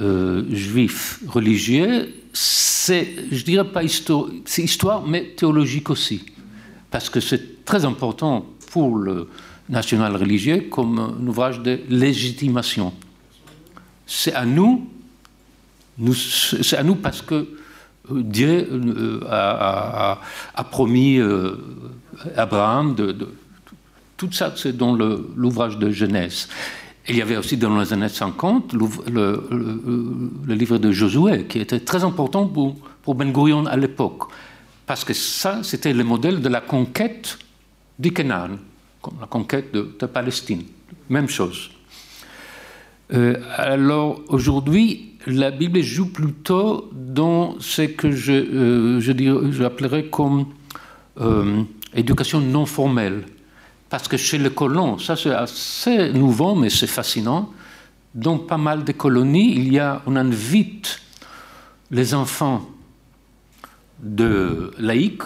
[0.00, 6.24] euh, juif religieux, c'est, je dirais pas histoire, c'est histoire, mais théologique aussi,
[6.90, 9.28] parce que c'est très important pour le
[9.68, 12.92] national religieux comme un ouvrage de légitimation.
[14.04, 14.88] C'est à nous
[16.14, 17.46] c'est à nous parce que
[18.10, 20.18] euh, Dieu euh, a,
[20.70, 21.56] promis euh,
[22.36, 23.16] Abraham de,
[24.16, 26.48] tout ça, c'est dans l'ouvrage de Genèse.
[27.08, 32.04] Il y avait aussi dans les années 50 le, livre de Josué, qui était très
[32.04, 34.30] important pour, Ben Gurion à l'époque.
[34.86, 37.38] Parce que ça, c'était le modèle de la conquête
[37.98, 38.58] du Canaan,
[39.02, 40.62] comme la conquête de, Palestine.
[41.10, 41.70] Même chose.
[43.10, 50.46] Alors aujourd'hui, la Bible joue plutôt dans ce que je, euh, j'appellerais comme
[51.20, 51.62] euh,
[51.94, 53.24] éducation non formelle.
[53.88, 57.52] Parce que chez les colons, ça c'est assez nouveau, mais c'est fascinant.
[58.14, 61.00] Dans pas mal de colonies, il y a, on invite
[61.90, 62.68] les enfants
[64.00, 65.22] de laïcs,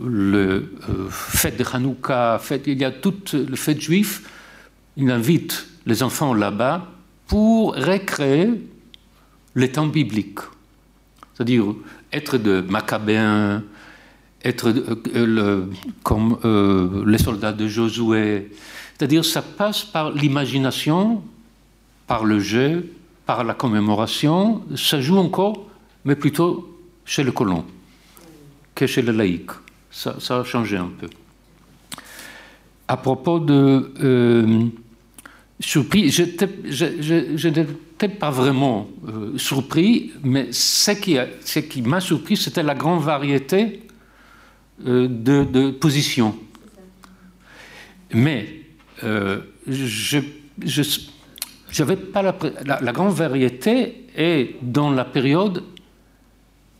[0.00, 4.22] le euh, fête de Hanouka, il y a tout le fête juif,
[4.96, 6.86] il invite les enfants là-bas
[7.30, 8.60] pour recréer
[9.54, 10.40] les temps bibliques.
[11.32, 11.76] C'est-à-dire
[12.12, 13.62] être de Maccabéens,
[14.42, 14.74] être
[15.14, 15.66] euh,
[16.02, 18.50] comme euh, les soldats de Josué.
[18.98, 21.22] C'est-à-dire ça passe par l'imagination,
[22.08, 22.92] par le jeu,
[23.26, 24.64] par la commémoration.
[24.74, 25.68] Ça joue encore,
[26.04, 27.64] mais plutôt chez le colon
[28.74, 29.50] que chez le laïc.
[29.92, 31.08] Ça, a changé un peu.
[32.88, 34.66] À propos de euh,
[35.60, 38.88] surpris, je n'étais pas vraiment
[39.36, 43.82] surpris, mais ce qui, m'a surpris, c'était la grande variété
[44.86, 46.34] euh, de, position.
[48.14, 48.62] Mais
[49.04, 50.20] euh, je
[51.78, 52.34] n'avais pas la,
[52.80, 55.62] la, grande variété est dans la période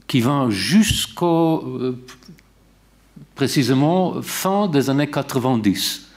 [0.07, 2.05] qui va jusqu'au euh,
[3.35, 6.09] précisément fin des années 90.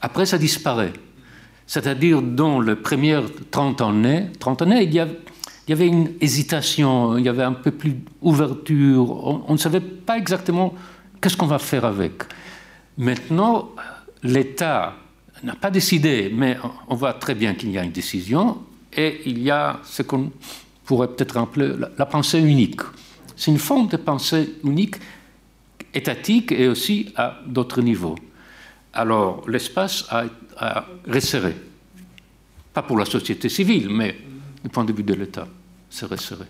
[0.00, 0.92] Après, ça disparaît.
[1.66, 5.18] C'est-à-dire dans les premières 30 années, 30 années il, y avait,
[5.66, 9.80] il y avait une hésitation, il y avait un peu plus d'ouverture, on ne savait
[9.80, 10.74] pas exactement
[11.20, 12.22] Qu'est-ce qu'on va faire avec
[12.98, 13.70] Maintenant,
[14.22, 14.94] l'État
[15.42, 16.56] n'a pas décidé, mais
[16.88, 18.58] on voit très bien qu'il y a une décision
[18.96, 20.30] et il y a ce qu'on
[20.84, 22.80] pourrait peut-être appeler la pensée unique.
[23.34, 24.96] C'est une forme de pensée unique,
[25.92, 28.16] étatique et aussi à d'autres niveaux.
[28.96, 31.54] Alors l'espace a, resserré.
[32.72, 34.16] Pas pour la société civile, mais
[34.64, 35.46] du point de vue de l'État,
[35.90, 36.46] c'est resserré.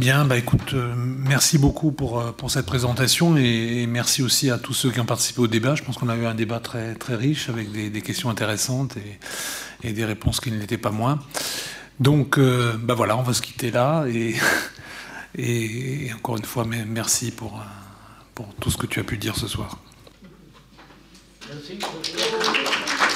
[0.00, 4.72] Bien, bah écoute, euh, merci beaucoup pour, euh, cette présentation et, merci aussi à tous
[4.72, 5.76] ceux qui ont participé au débat.
[5.76, 9.86] Je pense qu'on a eu un débat très, très riche avec des, questions intéressantes et,
[9.88, 11.20] et des réponses qui ne l'étaient pas moins.
[12.00, 14.34] Donc, euh, bah voilà, on va se quitter là et,
[15.38, 17.60] et encore une fois, merci pour,
[18.34, 19.78] pour tout ce que tu as pu dire ce soir.
[21.48, 23.11] Merci.